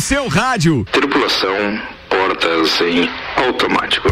seu 0.00 0.28
rádio. 0.28 0.84
Tripulação, 0.92 1.80
portas 2.08 2.80
em 2.80 3.08
automático. 3.36 4.08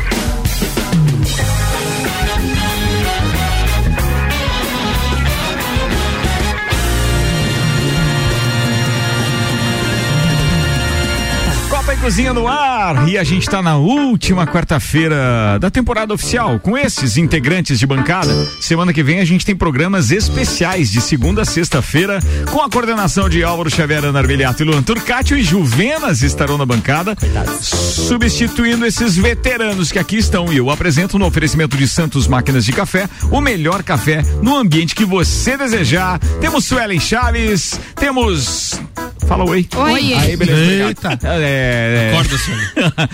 E 11.97 11.99
Cozinha 11.99 12.33
no 12.33 12.47
ar. 12.47 13.09
E 13.09 13.17
a 13.17 13.25
gente 13.25 13.43
está 13.43 13.63
na 13.63 13.77
última 13.77 14.47
quarta-feira 14.47 15.59
da 15.59 15.71
temporada 15.71 16.13
oficial 16.13 16.59
com 16.59 16.77
esses 16.77 17.17
integrantes 17.17 17.79
de 17.79 17.87
bancada. 17.87 18.33
Semana 18.61 18.93
que 18.93 19.03
vem 19.03 19.21
a 19.21 19.25
gente 19.25 19.47
tem 19.47 19.57
programas 19.57 20.11
especiais 20.11 20.91
de 20.91 21.01
segunda 21.01 21.43
a 21.43 21.45
sexta-feira 21.45 22.19
com 22.51 22.61
a 22.61 22.69
coordenação 22.69 23.29
de 23.29 23.43
Álvaro 23.43 23.71
Xavier, 23.71 24.05
Ana 24.05 24.19
Armiliato 24.19 24.63
e 24.63 24.67
Luan 24.67 24.83
Turcatio 24.83 25.39
e 25.39 25.43
Juvenas 25.43 26.23
estarão 26.23 26.59
na 26.59 26.67
bancada, 26.67 27.17
substituindo 27.61 28.85
esses 28.85 29.17
veteranos 29.17 29.91
que 29.91 29.99
aqui 29.99 30.19
estão. 30.19 30.53
E 30.53 30.59
eu 30.59 30.71
apresento 30.71 31.19
no 31.19 31.27
oferecimento 31.27 31.77
de 31.77 31.89
Santos 31.89 32.29
Máquinas 32.29 32.65
de 32.65 32.73
Café 32.73 33.09
o 33.31 33.41
melhor 33.41 33.83
café 33.83 34.23
no 34.43 34.57
ambiente 34.57 34.95
que 34.95 35.05
você 35.05 35.57
desejar. 35.57 36.19
Temos 36.41 36.65
Suelen 36.65 37.01
Chaves, 37.01 37.81
temos 37.95 38.81
Fala 39.27 39.45
oi. 39.45 39.67
Oi. 39.75 40.15
Aí, 40.15 40.37
beleza. 40.37 40.89
Eita. 40.89 41.09
obrigado. 41.09 41.43
É, 41.43 41.86
é. 41.87 42.11
Acorda, 42.13 42.39
senhor. 42.39 42.61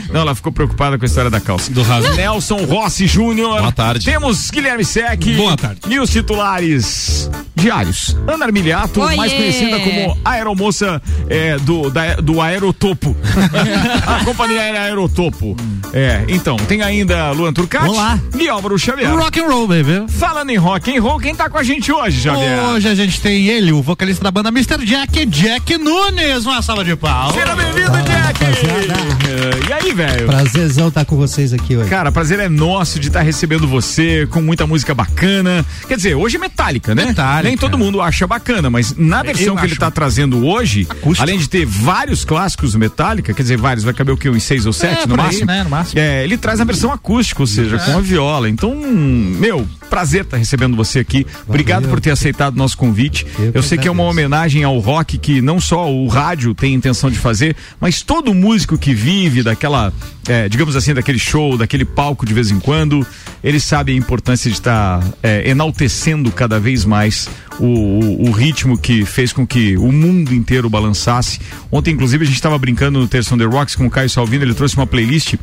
Não, 0.12 0.20
ela 0.22 0.34
ficou 0.34 0.52
preocupada 0.52 0.98
com 0.98 1.04
a 1.04 1.06
história 1.06 1.30
da 1.30 1.40
calça. 1.40 1.70
Do 1.72 1.82
raso. 1.82 2.12
Nelson 2.14 2.64
Rossi 2.64 3.06
Júnior. 3.06 3.58
Boa 3.60 3.72
tarde. 3.72 4.04
Temos 4.04 4.50
Guilherme 4.50 4.84
Sec. 4.84 5.24
Boa 5.36 5.56
tarde. 5.56 5.80
E 5.88 5.98
os 5.98 6.10
titulares 6.10 7.30
diários. 7.54 8.16
Ana 8.26 8.46
Armiliato, 8.46 9.00
Oiê. 9.00 9.16
mais 9.16 9.32
conhecida 9.32 9.78
como 9.78 10.18
aeromoça 10.24 11.00
é, 11.28 11.56
do, 11.58 11.90
da- 11.90 12.16
do 12.16 12.40
Aerotopo. 12.40 13.16
a 14.06 14.24
companhia 14.24 14.60
aérea 14.60 14.80
Aerotopo. 14.82 15.56
É, 15.92 16.24
então, 16.28 16.56
tem 16.56 16.82
ainda 16.82 17.30
Luan 17.32 17.52
Turcati 17.52 17.88
Olá. 17.88 18.18
e 18.38 18.48
Álvaro 18.48 18.78
Xavier. 18.78 19.14
Rock 19.14 19.40
and 19.40 19.46
roll, 19.46 19.68
baby. 19.68 20.06
Falando 20.08 20.50
em 20.50 20.56
rock 20.56 20.96
and 20.96 21.00
roll, 21.00 21.18
quem 21.20 21.34
tá 21.34 21.48
com 21.48 21.58
a 21.58 21.62
gente 21.62 21.92
hoje, 21.92 22.20
Xavier? 22.22 22.58
Hoje 22.64 22.88
a 22.88 22.94
gente 22.94 23.20
tem 23.20 23.46
ele, 23.46 23.72
o 23.72 23.82
vocalista 23.82 24.24
da 24.24 24.30
banda 24.30 24.48
Mr. 24.48 24.84
Jack, 24.84 25.24
Jack 25.26 25.78
Nunes. 25.78 26.44
Uma 26.46 26.62
salva 26.62 26.84
de 26.84 26.96
pau. 26.96 27.32
Seja 27.32 27.54
bem-vindo, 27.54 27.92
Jack! 28.02 28.61
É, 28.66 29.68
E 29.68 29.72
aí, 29.72 29.92
velho? 29.94 30.26
Prazerzão 30.26 30.88
estar 30.88 31.04
com 31.04 31.16
vocês 31.16 31.52
aqui 31.52 31.76
hoje. 31.76 31.90
Cara, 31.90 32.12
prazer 32.12 32.38
é 32.38 32.48
nosso 32.48 33.00
de 33.00 33.08
estar 33.08 33.22
recebendo 33.22 33.66
você 33.66 34.26
com 34.30 34.40
muita 34.40 34.66
música 34.66 34.94
bacana. 34.94 35.64
Quer 35.88 35.96
dizer, 35.96 36.14
hoje 36.14 36.36
é 36.36 36.38
metálica, 36.38 36.94
né? 36.94 37.06
Metallica. 37.06 37.48
Nem 37.48 37.56
todo 37.56 37.76
mundo 37.76 38.00
acha 38.00 38.26
bacana, 38.26 38.70
mas 38.70 38.94
na 38.96 39.22
versão 39.22 39.46
Eu 39.48 39.54
que 39.56 39.62
ele 39.64 39.72
acho. 39.72 39.80
tá 39.80 39.90
trazendo 39.90 40.46
hoje, 40.46 40.86
Acústico. 40.88 41.22
além 41.22 41.38
de 41.38 41.48
ter 41.48 41.66
vários 41.66 42.24
clássicos 42.24 42.72
do 42.72 42.78
Metallica, 42.78 43.32
quer 43.34 43.42
dizer, 43.42 43.56
vários, 43.58 43.84
vai 43.84 43.94
caber 43.94 44.14
o 44.14 44.16
quê? 44.16 44.28
Uns 44.30 44.42
seis 44.44 44.64
ou 44.64 44.72
sete 44.72 45.02
É, 45.02 45.06
no 45.06 45.08
por 45.16 45.20
aí, 45.20 45.26
máximo? 45.26 45.46
né? 45.46 45.64
No 45.64 45.70
máximo. 45.70 46.00
É, 46.00 46.22
ele 46.24 46.36
traz 46.36 46.60
a 46.60 46.64
versão 46.64 46.92
acústica, 46.92 47.42
ou 47.42 47.46
seja, 47.46 47.78
com 47.78 47.98
a 47.98 48.00
viola. 48.00 48.48
Então, 48.48 48.74
meu, 48.74 49.66
prazer 49.90 50.22
estar 50.22 50.36
recebendo 50.36 50.76
você 50.76 51.00
aqui. 51.00 51.26
Obrigado 51.48 51.88
por 51.88 52.00
ter 52.00 52.10
aceitado 52.10 52.54
o 52.54 52.58
nosso 52.58 52.76
convite. 52.76 53.26
Eu, 53.38 53.46
Eu 53.46 53.52
que 53.62 53.68
sei 53.68 53.78
que 53.78 53.88
é 53.88 53.90
uma 53.90 54.04
homenagem 54.04 54.62
ao 54.62 54.78
rock 54.78 55.18
que 55.18 55.40
não 55.42 55.60
só 55.60 55.90
o 55.92 56.06
rádio 56.06 56.54
tem 56.54 56.74
intenção 56.74 57.10
de 57.10 57.18
fazer, 57.18 57.56
mas 57.80 58.02
todo 58.02 58.32
músico 58.52 58.76
que 58.76 58.92
vive 58.92 59.42
daquela, 59.42 59.90
é, 60.28 60.46
digamos 60.46 60.76
assim, 60.76 60.92
daquele 60.92 61.18
show, 61.18 61.56
daquele 61.56 61.86
palco 61.86 62.26
de 62.26 62.34
vez 62.34 62.50
em 62.50 62.60
quando, 62.60 63.04
ele 63.42 63.58
sabe 63.58 63.92
a 63.92 63.94
importância 63.94 64.50
de 64.50 64.56
estar 64.58 65.02
é, 65.22 65.48
enaltecendo 65.48 66.30
cada 66.30 66.60
vez 66.60 66.84
mais 66.84 67.28
o, 67.58 67.64
o- 67.64 68.28
o 68.28 68.30
ritmo 68.30 68.76
que 68.76 69.06
fez 69.06 69.32
com 69.32 69.46
que 69.46 69.74
o 69.78 69.90
mundo 69.90 70.34
inteiro 70.34 70.68
balançasse. 70.68 71.40
Ontem, 71.70 71.92
inclusive, 71.94 72.24
a 72.24 72.26
gente 72.26 72.34
estava 72.36 72.58
brincando 72.58 72.98
no 73.00 73.08
Terça 73.08 73.34
the 73.38 73.44
Rocks 73.44 73.74
com 73.74 73.86
o 73.86 73.90
Caio 73.90 74.10
Salvino, 74.10 74.44
ele 74.44 74.52
trouxe 74.54 74.76
uma 74.76 74.86
playlist 74.86 75.34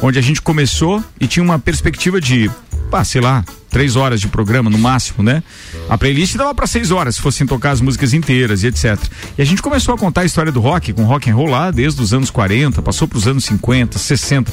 onde 0.00 0.18
a 0.18 0.22
gente 0.22 0.40
começou 0.40 1.04
e 1.20 1.26
tinha 1.26 1.42
uma 1.42 1.58
perspectiva 1.58 2.18
de, 2.18 2.50
pá, 2.88 3.04
sei 3.04 3.20
lá, 3.20 3.44
três 3.70 3.96
horas 3.96 4.20
de 4.20 4.28
programa 4.28 4.70
no 4.70 4.78
máximo, 4.78 5.22
né? 5.22 5.42
A 5.88 5.96
playlist 5.96 6.36
dava 6.36 6.54
para 6.54 6.66
seis 6.66 6.90
horas, 6.90 7.16
se 7.16 7.20
fossem 7.20 7.46
tocar 7.46 7.70
as 7.70 7.80
músicas 7.80 8.14
inteiras 8.14 8.62
e 8.62 8.68
etc. 8.68 8.98
E 9.36 9.42
a 9.42 9.44
gente 9.44 9.62
começou 9.62 9.94
a 9.94 9.98
contar 9.98 10.22
a 10.22 10.24
história 10.24 10.50
do 10.50 10.60
rock, 10.60 10.92
com 10.92 11.04
rock 11.04 11.30
and 11.30 11.34
roll 11.34 11.48
lá 11.48 11.70
desde 11.70 12.00
os 12.00 12.12
anos 12.12 12.30
40, 12.30 12.82
passou 12.82 13.06
pros 13.06 13.26
anos 13.26 13.44
50, 13.44 13.98
60. 13.98 14.52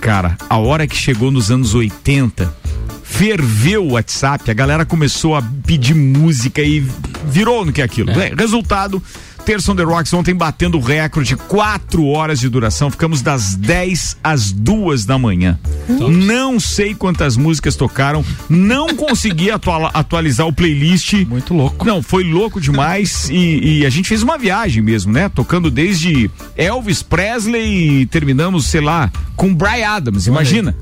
Cara, 0.00 0.36
a 0.48 0.58
hora 0.58 0.86
que 0.86 0.96
chegou 0.96 1.30
nos 1.30 1.50
anos 1.50 1.74
80, 1.74 2.54
ferveu 3.02 3.84
o 3.84 3.92
WhatsApp, 3.92 4.50
a 4.50 4.54
galera 4.54 4.86
começou 4.86 5.34
a 5.34 5.42
pedir 5.66 5.94
música 5.94 6.62
e 6.62 6.80
virou 7.26 7.64
no 7.64 7.72
que 7.72 7.82
é 7.82 7.84
aquilo. 7.84 8.10
É, 8.12 8.32
Resultado, 8.34 9.02
Terça 9.44 9.72
on 9.72 9.76
the 9.76 9.82
Rocks 9.82 10.12
ontem 10.12 10.34
batendo 10.34 10.78
o 10.78 10.80
recorde, 10.80 11.34
quatro 11.36 12.06
horas 12.06 12.38
de 12.38 12.48
duração, 12.48 12.90
ficamos 12.90 13.20
das 13.22 13.54
10 13.56 14.18
às 14.22 14.52
duas 14.52 15.04
da 15.04 15.18
manhã. 15.18 15.58
Não 15.88 16.60
sei 16.60 16.94
quantas 16.94 17.36
músicas 17.36 17.74
tocaram, 17.74 18.24
não 18.48 18.88
consegui 18.94 19.50
atua- 19.50 19.90
atualizar 19.92 20.46
o 20.46 20.52
playlist. 20.52 21.14
Muito 21.26 21.52
louco. 21.54 21.84
Não, 21.84 22.00
foi 22.02 22.22
louco 22.24 22.60
demais 22.60 23.28
e, 23.30 23.80
e 23.80 23.86
a 23.86 23.90
gente 23.90 24.08
fez 24.08 24.22
uma 24.22 24.38
viagem 24.38 24.82
mesmo, 24.82 25.12
né? 25.12 25.28
Tocando 25.28 25.70
desde 25.70 26.30
Elvis 26.56 27.02
Presley 27.02 28.02
e 28.02 28.06
terminamos, 28.06 28.66
sei 28.66 28.80
lá, 28.80 29.10
com 29.34 29.52
Brian 29.54 29.88
Adams, 29.88 30.26
imagina. 30.26 30.76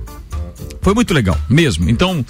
Foi 0.83 0.95
muito 0.95 1.15
legal, 1.15 1.39
mesmo. 1.49 1.89
Então, 1.89 2.25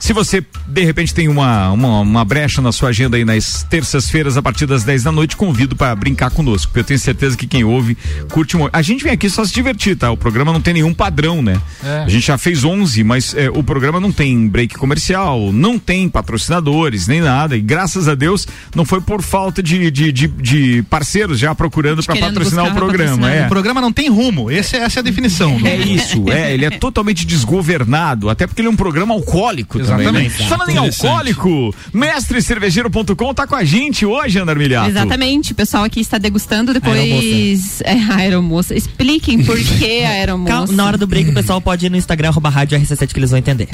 se 0.00 0.14
você 0.14 0.42
de 0.66 0.82
repente 0.82 1.14
tem 1.14 1.28
uma, 1.28 1.70
uma, 1.70 2.00
uma 2.00 2.24
brecha 2.24 2.62
na 2.62 2.72
sua 2.72 2.88
agenda 2.88 3.18
aí 3.18 3.24
nas 3.24 3.62
terças-feiras 3.64 4.36
a 4.36 4.42
partir 4.42 4.64
das 4.64 4.82
10 4.82 5.04
da 5.04 5.12
noite, 5.12 5.36
convido 5.36 5.76
para 5.76 5.94
brincar 5.94 6.30
conosco, 6.30 6.68
porque 6.68 6.80
eu 6.80 6.84
tenho 6.84 6.98
certeza 6.98 7.36
que 7.36 7.46
quem 7.46 7.62
ouve 7.62 7.96
curte 8.32 8.56
muito. 8.56 8.74
A 8.74 8.80
gente 8.80 9.04
vem 9.04 9.12
aqui 9.12 9.28
só 9.28 9.44
se 9.44 9.52
divertir, 9.52 9.96
tá? 9.96 10.10
O 10.10 10.16
programa 10.16 10.52
não 10.52 10.60
tem 10.60 10.72
nenhum 10.72 10.94
padrão, 10.94 11.42
né? 11.42 11.60
É. 11.84 12.04
A 12.06 12.08
gente 12.08 12.26
já 12.26 12.38
fez 12.38 12.64
11, 12.64 13.04
mas 13.04 13.34
é, 13.34 13.50
o 13.50 13.62
programa 13.62 14.00
não 14.00 14.10
tem 14.10 14.48
break 14.48 14.74
comercial, 14.76 15.52
não 15.52 15.78
tem 15.78 16.08
patrocinadores, 16.08 17.06
nem 17.06 17.20
nada. 17.20 17.54
E 17.54 17.60
graças 17.60 18.08
a 18.08 18.14
Deus 18.14 18.48
não 18.74 18.86
foi 18.86 19.02
por 19.02 19.20
falta 19.20 19.62
de, 19.62 19.90
de, 19.90 20.10
de, 20.10 20.28
de 20.28 20.82
parceiros 20.88 21.38
já 21.38 21.54
procurando 21.54 22.02
para 22.02 22.16
patrocinar 22.16 22.68
o 22.68 22.74
programa. 22.74 23.30
É. 23.30 23.44
O 23.44 23.48
programa 23.48 23.82
não 23.82 23.92
tem 23.92 24.08
rumo. 24.08 24.50
Esse, 24.50 24.76
essa 24.76 24.98
é 24.98 25.00
a 25.00 25.04
definição. 25.04 25.60
É 25.62 25.76
isso, 25.76 26.24
é, 26.30 26.54
ele 26.54 26.64
é 26.64 26.70
totalmente 26.70 27.26
desgovernado, 27.26 28.30
até 28.30 28.46
porque 28.46 28.62
ele 28.62 28.68
é 28.68 28.70
um 28.70 28.76
programa 28.76 29.12
alcoólico. 29.12 29.78
Né? 29.78 29.89
Exatamente. 29.94 30.48
Falando 30.48 30.70
em 30.70 30.76
alcoólico, 30.76 31.74
mestrecervejeiro.com 31.92 33.34
tá 33.34 33.46
com 33.46 33.54
a 33.54 33.64
gente 33.64 34.06
hoje, 34.06 34.38
Ana 34.38 34.52
Armiliato. 34.52 34.88
Exatamente, 34.90 35.52
o 35.52 35.54
pessoal 35.54 35.84
aqui 35.84 36.00
está 36.00 36.18
degustando 36.18 36.72
depois. 36.72 37.80
É, 37.82 37.92
a 37.92 38.16
aeromoça. 38.16 38.74
Expliquem 38.74 39.42
por 39.44 39.58
que 39.62 40.04
a 40.04 40.10
aeromoça. 40.10 40.52
Calma, 40.52 40.72
na 40.72 40.84
hora 40.86 40.98
do 40.98 41.06
break 41.06 41.30
o 41.30 41.34
pessoal 41.34 41.60
pode 41.60 41.86
ir 41.86 41.90
no 41.90 41.96
Instagram, 41.96 42.28
arroba 42.28 42.48
rádio 42.48 42.78
RC7 42.78 43.08
que 43.12 43.18
eles 43.18 43.30
vão 43.30 43.38
entender. 43.38 43.68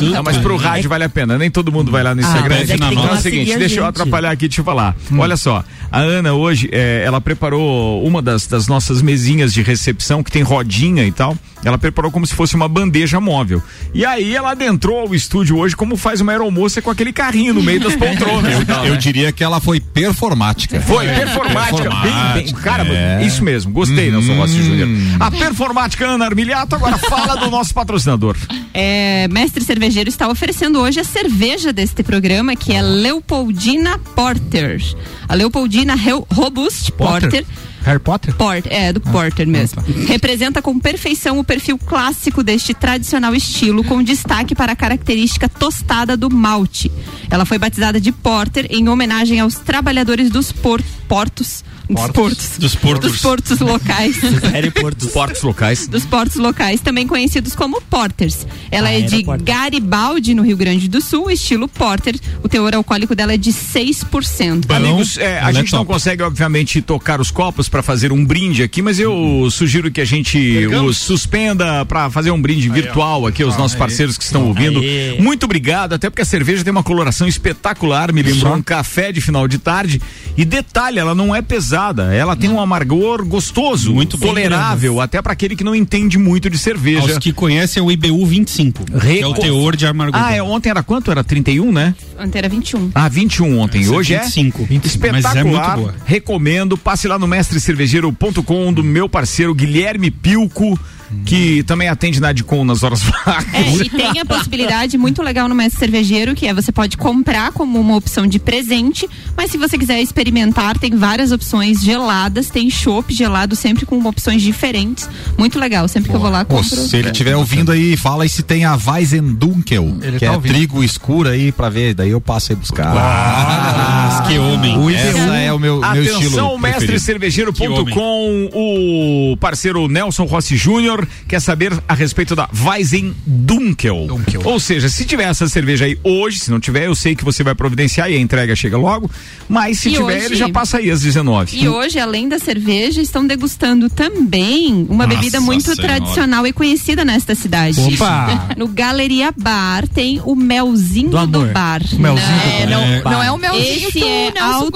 Não, 0.00 0.22
mas 0.22 0.36
pro 0.38 0.56
rádio 0.56 0.88
vale 0.88 1.04
a 1.04 1.08
pena, 1.08 1.38
nem 1.38 1.50
todo 1.50 1.72
mundo 1.72 1.90
vai 1.90 2.02
lá 2.02 2.14
no 2.14 2.20
Instagram. 2.20 2.56
mas 2.60 2.70
é 2.70 2.74
então 2.74 3.08
é 3.08 3.12
o 3.12 3.16
seguinte, 3.16 3.56
deixa 3.56 3.80
eu 3.80 3.86
atrapalhar 3.86 4.30
aqui 4.30 4.46
e 4.46 4.48
te 4.48 4.62
falar. 4.62 4.94
Olha 5.16 5.36
só, 5.36 5.64
a 5.90 6.00
Ana 6.00 6.34
hoje, 6.34 6.68
é, 6.72 7.02
ela 7.04 7.20
preparou 7.20 8.04
uma 8.04 8.20
das, 8.20 8.46
das 8.46 8.66
nossas 8.66 9.02
mesinhas 9.02 9.52
de 9.52 9.62
recepção, 9.62 10.22
que 10.22 10.30
tem 10.30 10.42
rodinha 10.42 11.04
e 11.04 11.12
tal, 11.12 11.36
ela 11.64 11.78
preparou 11.78 12.10
como 12.10 12.26
se 12.26 12.34
fosse 12.34 12.54
uma 12.54 12.68
bandeja 12.68 13.20
móvel. 13.20 13.62
E 13.92 14.04
aí 14.04 14.34
ela 14.34 14.52
adentrou 14.52 15.00
ao 15.00 15.14
estúdio 15.14 15.56
hoje 15.56 15.76
como 15.76 15.96
faz 15.96 16.20
uma 16.20 16.32
aeromoça 16.32 16.80
com 16.80 16.90
aquele 16.90 17.12
carrinho 17.12 17.54
no 17.54 17.62
meio 17.62 17.80
das 17.80 17.94
poltronas. 17.96 18.52
Eu 18.84 18.92
né? 18.92 18.96
diria 18.96 19.32
que 19.32 19.42
ela 19.42 19.60
foi 19.60 19.80
performática. 19.80 20.80
Foi, 20.80 21.06
performática. 21.06 21.90
Bem, 21.90 22.44
bem, 22.44 22.54
cara, 22.54 22.86
é. 22.88 23.24
isso 23.24 23.42
mesmo, 23.42 23.72
gostei, 23.72 24.10
Nelson 24.10 24.34
Rossi 24.34 24.62
Júnior. 24.62 24.88
A 25.20 25.30
performática 25.30 26.06
Ana 26.06 26.24
Armiliato 26.24 26.74
agora 26.74 26.98
fala 26.98 27.36
do 27.36 27.50
nosso 27.50 27.74
patrocinador. 27.74 28.36
É, 28.72 29.26
Mestre 29.28 29.64
Cervejeiro 29.64 30.08
está 30.08 30.28
oferecendo 30.28 30.80
hoje 30.80 31.00
a 31.00 31.04
cerveja 31.04 31.72
deste 31.72 32.02
programa, 32.02 32.54
que 32.54 32.72
é 32.72 32.82
Leopoldina 32.82 33.98
Porter. 34.14 34.80
A 35.28 35.34
Leopoldina 35.34 35.94
Robust 36.30 36.92
Porter. 36.92 37.44
Harry 37.84 37.98
Potter? 38.00 38.34
Porter, 38.34 38.72
é, 38.72 38.92
do 38.92 39.00
Porter 39.00 39.46
mesmo. 39.46 39.82
Representa 40.06 40.60
com 40.60 40.78
perfeição 40.78 41.38
o 41.38 41.44
perfil 41.44 41.78
clássico 41.78 42.42
deste 42.42 42.74
tradicional 42.74 43.34
estilo, 43.34 43.82
com 43.84 44.02
destaque 44.02 44.54
para 44.54 44.72
a 44.72 44.76
característica 44.76 45.48
tostada 45.48 46.16
do 46.16 46.28
malte. 46.30 46.90
Ela 47.30 47.44
foi 47.46 47.58
batizada 47.58 48.00
de 48.00 48.12
Porter 48.12 48.66
em 48.70 48.88
homenagem 48.88 49.40
aos 49.40 49.54
trabalhadores 49.54 50.30
dos 50.30 50.52
por- 50.52 50.82
portos. 51.08 51.64
Dos 51.88 52.06
portos. 52.08 52.58
Dos 52.58 52.74
portos. 52.74 53.12
Dos 53.12 53.20
portos 53.22 53.60
locais. 53.60 54.16
Harry 54.52 54.70
Portos. 54.70 55.12
Locais. 55.42 55.86
dos 55.88 56.04
portos 56.04 56.36
locais, 56.36 56.80
também 56.80 57.06
conhecidos 57.06 57.54
como 57.54 57.80
porters. 57.82 58.46
Ela 58.70 58.88
Ah, 58.88 58.98
é 58.98 59.00
de 59.00 59.24
porter. 59.24 59.44
Garibaldi, 59.46 60.34
no 60.34 60.42
Rio 60.42 60.56
Grande 60.56 60.88
do 60.88 61.00
Sul, 61.00 61.30
estilo 61.30 61.66
porter. 61.66 62.14
O 62.42 62.48
teor 62.48 62.74
alcoólico 62.74 63.14
dela 63.14 63.32
é 63.32 63.36
de 63.36 63.52
6%. 63.52 64.70
Amigos, 64.70 65.16
é, 65.18 65.40
a 65.40 65.50
é 65.50 65.52
gente 65.52 65.72
não 65.72 65.80
top. 65.80 65.92
consegue, 65.92 66.22
obviamente, 66.22 66.82
tocar 66.82 67.20
os 67.20 67.30
copos 67.30 67.68
para 67.68 67.82
fazer 67.82 68.12
um 68.12 68.24
brinde 68.24 68.62
aqui, 68.62 68.82
mas 68.82 68.98
eu 68.98 69.48
sugiro 69.50 69.90
que 69.90 70.00
a 70.00 70.04
gente 70.04 70.66
os 70.66 70.98
suspenda 70.98 71.84
para 71.86 72.10
fazer 72.10 72.30
um 72.30 72.40
brinde 72.40 72.68
virtual 72.68 73.26
aqui 73.26 73.42
aos 73.42 73.56
nossos 73.56 73.76
parceiros 73.76 74.18
que 74.18 74.24
estão 74.24 74.46
ouvindo. 74.46 74.80
Aê. 74.80 75.16
Muito 75.20 75.44
obrigado, 75.44 75.94
até 75.94 76.10
porque 76.10 76.22
a 76.22 76.26
cerveja 76.26 76.62
tem 76.62 76.70
uma 76.70 76.82
coloração 76.82 77.26
espetacular, 77.26 78.12
me 78.12 78.22
lembrou 78.22 78.54
um 78.54 78.62
café 78.62 79.10
de 79.12 79.20
final 79.20 79.48
de 79.48 79.58
tarde. 79.58 80.00
E 80.36 80.44
detalhe, 80.44 80.98
ela 80.98 81.14
não 81.14 81.34
é 81.34 81.40
pesada, 81.42 81.77
Ela 82.12 82.34
tem 82.34 82.50
um 82.50 82.60
amargor 82.60 83.24
gostoso, 83.24 83.94
Muito 83.94 84.18
bem 84.18 84.28
tolerável, 84.28 85.00
até 85.00 85.22
para 85.22 85.32
aquele 85.32 85.54
que 85.54 85.62
não 85.64 85.74
entende 85.74 86.18
muito 86.18 86.50
de 86.50 86.58
cerveja. 86.58 87.00
Aos 87.00 87.18
que 87.18 87.32
conhecem 87.32 87.80
é 87.80 87.84
o 87.84 87.90
IBU 87.90 88.26
25, 88.26 88.84
que 88.84 89.20
é 89.20 89.26
o 89.26 89.34
teor 89.34 89.76
de 89.76 89.86
amargura. 89.86 90.24
Ah, 90.24 90.34
é, 90.34 90.42
ontem 90.42 90.70
era 90.70 90.82
quanto? 90.82 91.10
Era 91.10 91.22
31, 91.22 91.72
né? 91.72 91.94
Ontem 92.18 92.38
era 92.38 92.48
21. 92.48 92.90
Ah, 92.94 93.08
21 93.08 93.58
ontem. 93.58 93.82
Essa 93.82 93.92
é 93.92 93.96
Hoje 93.96 94.16
25. 94.16 94.68
é 94.70 94.74
espetacular. 94.86 95.22
Mas 95.22 95.36
é 95.36 95.44
muito 95.44 95.76
boa. 95.76 95.94
Recomendo. 96.04 96.76
Passe 96.76 97.06
lá 97.06 97.18
no 97.18 97.26
mestrecervejeiro.com 97.26 98.72
do 98.72 98.82
meu 98.82 99.08
parceiro 99.08 99.54
Guilherme 99.54 100.10
Pilco, 100.10 100.78
que 101.24 101.62
também 101.64 101.88
atende 101.88 102.20
na 102.20 102.28
Adcom 102.28 102.64
nas 102.64 102.82
horas 102.82 103.02
vagas. 103.02 103.54
É, 103.54 103.70
e 103.84 103.88
tem 103.90 104.20
a 104.20 104.24
possibilidade 104.24 104.96
muito 104.98 105.22
legal 105.22 105.48
no 105.48 105.54
Mestre 105.54 105.78
Cervejeiro, 105.80 106.34
que 106.34 106.46
é 106.46 106.54
você 106.54 106.70
pode 106.72 106.96
comprar 106.96 107.52
como 107.52 107.78
uma 107.80 107.96
opção 107.96 108.26
de 108.26 108.38
presente, 108.38 109.08
mas 109.36 109.50
se 109.50 109.56
você 109.58 109.78
quiser 109.78 110.00
experimentar, 110.00 110.78
tem 110.78 110.90
várias 110.96 111.32
opções 111.32 111.80
geladas, 111.82 112.48
tem 112.50 112.68
chopp 112.70 113.12
gelado 113.14 113.56
sempre 113.56 113.86
com 113.86 113.98
opções 114.06 114.42
diferentes. 114.42 115.08
Muito 115.36 115.58
legal, 115.58 115.86
sempre 115.88 116.10
que 116.10 116.16
eu 116.16 116.20
vou 116.20 116.30
lá 116.30 116.44
Pô, 116.44 116.56
compro. 116.56 116.68
se 116.76 116.96
ele 116.96 117.10
estiver 117.10 117.36
ouvindo 117.36 117.72
aí, 117.72 117.96
fala 117.96 118.24
aí 118.24 118.28
se 118.28 118.42
tem 118.42 118.64
a 118.64 118.76
Weizendunkel, 118.76 119.96
Ele 120.02 120.18
que 120.18 120.26
tá 120.26 120.32
é 120.32 120.34
ouvindo. 120.36 120.52
trigo 120.54 120.84
escuro 120.84 121.28
aí 121.28 121.52
pra 121.52 121.68
ver, 121.68 121.94
daí 121.94 122.10
eu 122.10 122.20
passo 122.20 122.52
aí 122.52 122.56
buscar. 122.56 122.94
Ah, 122.96 124.24
que 124.26 124.38
homem. 124.38 124.94
Essa 124.94 125.36
é 125.36 125.47
o 125.58 125.60
meu, 125.60 125.80
meu 125.80 125.84
Atenção, 125.84 126.20
estilo 126.20 126.58
preferido. 126.60 126.92
mestrecervejeiro.com, 126.92 128.50
o 128.54 129.36
parceiro 129.38 129.88
Nelson 129.88 130.24
Rossi 130.24 130.56
Júnior 130.56 131.06
quer 131.26 131.40
saber 131.40 131.72
a 131.88 131.94
respeito 131.94 132.34
da 132.34 132.48
Weizen 132.64 133.14
Dunkel. 133.26 134.06
Dunkel. 134.06 134.42
Ou 134.44 134.58
seja, 134.60 134.88
se 134.88 135.04
tiver 135.04 135.24
essa 135.24 135.48
cerveja 135.48 135.84
aí 135.84 135.98
hoje, 136.02 136.38
se 136.38 136.50
não 136.50 136.60
tiver, 136.60 136.86
eu 136.86 136.94
sei 136.94 137.14
que 137.14 137.24
você 137.24 137.42
vai 137.42 137.54
providenciar 137.54 138.10
e 138.10 138.16
a 138.16 138.20
entrega 138.20 138.54
chega 138.56 138.76
logo, 138.78 139.10
mas 139.48 139.78
se 139.80 139.88
E 139.88 139.92
tiver, 139.92 140.04
hoje- 140.04 140.24
ele 140.26 140.36
já 140.36 140.48
passa 140.48 140.78
aí 140.78 140.90
às 140.90 141.00
19. 141.02 141.58
E 141.58 141.68
hoje, 141.68 141.98
além 141.98 142.28
da 142.28 142.38
cerveja, 142.38 143.00
estão 143.02 143.26
degustando 143.26 143.90
também 143.90 144.86
uma 144.88 145.06
Nossa 145.06 145.18
bebida 145.18 145.40
muito 145.40 145.74
Senhora. 145.74 145.82
tradicional 146.00 146.46
e 146.46 146.52
conhecida 146.52 147.04
nesta 147.04 147.34
cidade. 147.34 147.80
Opa! 147.80 148.48
No 148.56 148.68
Galeria 148.68 149.32
Bar 149.36 149.86
tem 149.88 150.20
o 150.24 150.34
melzinho 150.34 151.10
Do 151.10 151.26
do, 151.26 151.46
bar. 151.46 151.82
O 151.92 151.98
melzinho 151.98 152.70
Não, 152.70 152.80
do 152.80 152.92
é, 152.92 153.02
bar. 153.02 153.12
não, 153.12 153.18
Não 153.18 153.22
é 153.22 153.32
o 153.32 153.38
melzinho 153.38 153.88
Esse 153.88 153.92
que 153.92 154.04
é 154.04 154.30
Nelson 154.32 154.70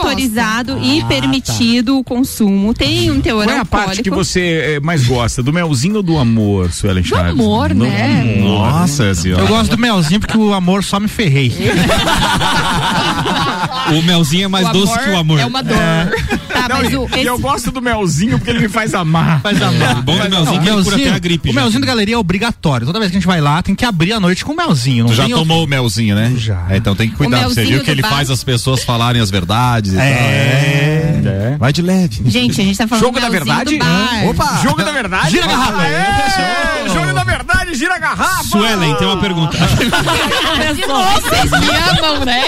autorizado 0.73 0.81
gosta. 0.81 0.95
e 0.95 1.01
Ah, 1.01 1.07
permitido 1.07 1.99
o 1.99 2.05
consumo. 2.05 2.75
Tem 2.75 3.11
um 3.11 3.21
teor 3.21 3.45
Qual 3.45 3.57
é 3.57 3.61
a 3.61 3.65
parte 3.65 4.03
que 4.03 4.11
você 4.11 4.77
eh, 4.77 4.81
mais 4.81 5.07
gosta? 5.07 5.43
Do 5.43 5.53
melzinho 5.53 5.97
ou 5.97 6.03
do 6.03 6.19
amor, 6.19 6.73
Suelen 6.73 7.05
Chaves? 7.05 7.33
amor, 7.33 7.69
Do 7.71 7.85
né? 7.85 8.37
amor. 8.39 8.59
Nossa 8.69 9.15
senhora. 9.15 9.43
Eu 9.43 9.49
gosto 9.49 9.71
do 9.71 9.79
melzinho 9.79 10.21
porque 10.21 10.37
o 10.37 10.53
amor 10.53 10.83
só 10.85 10.99
me 11.01 11.09
ferrei. 11.09 11.53
O 13.99 14.03
melzinho 14.03 14.45
é 14.45 14.49
mais 14.49 14.69
O 14.69 14.73
doce 14.73 14.93
amor 14.93 15.05
que 15.05 15.11
o 15.11 15.17
amor. 15.19 15.41
É 15.41 15.47
uma 15.47 15.63
dor. 15.63 15.77
Tá, 16.63 16.69
Não, 16.69 16.83
mas 16.83 16.93
e, 16.93 16.97
o, 16.97 17.09
e 17.17 17.25
eu 17.27 17.35
esse- 17.35 17.43
gosto 17.43 17.71
do 17.73 17.83
melzinho 17.83 18.39
porque 18.39 18.51
ele 18.51 18.61
me 18.61 18.69
faz 18.69 18.95
amar. 18.95 19.41
Faz 19.43 19.61
amar. 19.61 19.99
O 19.99 20.03
bom 20.03 20.17
do 20.19 20.31
melzinho 20.31 20.61
é 20.61 20.63
que 20.63 20.69
ele 20.71 20.83
cura 20.85 20.97
até 20.97 21.11
a 21.11 21.19
gripe. 21.19 21.51
o 21.51 21.53
já. 21.53 21.61
melzinho 21.61 21.81
da 21.81 21.87
galeria 21.87 22.15
é 22.15 22.19
obrigatório. 22.19 22.87
Toda 22.87 22.99
vez 22.99 23.11
que 23.11 23.17
a 23.17 23.21
gente 23.21 23.27
vai 23.27 23.41
lá, 23.41 23.63
tem 23.63 23.75
que 23.75 23.85
abrir 23.85 24.13
a 24.13 24.21
noite 24.21 24.45
com 24.45 24.53
o 24.53 24.57
melzinho. 24.57 25.05
Não 25.05 25.11
Tu 25.11 25.17
já 25.17 25.29
tomou 25.29 25.65
o 25.65 25.67
melzinho, 25.67 26.15
né? 26.15 26.33
Já. 26.37 26.67
É, 26.71 26.77
então 26.77 26.95
tem 26.95 27.09
que 27.11 27.17
cuidar. 27.17 27.39
Você 27.45 27.61
melzinho 27.61 27.69
viu 27.77 27.85
que 27.85 27.91
ele 27.91 28.03
bar. 28.03 28.11
faz 28.11 28.31
as 28.31 28.45
pessoas 28.45 28.85
falarem 28.85 29.21
as 29.21 29.31
verdades 29.31 29.93
e 29.93 29.97
tal. 29.97 30.05
É. 30.05 31.57
Vai 31.59 31.73
de 31.73 31.83
leve. 31.83 32.23
Gente, 32.27 32.61
a 32.61 32.65
gente 32.65 32.77
tá 32.77 32.87
falando 32.89 33.05
Jogo 33.05 33.21
da 33.21 33.29
melzinho 33.31 33.55
verdade? 33.55 33.77
bar. 33.79 34.27
Opa! 34.29 34.61
Jogo 34.63 34.83
da 34.85 34.93
verdade? 34.93 35.31
Gira 35.31 35.45
a 35.45 35.49
garrafa. 35.49 35.83
Jogo 36.93 37.13
da 37.15 37.25
verdade, 37.25 37.75
gira 37.75 37.95
a 37.95 37.99
garrafa! 37.99 38.45
Suelen, 38.45 38.95
tem 38.97 39.07
uma 39.07 39.21
pergunta. 39.21 39.57
Vocês 40.63 41.51
me 41.51 41.99
amam, 41.99 42.25
né? 42.25 42.43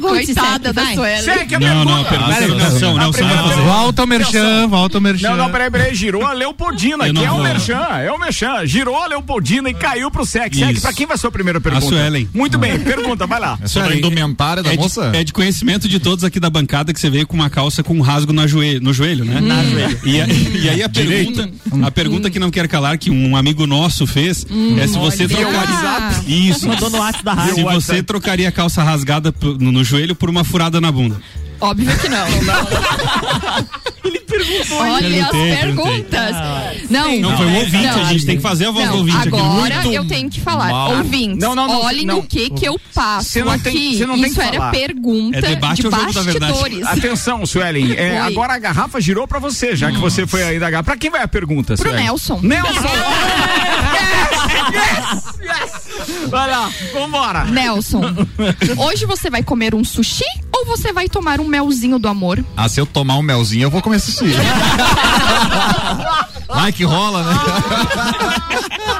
Pergunte, 0.00 0.26
Coitada 0.26 0.72
da 0.72 0.82
vai. 0.82 0.94
Suelen. 0.94 1.22
Segue 1.22 1.54
a 1.54 1.60
Não, 1.60 1.84
não, 1.84 2.00
a 2.00 2.04
pergunta. 2.04 2.30
a 2.30 2.34
fazer. 2.34 2.46
pergunta- 2.46 3.62
Volta 3.64 4.02
o 4.02 4.06
merchan, 4.06 4.68
volta 4.68 4.98
o 4.98 5.00
merchan. 5.00 5.30
Não, 5.30 5.36
não, 5.36 5.50
peraí, 5.50 5.70
peraí, 5.70 5.94
girou 5.94 6.24
a 6.24 6.32
Leopoldina, 6.32 7.04
que 7.06 7.12
não 7.12 7.24
é 7.24 7.30
o. 7.30 7.42
Merchan, 7.42 7.86
é 8.00 8.10
o 8.10 8.18
Merchan. 8.18 8.66
Girou 8.66 8.96
a 8.96 9.06
Leopoldina 9.06 9.68
e 9.70 9.74
caiu 9.74 10.10
pro 10.10 10.24
Sec. 10.26 10.54
Sec, 10.54 10.80
pra 10.80 10.92
quem 10.92 11.06
vai 11.06 11.16
ser 11.16 11.26
a 11.26 11.30
primeira 11.30 11.60
pergunta? 11.60 11.86
Suelen. 11.86 12.28
Muito 12.34 12.58
bem, 12.58 12.78
pergunta, 12.80 13.26
vai 13.26 13.38
lá. 13.40 13.58
É 13.62 13.66
sobre 13.68 13.94
a 13.94 13.96
indumentária 13.96 14.62
da 14.62 14.72
é 14.72 14.76
moça? 14.76 15.10
É 15.14 15.22
de 15.24 15.32
conhecimento 15.32 15.88
de 15.88 15.98
todos 16.00 16.24
aqui 16.24 16.40
da 16.40 16.50
bancada 16.50 16.92
que 16.92 17.00
você 17.00 17.08
veio 17.10 17.26
com 17.26 17.34
uma 17.36 17.50
calça 17.50 17.82
com 17.82 17.94
um 17.94 18.00
rasgo 18.00 18.32
joelho, 18.48 18.80
no 18.80 18.92
joelho, 18.92 19.24
né? 19.24 19.40
Na 19.40 19.62
joelho. 19.64 20.00
E, 20.04 20.20
a- 20.20 20.26
e 20.26 20.68
aí 20.68 20.82
a 20.82 20.88
pergunta, 20.88 21.50
a 21.82 21.90
pergunta 21.90 22.30
que 22.30 22.38
não 22.38 22.50
quer 22.50 22.66
calar, 22.68 22.98
que 22.98 23.10
um 23.10 23.36
amigo 23.36 23.66
nosso 23.66 24.06
fez, 24.06 24.46
é 24.78 24.86
se 24.86 24.98
você 24.98 25.26
Via 25.26 25.38
trocaria. 25.38 25.74
Isso. 26.26 26.68
Mandou 26.68 26.90
no 26.90 26.98
da 27.22 27.32
rádio. 27.32 27.54
Se 27.54 27.62
você 27.62 28.02
trocaria 28.02 28.48
a 28.48 28.52
calça 28.52 28.82
rasgada 28.82 29.32
no, 29.60 29.83
no 29.84 29.88
joelho 29.90 30.14
por 30.16 30.30
uma 30.30 30.42
furada 30.42 30.80
na 30.80 30.90
bunda. 30.90 31.20
Óbvio 31.60 31.96
que 31.98 32.08
não. 32.08 32.26
Ele 34.04 34.18
perguntou. 34.20 34.78
Olha 34.78 35.24
as 35.24 35.30
Perguntei, 35.30 35.56
perguntas. 35.56 36.36
Não, 36.90 37.20
Não, 37.20 37.36
foi 37.36 37.46
um 37.46 37.54
ouvinte, 37.56 37.86
não. 37.86 38.00
a 38.00 38.04
gente 38.04 38.26
tem 38.26 38.36
que 38.36 38.42
fazer 38.42 38.66
a 38.66 38.70
voz 38.70 38.86
do 38.86 38.90
Não, 38.92 38.98
ouvinte 38.98 39.16
aqui. 39.16 39.28
agora 39.28 39.74
Muito 39.82 39.92
eu 39.92 40.04
tenho 40.06 40.28
que 40.30 40.40
falar. 40.40 40.68
mal. 40.70 40.96
Ouvintes, 40.96 41.38
Não, 41.38 41.54
não, 41.54 41.66
não, 41.68 41.82
olhem 41.82 42.04
não. 42.04 42.18
o 42.18 42.22
que 42.26 42.50
que 42.50 42.66
eu 42.66 42.78
passo 42.94 43.30
Você 43.30 43.44
não 43.44 43.58
tem- 43.58 43.72
aqui. 43.72 43.96
você 43.96 44.06
não 44.06 44.14
tem 44.16 44.24
Isso 44.26 44.34
que 44.34 44.40
era 44.40 44.56
falar. 44.56 44.70
pergunta 44.72 45.38
É 45.38 45.42
debate 45.42 45.82
de 45.82 45.88
bastidores. 45.88 46.86
Atenção, 46.86 47.46
Suelen. 47.46 47.92
é, 47.94 48.18
agora 48.18 48.54
a 48.54 48.58
garrafa 48.58 49.00
girou 49.00 49.26
pra 49.28 49.38
você, 49.38 49.76
já 49.76 49.90
que 49.92 49.98
você 49.98 50.26
foi 50.26 50.42
aí 50.42 50.58
da 50.58 50.68
garrafa. 50.70 50.84
Pra 50.90 50.96
quem 50.98 51.10
vai 51.10 51.22
a 51.22 51.28
pergunta, 51.28 51.74
Pro 51.76 51.88
Suelen? 51.88 52.04
Nelson. 52.04 52.40
Nelson! 52.42 52.72
yes! 54.74 55.24
Yes! 55.40 56.28
Vai 56.28 56.50
lá, 56.50 56.70
vambora. 56.92 57.44
Nelson, 57.44 58.02
hoje 58.78 59.06
você 59.06 59.30
vai 59.30 59.42
comer 59.42 59.74
um 59.74 59.84
sushi 59.84 60.24
ou 60.52 60.66
você 60.66 60.92
vai 60.92 61.08
tomar 61.08 61.40
um 61.40 61.46
melzinho 61.46 61.98
do 61.98 62.08
amor? 62.08 62.44
Ah, 62.56 62.68
se 62.68 62.80
eu 62.80 62.86
tomar 62.86 63.16
um 63.16 63.22
melzinho, 63.22 63.64
eu 63.64 63.70
vou 63.70 63.80
comer 63.82 64.00
sushi. 64.00 64.24
Vai 66.46 66.72
que 66.72 66.84
rola, 66.84 67.22
né? 67.24 67.34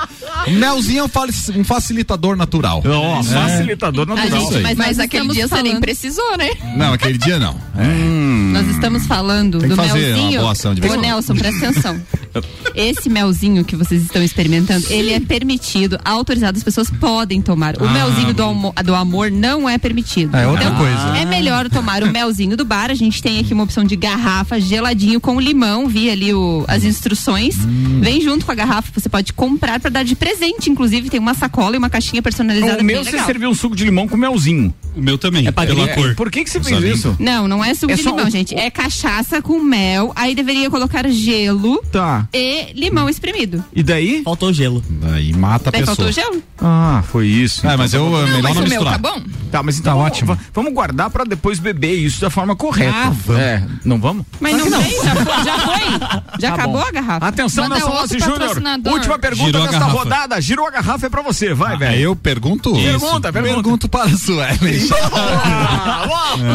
melzinho 0.52 1.00
é 1.00 1.02
um 1.04 1.60
um 1.60 1.64
facilitador 1.64 2.36
natural. 2.36 2.82
Ó, 2.86 3.22
facilitador 3.22 4.10
A 4.10 4.14
natural. 4.14 4.40
gente, 4.52 4.62
mas 4.62 4.76
Mas 4.78 4.98
aquele 4.98 5.28
dia 5.28 5.48
você 5.48 5.54
nem 5.56 5.64
falando- 5.72 5.80
precisou, 5.80 6.36
né? 6.36 6.50
Não, 6.76 6.92
aquele 6.92 7.18
dia 7.18 7.38
não. 7.38 7.56
Nós 8.52 8.66
estamos 8.68 9.06
falando 9.06 9.58
Tem 9.58 9.68
que 9.70 9.74
do 9.74 9.76
fazer 9.76 9.90
uma 10.12 10.18
melzinho. 10.18 10.40
boa 10.40 10.52
ação 10.52 10.74
de 10.74 10.80
vez 10.80 10.92
Ô. 10.92 10.96
Nelson, 11.00 11.34
presta 11.34 11.68
atenção. 11.68 12.00
Esse 12.74 13.08
melzinho 13.08 13.64
que 13.64 13.76
vocês 13.76 14.02
estão 14.02 14.22
experimentando, 14.22 14.84
ele 14.90 15.12
é 15.12 15.20
permitido, 15.20 15.98
autorizado, 16.04 16.56
as 16.58 16.64
pessoas 16.64 16.90
podem 16.90 17.40
tomar. 17.40 17.76
O 17.80 17.88
melzinho 17.88 18.34
do, 18.34 18.72
do 18.84 18.94
amor 18.94 19.30
não 19.30 19.68
é 19.68 19.78
permitido. 19.78 20.36
É 20.36 20.46
outra 20.46 20.70
coisa. 20.72 21.16
É 21.16 21.24
melhor 21.24 21.68
tomar 21.68 22.02
o 22.02 22.10
melzinho 22.10 22.56
do 22.56 22.64
bar. 22.64 22.90
A 22.90 22.94
gente 22.94 23.22
tem 23.22 23.38
aqui 23.38 23.54
uma 23.54 23.62
opção 23.64 23.84
de 23.84 23.94
garrafa 23.96 24.60
geladinho 24.60 25.20
com 25.20 25.40
limão. 25.40 25.86
Vi 25.88 26.10
ali 26.10 26.34
o- 26.34 26.64
as 26.68 26.84
instruções. 26.84 27.56
Hum. 27.64 28.00
Vem 28.02 28.20
junto 28.20 28.44
com 28.44 28.52
a 28.52 28.54
garrafa. 28.54 28.88
Você 29.00 29.08
pode 29.08 29.32
comprar 29.32 29.78
para 29.80 29.90
dar 29.90 30.04
de 30.04 30.14
presente. 30.16 30.33
Inclusive, 30.70 31.10
tem 31.10 31.20
uma 31.20 31.34
sacola 31.34 31.74
e 31.74 31.78
uma 31.78 31.90
caixinha 31.90 32.22
personalizada. 32.22 32.80
O 32.80 32.84
meu 32.84 33.04
você 33.04 33.18
serviu 33.20 33.48
um 33.48 33.54
suco 33.54 33.76
de 33.76 33.84
limão 33.84 34.08
com 34.08 34.16
melzinho. 34.16 34.74
O 34.96 35.00
meu 35.00 35.18
também, 35.18 35.50
pela 35.52 35.84
É, 35.90 35.94
cor. 35.94 36.14
Por 36.14 36.30
que, 36.30 36.44
que 36.44 36.50
você 36.50 36.60
fez 36.60 36.82
isso? 36.98 37.16
Não, 37.18 37.48
não 37.48 37.64
é 37.64 37.74
suco 37.74 37.92
É 37.92 37.96
de 37.96 38.02
limão, 38.02 38.26
o- 38.26 38.30
gente. 38.30 38.54
É 38.54 38.70
cachaça 38.70 39.42
com 39.42 39.58
mel. 39.60 40.12
Aí 40.14 40.34
deveria 40.34 40.70
colocar 40.70 41.08
gelo 41.08 41.82
Tá. 41.90 42.26
e 42.32 42.72
limão 42.74 43.08
espremido. 43.08 43.64
E 43.74 43.82
daí? 43.82 44.22
Faltou 44.24 44.52
gelo. 44.52 44.82
Daí 44.88 45.32
mata 45.32 45.68
a 45.70 45.72
pessoa. 45.72 45.86
faltou 45.96 46.12
gelo? 46.12 46.42
Ah, 46.60 47.02
foi 47.10 47.26
isso. 47.26 47.66
É, 47.66 47.76
mas 47.76 47.92
eu 47.94 48.06
é 48.16 48.24
melhor 48.26 48.42
Mas 48.42 48.42
não 48.42 48.50
o 48.50 48.54
meu 48.54 48.64
misturar. 48.68 48.92
tá 48.92 48.98
bom? 48.98 49.22
Tá, 49.50 49.62
mas 49.62 49.78
então 49.78 49.92
Tá 49.92 49.96
vamos, 49.98 50.12
ótimo. 50.12 50.34
va- 50.34 50.40
vamos 50.52 50.72
guardar 50.72 51.10
pra 51.10 51.24
depois 51.24 51.58
beber 51.58 51.94
isso 51.94 52.20
da 52.20 52.30
forma 52.30 52.54
correta. 52.56 52.94
Ah, 52.96 53.10
vamos. 53.10 53.42
É, 53.42 53.62
não 53.84 54.00
vamos? 54.00 54.24
Mas 54.40 54.56
não, 54.56 54.64
tem, 54.82 54.90
já 55.04 55.14
foi. 55.16 55.44
Já, 55.44 55.58
foi. 55.58 56.40
já 56.40 56.48
Tá 56.50 56.54
acabou 56.54 56.80
bom. 56.80 56.86
a 56.88 56.90
garrafa. 56.92 57.26
Atenção, 57.26 57.64
Manda 57.64 57.76
Nelson 57.76 57.90
Rossi 57.92 58.18
Júnior. 58.18 58.62
Última 58.92 59.18
pergunta 59.18 59.46
Girou 59.46 59.62
a 59.62 59.66
desta 59.66 59.78
garrafa. 59.80 59.98
rodada. 59.98 60.40
Girou 60.40 60.66
a 60.66 60.70
garrafa 60.70 61.06
é 61.06 61.08
pra 61.10 61.22
você. 61.22 61.52
Vai, 61.54 61.72
Aí 61.72 61.78
velho. 61.78 62.00
eu 62.02 62.16
pergunto. 62.16 62.72
Pergunta, 62.72 63.32
pergunta. 63.32 63.54
Pergunto 63.54 63.88
para 63.88 64.04
a 64.10 64.16
Suelen. 64.16 64.83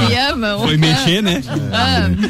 Me 0.07 0.15
amam. 0.15 0.59
Foi 0.62 0.77
mexer, 0.77 1.21
né? 1.21 1.41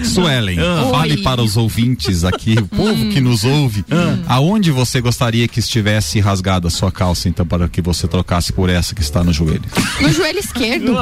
Suelen, 0.03 0.57
fale 0.91 1.15
Oi. 1.15 1.21
para 1.21 1.41
os 1.41 1.57
ouvintes 1.57 2.23
aqui, 2.23 2.55
o 2.57 2.67
povo 2.67 3.09
que 3.09 3.19
nos 3.19 3.43
ouve, 3.43 3.83
aonde 4.27 4.71
você 4.71 5.01
gostaria 5.01 5.47
que 5.47 5.59
estivesse 5.59 6.19
rasgada 6.19 6.67
a 6.67 6.71
sua 6.71 6.91
calça, 6.91 7.27
então, 7.27 7.45
para 7.45 7.67
que 7.67 7.81
você 7.81 8.07
trocasse 8.07 8.53
por 8.53 8.69
essa 8.69 8.93
que 8.93 9.01
está 9.01 9.23
no 9.23 9.33
joelho? 9.33 9.63
No 9.99 10.11
joelho 10.11 10.39
esquerdo. 10.39 10.95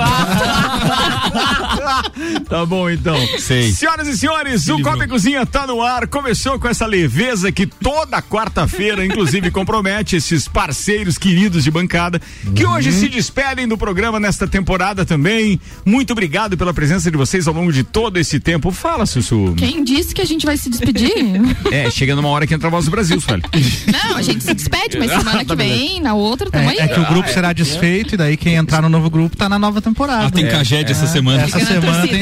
tá 2.50 2.66
bom, 2.66 2.90
então. 2.90 3.18
Sei. 3.40 3.72
Senhoras 3.72 4.08
e 4.08 4.18
senhores, 4.18 4.68
o 4.70 4.82
Copa 4.82 5.04
e 5.04 5.08
Cozinha 5.08 5.46
tá 5.46 5.68
no 5.68 5.82
ar. 5.82 6.08
Começou 6.08 6.58
com 6.60 6.68
essa 6.68 6.86
leveza 6.86 7.52
que 7.52 7.66
toda 7.68 8.22
quarta-feira, 8.22 9.06
inclusive, 9.06 9.52
compromete 9.52 10.16
esses 10.16 10.48
parceiros 10.48 11.18
queridos 11.18 11.64
de 11.64 11.72
bancada, 11.72 12.22
que 12.56 12.66
hoje 12.66 12.92
se 12.92 13.10
despedem 13.10 13.68
do 13.68 13.78
programa 13.78 14.20
nesta 14.20 14.48
temporada 14.48 14.87
também. 15.06 15.60
Muito 15.86 16.12
obrigado 16.12 16.58
pela 16.58 16.74
presença 16.74 17.10
de 17.12 17.18
vocês 17.18 17.48
ao 17.48 17.54
longo 17.54 17.72
de 17.72 17.84
todo 17.84 18.18
esse 18.18 18.40
tempo. 18.40 18.72
Fala, 18.72 19.06
Sussu. 19.06 19.54
Quem 19.58 19.84
disse 19.84 20.14
que 20.14 20.22
a 20.22 20.26
gente 20.26 20.46
vai 20.46 20.58
se 20.58 20.70
despedir? 20.70 21.08
É, 21.72 21.90
chega 21.92 22.16
numa 22.16 22.30
hora 22.30 22.48
que 22.48 22.54
entra 22.54 22.68
a 22.68 22.72
voz 22.72 22.86
do 22.86 22.92
Brasil, 22.92 23.20
velho. 23.20 23.44
Não, 23.92 24.18
a 24.18 24.22
gente 24.22 24.44
se 24.44 24.54
despede, 24.54 24.98
mas 24.98 25.12
semana 25.12 25.44
que 25.44 25.56
vem, 25.56 26.00
na 26.02 26.14
outra, 26.14 26.48
É 26.48 26.52
tamo 26.52 26.70
aí. 26.70 26.78
É, 26.78 26.82
é 26.84 26.88
que 26.88 27.00
o 27.00 27.06
grupo 27.06 27.30
será 27.30 27.52
desfeito 27.54 28.14
e 28.16 28.18
daí 28.18 28.38
quem 28.38 28.56
entrar 28.56 28.82
no 28.82 28.90
novo 28.90 29.10
grupo 29.10 29.36
tá 29.36 29.50
na 29.50 29.60
nova 29.60 29.82
temporada. 29.82 30.28
Ah, 30.28 30.32
tem 30.32 30.46
É. 30.46 30.50
Caged 30.50 30.92
essa 30.92 31.08
semana. 31.08 31.44
Essa 31.44 31.60
semana 31.66 32.08
tem. 32.08 32.22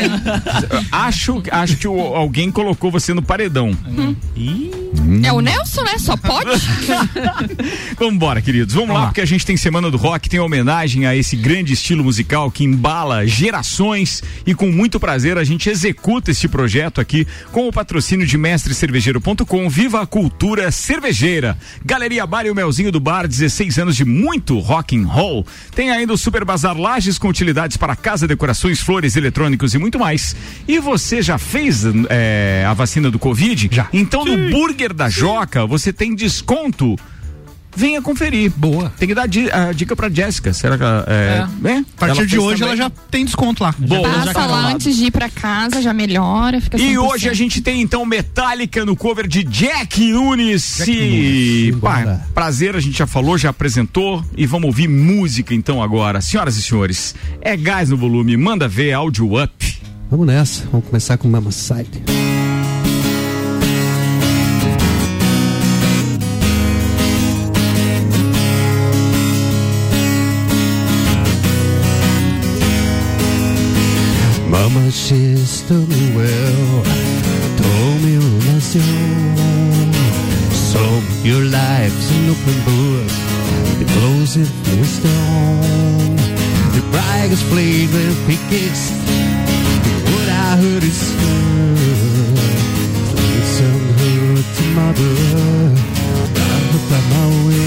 Acho, 0.92 1.44
acho 1.52 1.78
que 1.78 1.88
o- 1.88 2.00
alguém 2.16 2.52
colocou 2.52 2.90
você 2.92 3.14
no 3.14 3.22
paredão. 3.22 3.72
É 5.24 5.32
o 5.32 5.42
Nelson, 5.42 5.84
né? 5.84 5.98
Só 6.00 6.18
pode. 6.18 6.50
Vambora, 8.00 8.42
queridos. 8.42 8.74
Vamos, 8.74 8.90
lá, 8.90 9.02
lá. 9.02 9.06
porque 9.08 9.22
a 9.22 9.26
gente 9.26 9.46
tem 9.46 9.56
Semana 9.58 9.90
do 9.92 9.98
Rock, 9.98 10.30
tem 10.30 10.40
homenagem 10.40 11.06
a 11.06 11.16
esse 11.16 11.36
grande 11.36 11.74
estilo 11.74 12.04
musical 12.04 12.50
que 12.56 12.64
embala 12.64 13.28
gerações 13.28 14.24
e 14.46 14.56
com 14.56 14.72
muito 14.72 14.98
prazer 14.98 15.38
a 15.38 15.44
gente 15.44 15.70
executa 15.70 16.32
este 16.32 16.48
projeto 16.48 17.02
aqui 17.02 17.28
com 17.52 17.68
o 17.68 17.72
patrocínio 17.72 18.26
de 18.26 18.38
mestrecervejeiro.com. 18.38 19.70
Viva 19.70 20.02
a 20.02 20.06
cultura 20.08 20.72
cervejeira. 20.72 21.58
Galeria 21.84 22.26
Bar 22.26 22.46
e 22.46 22.50
o 22.50 22.56
Melzinho 22.56 22.94
do 22.94 23.00
Bar, 23.00 23.28
16 23.28 23.78
anos 23.78 23.96
de 23.98 24.06
muito 24.06 24.58
rock 24.60 24.98
and 24.98 25.06
roll. 25.06 25.46
Tem 25.76 25.92
ainda 25.92 26.14
o 26.14 26.18
Super 26.18 26.46
Bazar 26.46 26.80
Lages 26.80 27.18
com 27.18 27.28
utilidades 27.28 27.76
para 27.76 27.94
casa, 27.94 28.26
decorações, 28.26 28.80
flores, 28.80 29.18
eletrônicos 29.18 29.74
e 29.74 29.78
muito 29.78 30.00
mais. 30.00 30.34
E 30.66 30.80
você 30.80 31.22
já 31.22 31.38
fez 31.38 31.84
eh, 32.10 32.64
a 32.66 32.74
vacina 32.74 33.12
do 33.12 33.20
Covid? 33.20 33.68
Já. 33.70 33.90
Então 33.92 34.24
no 34.24 34.50
Burger 34.50 34.94
da 34.94 35.10
Joca 35.10 35.66
você 35.66 35.92
tem 35.92 36.16
desconto. 36.16 36.96
Venha 37.76 38.02
conferir. 38.02 38.52
Boa. 38.56 38.92
Tem 38.98 39.08
que 39.08 39.14
dar 39.14 39.24
a 39.24 39.72
dica 39.74 39.96
pra 39.96 40.10
Jéssica. 40.10 40.54
Será 40.54 40.78
que 40.78 40.84
ela. 40.84 41.06
É, 41.08 41.46
é? 41.70 41.78
A 41.78 41.84
partir 42.00 42.18
Ela 42.20 42.26
de 42.28 42.40
hoje 42.40 42.60
também. 42.62 42.68
ela 42.78 42.78
já 42.78 42.90
tem 43.12 43.26
desconto 43.26 43.64
lá. 43.64 43.74
Boa. 43.78 44.02
Já- 44.10 44.26
já 44.26 44.34
Passa 44.34 44.46
lá 44.48 44.68
antes 44.72 44.96
de 44.96 45.06
ir 45.06 45.12
pra 45.12 45.30
casa, 45.30 45.82
já 45.82 45.94
melhora, 45.94 46.60
fica 46.62 46.78
E 46.78 46.94
100%. 46.96 46.98
hoje 47.00 47.30
a 47.30 47.34
gente 47.34 47.62
tem 47.62 47.82
então 47.82 48.06
Metallica 48.06 48.86
no 48.86 48.96
cover 48.96 49.28
de 49.28 49.44
Jack 49.44 50.12
Nunes. 50.12 50.76
Jack 50.78 50.92
Nunes, 50.92 51.76
pá, 51.82 51.96
simbora. 51.98 52.28
prazer, 52.34 52.76
a 52.76 52.80
gente 52.80 52.98
já 52.98 53.08
falou, 53.08 53.38
já 53.38 53.50
apresentou 53.50 54.24
e 54.38 54.46
vamos 54.46 54.68
ouvir 54.68 54.88
música 54.88 55.54
então 55.54 55.82
agora. 55.84 56.22
Senhoras 56.22 56.56
e 56.58 56.62
senhores, 56.64 57.14
é 57.42 57.56
gás 57.58 57.90
no 57.90 57.98
volume, 57.98 58.36
manda 58.38 58.68
ver 58.68 58.94
áudio 58.94 59.42
up. 59.44 59.78
Vamos 60.10 60.28
nessa, 60.28 60.64
vamos 60.72 60.88
começar 60.88 61.18
com 61.18 61.28
Mama 61.28 61.52
Side. 61.52 62.04
system 74.96 75.86
well. 76.16 76.84
Dominación. 77.60 78.82
So 80.72 80.82
your 81.24 81.44
life's 81.44 82.12
an 82.16 82.30
open 82.34 82.58
book. 82.64 83.12
The 83.80 83.86
closest 83.96 84.54
wisdom. 84.72 86.16
The 86.76 86.84
brightest 86.92 87.44
played 87.52 87.90
when 87.92 88.16
pickets. 88.26 88.92
What 90.12 90.30
I 90.30 90.56
heard 90.64 90.84
is 90.84 91.02
good. 91.20 92.40
Listen 93.36 93.80
her 94.00 94.42
to 94.56 94.64
mother. 94.80 95.16
I 96.36 96.58
hope 96.72 96.92
I'm 96.98 97.10
always. 97.22 97.65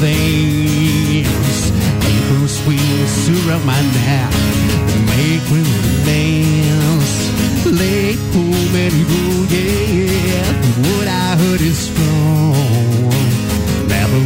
Veins. 0.00 1.58
April 2.12 2.48
swings 2.48 3.28
around 3.28 3.64
my 3.66 3.80
neck, 3.98 4.32
make 5.12 5.44
me 5.50 5.62
dance. 6.06 7.14
Late 7.66 8.22
home 8.32 8.74
and 8.84 8.96
go, 9.10 9.20
oh, 9.28 9.46
yeah. 9.50 10.46
What 10.86 11.06
I 11.08 11.36
heard 11.40 11.60
is 11.60 11.90
wrong. 11.96 13.12
Never 13.88 14.20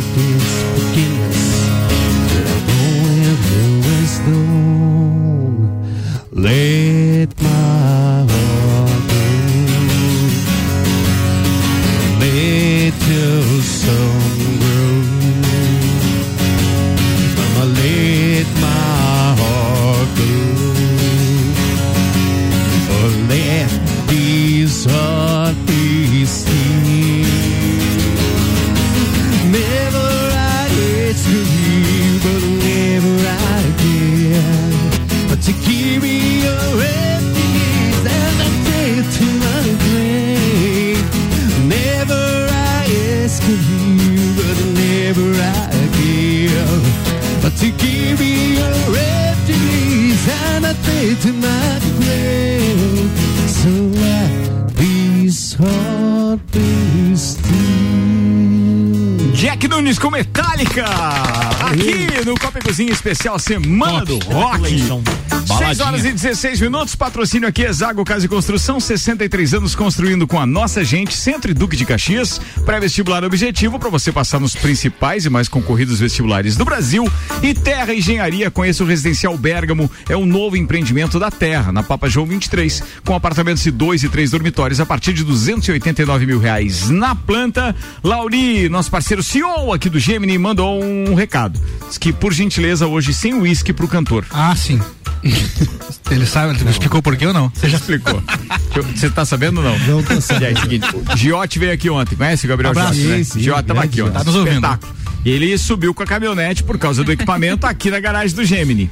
Jack 59.62 59.68
Nunes 59.68 59.96
com 59.96 60.10
Metallica. 60.10 60.84
Aqui 60.84 62.24
no 62.26 62.34
Copa 62.36 62.58
Cozinha 62.60 62.92
Especial 62.92 63.38
Semana 63.38 64.04
do 64.04 64.18
Rock. 64.18 65.31
6 65.46 65.80
horas 65.80 66.04
e 66.04 66.12
16 66.12 66.60
minutos, 66.60 66.94
patrocínio 66.94 67.48
aqui 67.48 67.64
é 67.64 67.72
Zago 67.72 68.04
Casa 68.04 68.26
e 68.26 68.28
Construção, 68.28 68.78
63 68.78 69.54
anos 69.54 69.74
construindo 69.74 70.26
com 70.26 70.38
a 70.38 70.44
nossa 70.44 70.84
gente, 70.84 71.14
Centro 71.14 71.50
e 71.50 71.54
Duque 71.54 71.76
de 71.76 71.86
Caxias, 71.86 72.40
pré-vestibular 72.66 73.24
objetivo 73.24 73.78
para 73.78 73.88
você 73.88 74.12
passar 74.12 74.38
nos 74.38 74.54
principais 74.54 75.24
e 75.24 75.30
mais 75.30 75.48
concorridos 75.48 75.98
vestibulares 76.00 76.56
do 76.56 76.64
Brasil 76.64 77.10
e 77.42 77.54
Terra 77.54 77.94
Engenharia, 77.94 78.50
conheça 78.50 78.84
o 78.84 78.86
Residencial 78.86 79.36
Bergamo, 79.38 79.90
é 80.08 80.16
um 80.16 80.26
novo 80.26 80.56
empreendimento 80.56 81.18
da 81.18 81.30
Terra, 81.30 81.72
na 81.72 81.82
Papa 81.82 82.08
João 82.08 82.26
23, 82.26 82.82
com 83.04 83.14
apartamentos 83.14 83.62
de 83.62 83.70
dois 83.70 84.02
e 84.02 84.08
três 84.08 84.30
dormitórios 84.30 84.80
a 84.80 84.86
partir 84.86 85.14
de 85.14 85.24
289 85.24 86.26
mil 86.26 86.38
reais 86.38 86.90
na 86.90 87.14
planta. 87.14 87.74
Lauri, 88.04 88.68
nosso 88.68 88.90
parceiro 88.90 89.22
CEO 89.22 89.72
aqui 89.72 89.88
do 89.88 89.98
Gemini, 89.98 90.36
mandou 90.36 90.82
um 90.82 91.14
recado, 91.14 91.58
diz 91.88 91.96
que 91.96 92.12
por 92.12 92.32
gentileza 92.32 92.86
hoje 92.86 93.14
sem 93.14 93.34
uísque 93.34 93.72
pro 93.72 93.88
cantor. 93.88 94.26
Ah, 94.30 94.54
sim. 94.54 94.80
Ele 96.10 96.26
sabe, 96.26 96.60
ele 96.60 96.68
explicou 96.68 97.00
por 97.00 97.16
quê 97.16 97.26
ou 97.26 97.32
não? 97.32 97.50
Você 97.54 97.70
já 97.70 97.78
explicou. 97.78 98.22
Você 98.94 99.08
tá 99.08 99.24
sabendo 99.24 99.58
ou 99.58 99.64
não? 99.64 99.78
Não 99.78 100.02
tô 100.02 100.20
sabendo. 100.20 100.42
E 100.42 100.46
aí, 100.46 100.56
seguinte, 100.60 100.86
o 100.94 101.16
Giotti 101.16 101.58
veio 101.58 101.72
aqui 101.72 101.88
ontem. 101.88 102.16
Conhece 102.16 102.44
o 102.44 102.48
Gabriel 102.50 102.72
Abraço. 102.72 102.94
Giotti, 102.94 103.08
né? 103.08 103.24
Sim, 103.24 103.40
Giotti 103.40 103.62
tava 103.62 103.82
aqui 103.84 104.02
ontem. 104.02 104.12
Tá 104.12 104.24
nos 104.24 104.34
ouvindo. 104.34 104.56
Espetáculo. 104.56 104.94
Ele 105.24 105.56
subiu 105.56 105.94
com 105.94 106.02
a 106.02 106.06
caminhonete 106.06 106.62
por 106.64 106.76
causa 106.78 107.02
do 107.02 107.12
equipamento 107.12 107.66
aqui 107.66 107.90
na 107.90 107.98
garagem 107.98 108.36
do 108.36 108.44
Gemini. 108.44 108.90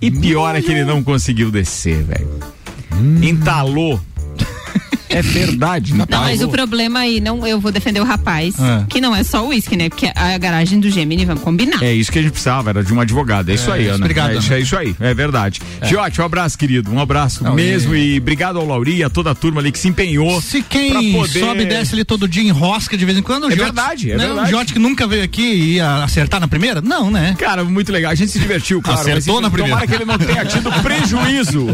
E 0.00 0.10
pior 0.10 0.54
é 0.54 0.60
que 0.60 0.70
ele 0.70 0.84
não 0.84 1.02
conseguiu 1.02 1.50
descer, 1.50 2.02
velho. 2.02 2.28
Entalou. 3.22 3.98
É 5.08 5.22
verdade, 5.22 5.92
Não, 5.94 6.04
entalou. 6.04 6.26
mas 6.26 6.42
o 6.42 6.48
problema 6.48 7.00
aí, 7.00 7.20
não, 7.20 7.46
eu 7.46 7.60
vou 7.60 7.70
defender 7.70 8.00
o 8.00 8.04
rapaz, 8.04 8.54
É. 8.58 8.84
que 8.88 9.00
não 9.00 9.14
é 9.14 9.22
só 9.22 9.44
o 9.44 9.48
uísque, 9.48 9.76
né? 9.76 9.88
Porque 9.88 10.10
a 10.14 10.36
garagem 10.38 10.80
do 10.80 10.90
Gemini, 10.90 11.24
vamos 11.24 11.42
combinar. 11.42 11.82
É 11.82 11.92
isso 11.92 12.10
que 12.10 12.18
a 12.18 12.22
gente 12.22 12.32
precisava, 12.32 12.70
era 12.70 12.82
de 12.82 12.92
um 12.92 13.00
advogado. 13.00 13.50
É 13.50 13.54
isso 13.54 13.70
aí, 13.70 13.86
Ana. 13.86 13.96
obrigado, 13.96 14.30
é, 14.32 14.38
isso, 14.38 14.46
Ana. 14.48 14.56
é 14.56 14.60
isso 14.62 14.76
aí, 14.76 14.96
é 15.00 15.14
verdade. 15.14 15.60
Giotti, 15.82 16.20
um 16.20 16.24
abraço, 16.24 16.56
querido. 16.58 16.90
Um 16.92 16.98
abraço 17.00 17.44
Não, 17.44 17.54
mesmo. 17.54 17.94
E... 17.94 18.18
obrigado 18.18 18.58
ao 18.58 18.66
Lauri 18.66 18.96
e 18.96 19.04
a 19.04 19.10
toda 19.10 19.30
a 19.30 19.34
turma 19.34 19.60
ali 19.60 19.70
que 19.70 19.78
se 19.78 19.88
empenhou. 19.88 20.40
Se 20.40 20.62
quem 20.62 21.12
poder... 21.12 21.40
sobe 21.40 21.62
e 21.62 21.66
desce 21.66 21.94
ali 21.94 22.04
todo 22.04 22.26
dia 22.26 22.42
em 22.42 22.50
rosca 22.50 22.96
de 22.96 23.04
vez 23.04 23.16
em 23.18 23.22
quando, 23.22 23.44
o 23.44 23.46
É 23.46 23.50
Jote- 23.50 23.62
verdade, 23.62 24.10
é 24.10 24.16
né, 24.16 24.26
verdade. 24.26 24.48
O 24.48 24.50
Jote 24.58 24.72
que 24.72 24.78
nunca 24.78 25.06
veio 25.06 25.22
aqui 25.24 25.42
e 25.42 25.74
ia 25.74 26.02
acertar 26.04 26.40
na 26.40 26.48
primeira? 26.48 26.80
Não, 26.80 27.10
né? 27.10 27.34
Cara, 27.38 27.62
muito 27.64 27.92
legal. 27.92 28.10
A 28.10 28.14
gente 28.14 28.30
se 28.32 28.38
divertiu, 28.38 28.80
claro. 28.82 29.00
Acertou 29.00 29.40
mas 29.40 29.42
na 29.42 29.50
Tomara 29.50 29.76
primeira. 29.80 29.86
que 29.86 29.94
ele 29.94 30.04
não 30.04 30.18
tenha 30.18 30.44
tido 30.44 30.70
prejuízo. 30.82 31.66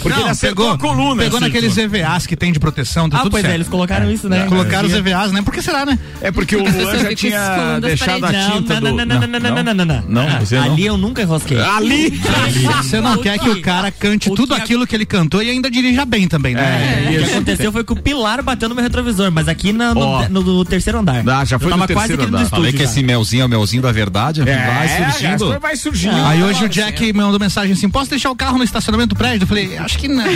Porque 0.00 0.08
não, 0.10 0.20
ele 0.20 0.28
acertou 0.30 0.66
pegou, 0.66 0.70
a 0.74 0.78
coluna. 0.78 1.22
Pegou 1.22 1.38
assim. 1.38 1.46
naqueles 1.46 1.76
EVAs 1.76 2.26
que 2.26 2.36
tem 2.36 2.52
de 2.52 2.58
proteção 2.58 2.73
proteção, 2.74 3.08
tá 3.08 3.18
Ah, 3.18 3.20
tudo 3.22 3.30
pois 3.30 3.42
certo. 3.42 3.52
é, 3.52 3.56
eles 3.56 3.68
colocaram 3.68 4.10
isso, 4.10 4.28
né? 4.28 4.46
Colocaram 4.48 4.88
os 4.88 4.92
É. 4.94 4.98
EVAs, 4.98 5.30
né? 5.32 5.40
Por 5.42 5.54
que 5.54 5.62
será, 5.62 5.86
né? 5.86 5.96
É 6.20 6.30
porque 6.32 6.56
o 6.56 6.60
Luan 6.60 6.98
já 6.98 7.14
tinha 7.14 7.78
deixado 7.80 8.24
a 8.24 8.32
tinta 8.32 8.80
não, 8.80 8.90
do... 8.90 8.96
não, 8.96 9.06
não, 9.06 9.20
não, 9.20 9.28
não, 9.28 9.40
não, 9.40 9.62
não, 9.62 9.74
não, 9.74 9.84
não. 9.84 10.04
Não, 10.08 10.28
Ah, 10.28 10.40
você 10.40 10.56
não? 10.58 10.72
Ali 10.72 10.86
eu 10.86 10.96
nunca 10.96 11.22
enrosquei. 11.22 11.58
Ali! 11.60 12.20
Você 12.82 13.00
não 13.00 13.18
quer 13.18 13.38
que 13.38 13.48
o 13.48 13.62
cara 13.62 13.90
cante 13.90 14.28
o 14.30 14.34
tudo 14.34 14.54
que- 14.56 14.60
aquilo 14.60 14.86
que 14.86 14.94
ele 14.96 15.06
cantou 15.06 15.42
e 15.42 15.50
ainda 15.50 15.70
dirija 15.70 16.04
bem 16.04 16.26
também, 16.26 16.54
né? 16.54 17.04
É, 17.14 17.20
o 17.20 17.24
que 17.24 17.30
aconteceu 17.32 17.70
foi 17.72 17.84
que 17.84 17.92
o 17.92 17.96
pilar 17.96 18.42
bateu 18.42 18.68
no 18.68 18.74
meu 18.74 18.82
retrovisor, 18.82 19.30
mas 19.30 19.46
aqui 19.48 19.72
no, 19.72 19.96
Ó. 19.98 20.28
no- 20.28 20.42
no 20.42 20.64
terceiro 20.64 20.98
andar. 20.98 21.22
Ah, 21.28 21.44
já 21.44 21.58
foi 21.58 21.68
eu 21.68 21.70
tava 21.70 21.86
no 21.86 21.92
quase 21.92 22.08
terceiro 22.08 22.22
aqui 22.22 22.30
no 22.32 22.38
andar. 22.38 22.48
Falei 22.50 22.72
que 22.72 22.82
esse 22.82 23.02
melzinho 23.02 23.42
é 23.42 23.46
o 23.46 23.48
melzinho 23.48 23.82
da 23.82 23.92
verdade. 23.92 24.42
vai 24.42 24.52
É, 24.52 25.10
surgindo. 25.10 25.48
vai, 25.50 25.58
vai 25.58 25.76
surgindo. 25.76 26.16
Aí 26.16 26.42
hoje 26.42 26.64
o 26.64 26.68
Jack 26.68 27.12
mandou 27.12 27.38
mensagem 27.38 27.72
assim: 27.72 27.88
posso 27.88 28.10
deixar 28.10 28.30
o 28.30 28.36
carro 28.36 28.58
no 28.58 28.64
estacionamento 28.64 29.10
do 29.14 29.16
prédio? 29.16 29.44
Eu 29.44 29.46
falei, 29.48 29.76
acho 29.78 29.98
que 29.98 30.08
não. 30.08 30.24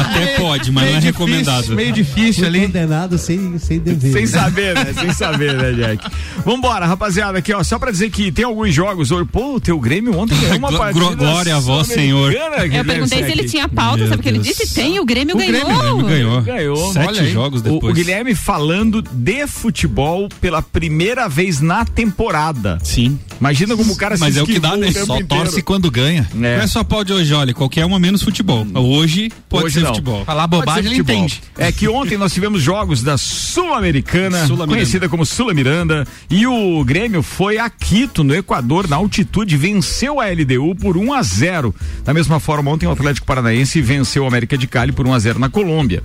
Até 0.00 0.35
pode, 0.36 0.70
mas 0.72 0.82
não 0.84 0.88
é 0.90 0.92
Meio 0.92 1.02
recomendado. 1.04 1.54
difícil, 1.56 1.76
meio 1.76 1.92
difícil 1.92 2.34
Fui 2.34 2.46
ali. 2.46 2.60
condenado 2.66 3.18
sem, 3.18 3.58
sem 3.58 3.78
dever. 3.78 4.12
Sem 4.12 4.26
saber, 4.26 4.74
né? 4.74 4.92
Sem 4.98 5.12
saber, 5.12 5.54
né, 5.54 5.72
Jack? 5.72 6.10
Vambora, 6.44 6.86
rapaziada, 6.86 7.38
aqui, 7.38 7.52
ó, 7.52 7.62
só 7.62 7.78
pra 7.78 7.90
dizer 7.90 8.10
que 8.10 8.30
tem 8.30 8.44
alguns 8.44 8.72
jogos 8.74 9.10
hoje. 9.10 9.26
Pô, 9.30 9.54
o 9.54 9.60
teu 9.60 9.78
Grêmio 9.80 10.16
ontem 10.16 10.36
ganhou 10.38 10.58
uma 10.58 10.72
partida. 10.76 11.14
glória 11.14 11.56
a 11.56 11.60
vós, 11.60 11.86
sul-americana, 11.88 12.66
Eu 12.76 12.84
perguntei 12.84 13.24
se 13.24 13.30
ele 13.32 13.48
tinha 13.48 13.68
pauta, 13.68 13.98
Meu 13.98 14.08
sabe 14.08 14.20
o 14.20 14.22
que 14.22 14.28
ele 14.28 14.38
disse? 14.38 14.74
Tem, 14.74 14.98
o 15.00 15.04
Grêmio 15.04 15.34
O 15.34 15.38
ganhou. 15.38 15.52
Grêmio, 15.52 15.96
Grêmio 15.96 16.06
ganhou. 16.06 16.42
Ganhou. 16.42 16.92
Sete 16.92 17.08
Olha 17.08 17.22
aí. 17.22 17.32
jogos 17.32 17.60
O- 17.60 17.64
depois. 17.64 17.92
O, 17.92 17.94
Guilherme 17.94 18.34
falando 18.34 19.02
de 19.02 19.46
futebol 19.46 20.28
pela 20.40 20.60
primeira 20.62 21.28
vez 21.28 21.60
na 21.60 21.84
temporada. 21.84 22.78
Sim. 22.82 23.18
Imagina 23.40 23.76
como 23.76 23.92
o 23.92 23.96
cara 23.96 24.16
Mas 24.18 24.34
se 24.34 24.40
é 24.40 24.42
o 24.42 24.46
que 24.46 24.58
dá, 24.58 24.76
né? 24.76 24.90
Só 24.92 25.02
inteiro. 25.18 25.26
torce 25.26 25.62
quando 25.62 25.90
ganha. 25.90 26.28
Não 26.34 26.48
É. 26.48 26.64
é 26.64 26.66
só 26.66 26.82
pau 26.82 27.04
de 27.04 27.12
hoje, 27.12 27.32
olha, 27.34 27.52
qualquer 27.52 27.84
uma 27.84 27.98
menos 27.98 28.22
futebol. 28.22 28.66
Hoje 28.74 29.30
pode 29.48 29.66
Hoje 29.66 29.74
ser 29.74 29.80
não. 29.80 29.88
futebol. 29.88 30.24
Falar 30.24 30.46
bobagem, 30.46 30.86
ele 30.86 30.96
futebol. 31.02 31.16
entende. 31.24 31.42
É 31.58 31.70
que 31.70 31.88
ontem 31.88 32.16
nós 32.16 32.32
tivemos 32.32 32.62
jogos 32.62 33.02
da 33.02 33.16
Sul-Americana, 33.18 34.46
Sula 34.46 34.66
conhecida 34.66 35.08
como 35.08 35.24
Sula 35.26 35.52
Miranda, 35.54 36.06
e 36.30 36.46
o 36.46 36.84
Grêmio 36.84 37.22
foi 37.22 37.58
a 37.58 37.68
Quito, 37.68 38.22
no 38.22 38.34
Equador, 38.34 38.88
na 38.88 38.96
altitude, 38.96 39.56
venceu 39.56 40.20
a 40.20 40.26
LDU 40.30 40.74
por 40.74 40.96
1 40.96 41.12
a 41.12 41.22
0. 41.22 41.74
Da 42.04 42.14
mesma 42.14 42.38
forma, 42.40 42.70
ontem 42.70 42.86
o 42.86 42.90
Atlético 42.90 43.26
Paranaense 43.26 43.80
venceu 43.82 44.24
o 44.24 44.26
América 44.26 44.56
de 44.56 44.66
Cali 44.66 44.92
por 44.92 45.06
1 45.06 45.12
a 45.14 45.18
0 45.18 45.38
na 45.38 45.48
Colômbia. 45.48 46.02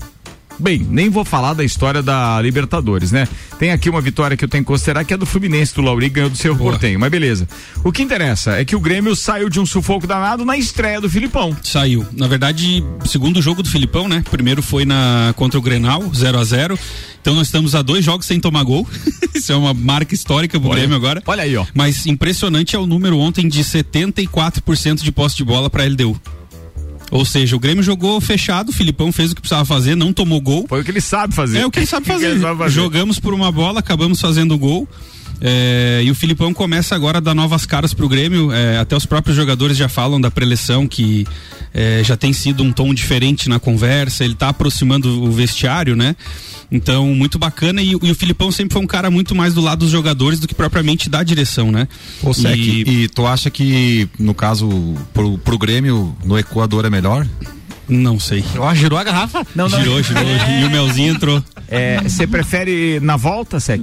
Bem, 0.61 0.85
nem 0.87 1.09
vou 1.09 1.25
falar 1.25 1.55
da 1.55 1.63
história 1.63 2.03
da 2.03 2.39
Libertadores, 2.39 3.11
né? 3.11 3.27
Tem 3.57 3.71
aqui 3.71 3.89
uma 3.89 3.99
vitória 3.99 4.37
que 4.37 4.45
eu 4.45 4.49
tenho 4.49 4.63
que 4.63 4.67
considerar 4.67 5.03
que 5.03 5.11
é 5.11 5.17
do 5.17 5.25
Fluminense, 5.25 5.73
do 5.73 5.81
Lauri, 5.81 6.07
ganhou 6.07 6.29
do 6.29 6.55
Boa. 6.55 6.71
Portenho, 6.71 6.99
mas 6.99 7.09
beleza. 7.09 7.47
O 7.83 7.91
que 7.91 8.03
interessa 8.03 8.51
é 8.51 8.63
que 8.63 8.75
o 8.75 8.79
Grêmio 8.79 9.15
saiu 9.15 9.49
de 9.49 9.59
um 9.59 9.65
sufoco 9.65 10.05
danado 10.05 10.45
na 10.45 10.55
estreia 10.55 11.01
do 11.01 11.09
Filipão. 11.09 11.57
Saiu. 11.63 12.05
Na 12.13 12.27
verdade, 12.27 12.83
segundo 13.05 13.41
jogo 13.41 13.63
do 13.63 13.69
Filipão, 13.69 14.07
né? 14.07 14.23
Primeiro 14.29 14.61
foi 14.61 14.85
na 14.85 15.33
contra 15.35 15.57
o 15.57 15.61
Grenal, 15.63 16.03
0 16.13 16.37
a 16.37 16.43
0 16.43 16.79
Então 17.19 17.33
nós 17.33 17.47
estamos 17.47 17.73
a 17.73 17.81
dois 17.81 18.05
jogos 18.05 18.27
sem 18.27 18.39
tomar 18.39 18.63
gol. 18.63 18.87
Isso 19.33 19.51
é 19.51 19.55
uma 19.55 19.73
marca 19.73 20.13
histórica 20.13 20.59
pro 20.59 20.69
Grêmio 20.69 20.95
agora. 20.95 21.23
Olha 21.25 21.41
aí, 21.41 21.57
ó. 21.57 21.65
Mas 21.73 22.05
impressionante 22.05 22.75
é 22.75 22.79
o 22.79 22.85
número 22.85 23.17
ontem 23.17 23.47
de 23.47 23.63
74% 23.63 25.01
de 25.01 25.11
posse 25.11 25.37
de 25.37 25.43
bola 25.43 25.71
para 25.71 25.85
LDU. 25.85 26.19
Ou 27.11 27.25
seja, 27.25 27.55
o 27.55 27.59
Grêmio 27.59 27.83
jogou 27.83 28.19
fechado, 28.21 28.69
o 28.69 28.71
Filipão 28.73 29.11
fez 29.11 29.31
o 29.31 29.35
que 29.35 29.41
precisava 29.41 29.65
fazer, 29.65 29.95
não 29.95 30.13
tomou 30.13 30.39
gol. 30.39 30.65
Foi 30.67 30.79
o 30.79 30.83
que 30.83 30.89
ele 30.89 31.01
sabe 31.01 31.35
fazer. 31.35 31.59
É 31.59 31.65
o 31.65 31.69
que 31.69 31.79
ele 31.79 31.85
sabe 31.85 32.05
fazer. 32.07 32.27
ele 32.31 32.39
sabe 32.39 32.57
fazer. 32.57 32.73
Jogamos 32.73 33.19
por 33.19 33.33
uma 33.33 33.51
bola, 33.51 33.79
acabamos 33.81 34.19
fazendo 34.21 34.53
o 34.53 34.57
gol. 34.57 34.87
É, 35.43 36.01
e 36.05 36.11
o 36.11 36.15
Filipão 36.15 36.53
começa 36.53 36.95
agora 36.95 37.17
a 37.17 37.21
dar 37.21 37.33
novas 37.33 37.65
caras 37.65 37.93
pro 37.93 38.07
Grêmio. 38.07 38.51
é, 38.51 38.77
até 38.77 38.95
os 38.95 39.05
próprios 39.05 39.35
jogadores 39.35 39.75
já 39.75 39.89
falam 39.89 40.21
da 40.21 40.29
preleção 40.31 40.87
que 40.87 41.25
é, 41.73 42.01
já 42.03 42.15
tem 42.17 42.33
sido 42.33 42.63
um 42.63 42.71
tom 42.71 42.93
diferente 42.93 43.47
na 43.49 43.59
conversa. 43.59 44.23
Ele 44.25 44.35
tá 44.35 44.49
aproximando 44.49 45.23
o 45.23 45.31
vestiário, 45.31 45.95
né? 45.95 46.15
Então, 46.71 47.07
muito 47.13 47.37
bacana. 47.37 47.81
E, 47.81 47.89
e 47.91 47.95
o 48.11 48.15
Filipão 48.15 48.51
sempre 48.51 48.73
foi 48.73 48.81
um 48.81 48.87
cara 48.87 49.11
muito 49.11 49.35
mais 49.35 49.53
do 49.53 49.61
lado 49.61 49.79
dos 49.79 49.89
jogadores 49.89 50.39
do 50.39 50.47
que 50.47 50.55
propriamente 50.55 51.09
da 51.09 51.21
direção, 51.23 51.71
né? 51.71 51.87
Ô, 52.23 52.33
Sec, 52.33 52.57
E- 52.57 53.03
e... 53.03 53.07
tu 53.09 53.25
acha 53.27 53.49
que, 53.49 54.07
no 54.17 54.33
caso, 54.33 54.95
pro, 55.13 55.37
pro 55.37 55.57
Grêmio, 55.57 56.15
no 56.23 56.37
Equador 56.39 56.85
é 56.85 56.89
melhor? 56.89 57.27
Não 57.89 58.17
sei. 58.17 58.41
Ó, 58.57 58.73
girou 58.73 58.97
a 58.97 59.03
garrafa. 59.03 59.45
Não, 59.53 59.67
não. 59.67 59.77
Girou, 59.79 60.01
girou. 60.01 60.23
e 60.23 60.63
o 60.63 60.69
Melzinho 60.69 61.13
entrou. 61.13 61.43
É, 61.67 61.99
Você 62.03 62.25
prefere 62.25 63.01
na 63.01 63.17
volta, 63.17 63.59
Sec? 63.59 63.81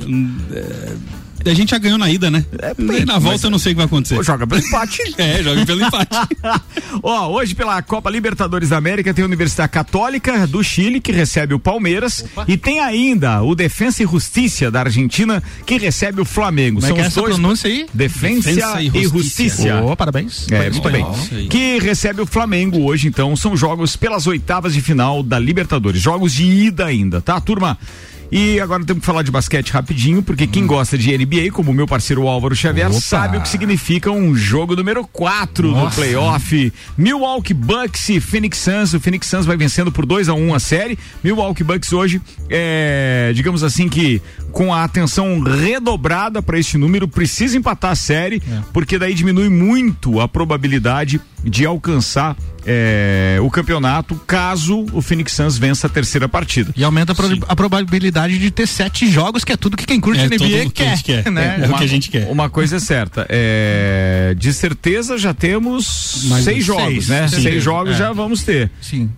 A 1.51 1.55
gente 1.55 1.71
já 1.71 1.79
ganhou 1.79 1.99
na 1.99 2.11
ida, 2.11 2.31
né? 2.31 2.45
bem, 2.79 3.05
na 3.05 3.15
volta 3.15 3.29
mas- 3.37 3.45
eu 3.45 3.51
não 3.51 3.59
sei 3.59 3.73
o 3.73 3.75
que 3.75 3.77
vai 3.79 3.87
acontecer. 3.87 4.23
Joga 4.23 4.47
pelo 4.47 4.61
empate. 4.61 4.99
É, 5.19 5.43
joga 5.43 5.67
pelo 5.67 5.83
empate. 5.83 6.17
Ó, 7.03 7.29
hoje 7.33 7.55
pela 7.55 7.81
Copa 7.83 8.11
Libertadores 8.11 8.69
da 8.69 8.77
América 8.77 9.13
tem 9.13 9.23
a 9.23 9.27
Universidade 9.27 9.71
Católica 9.73 10.47
do 10.47 10.63
Chile 10.63 11.01
que 11.01 11.11
recebe 11.13 11.55
o 11.55 11.59
Palmeiras 11.59 12.25
e 12.47 12.57
tem 12.57 12.81
ainda 12.81 13.43
o 13.43 13.55
Defensa 13.55 14.03
e 14.03 14.07
Justiça 14.07 14.71
da 14.71 14.81
Argentina 14.81 15.43
que 15.67 15.77
recebe 15.79 16.21
o 16.21 16.25
Flamengo. 16.25 16.81
Como 16.81 16.87
é 16.87 16.89
São 16.89 16.97
que 16.97 17.03
é 17.03 17.05
os 17.05 17.09
essa 17.13 17.21
dois 17.21 17.35
pronúncia 17.35 17.69
aí? 17.69 17.87
Defensa 17.93 18.51
Defensa 18.51 18.83
e 18.83 19.03
Justiça. 19.05 19.83
Ô, 19.83 19.97
parabéns. 19.97 20.47
É, 20.51 20.71
muito 20.71 20.91
bem. 20.91 21.07
Que 21.49 21.79
recebe 21.79 22.21
o 22.21 22.27
Flamengo 22.27 22.81
hoje, 22.83 23.09
então. 23.09 23.35
São 23.37 23.57
jogos 23.57 23.97
pelas 23.97 24.27
oitavas 24.27 24.75
de 24.75 24.81
final 24.81 25.23
da 25.23 25.39
Libertadores. 25.39 26.01
Jogos 26.01 26.33
de 26.33 26.45
ida 26.45 26.87
ainda, 26.87 27.21
tá, 27.21 27.41
turma? 27.41 27.79
E 28.31 28.61
agora 28.61 28.85
temos 28.85 29.01
que 29.01 29.07
falar 29.07 29.23
de 29.23 29.31
basquete 29.31 29.71
rapidinho, 29.71 30.23
porque 30.23 30.47
quem 30.47 30.67
gosta 30.67 30.99
de 30.99 31.17
NBA, 31.17 31.51
como 31.51 31.71
o 31.71 31.75
meu 31.75 31.87
parceiro 31.87 32.29
Álvaro 32.29 32.55
Xavier, 32.55 32.91
Opa. 32.91 33.01
sabe 33.01 33.39
o 33.39 33.41
que 33.41 33.49
significa 33.49 34.11
um 34.11 34.35
jogo 34.37 34.77
número 34.77 35.07
4 35.07 35.69
do 35.69 35.75
Nossa. 35.75 35.97
playoff. 35.97 36.73
Milwaukee 36.97 37.55
Bucks 37.55 38.09
e 38.11 38.21
Phoenix 38.21 38.59
Suns. 38.59 38.93
O 38.93 39.01
Phoenix 39.01 39.27
Suns 39.27 39.47
vai 39.47 39.57
vencendo 39.57 39.91
por 39.91 40.05
2 40.05 40.29
a 40.29 40.35
1 40.35 40.55
a 40.55 40.61
série. 40.61 40.99
Milwaukee 41.25 41.65
Bucks 41.65 41.91
hoje, 41.93 42.21
é, 42.51 43.33
digamos 43.35 43.63
assim 43.63 43.89
que 43.89 44.21
com 44.53 44.73
a 44.75 44.83
atenção 44.85 45.41
redobrada 45.41 46.41
para 46.43 46.59
este 46.59 46.77
número, 46.79 47.07
precisa 47.07 47.57
empatar 47.57 47.93
a 47.93 47.95
série, 47.95 48.43
porque 48.73 48.99
daí 48.99 49.15
diminui 49.15 49.49
muito 49.49 50.21
a 50.21 50.27
probabilidade 50.29 51.21
de 51.45 51.65
alcançar 51.65 52.37
é, 52.67 53.39
o 53.41 53.49
campeonato 53.51 54.15
caso 54.27 54.85
o 54.93 55.01
Phoenix 55.01 55.33
Suns 55.33 55.57
vença 55.57 55.87
a 55.87 55.91
terceira 55.91 56.29
partida. 56.29 56.73
E 56.77 56.83
aumenta 56.85 57.13
a, 57.13 57.15
pro- 57.15 57.39
a 57.49 57.57
probabilidade 57.57 58.39
de 58.39 58.51
ter 58.51 58.67
sete 58.67 59.09
jogos, 59.11 59.45
que 59.45 59.53
é 59.53 59.57
tudo 59.57 59.77
que 59.77 59.87
quem 59.87 60.01
curte 60.01 60.21
É 60.21 60.27
NBA 60.27 60.39
que 60.67 60.71
quer. 60.71 61.03
quer. 61.03 61.31
Né? 61.31 61.61
É 61.63 61.69
o 61.71 61.75
que 61.75 61.85
a 61.85 61.87
gente 61.87 62.11
quer. 62.11 62.27
Uma 62.31 62.51
coisa 62.51 62.77
é 62.77 62.81
certa, 62.81 63.27
é, 63.29 64.35
de 64.37 64.53
certeza 64.53 65.17
já 65.17 65.33
temos 65.33 66.25
Mais 66.25 66.45
seis 66.45 66.59
uns 66.59 66.65
jogos, 66.65 66.85
seis, 67.07 67.09
né? 67.09 67.29
sim. 67.29 67.43
Seis 67.43 67.63
jogos 67.63 67.95
É. 67.95 67.99
já 67.99 68.13
vamos 68.13 68.43
ter. 68.43 68.71
Sim. 68.81 69.09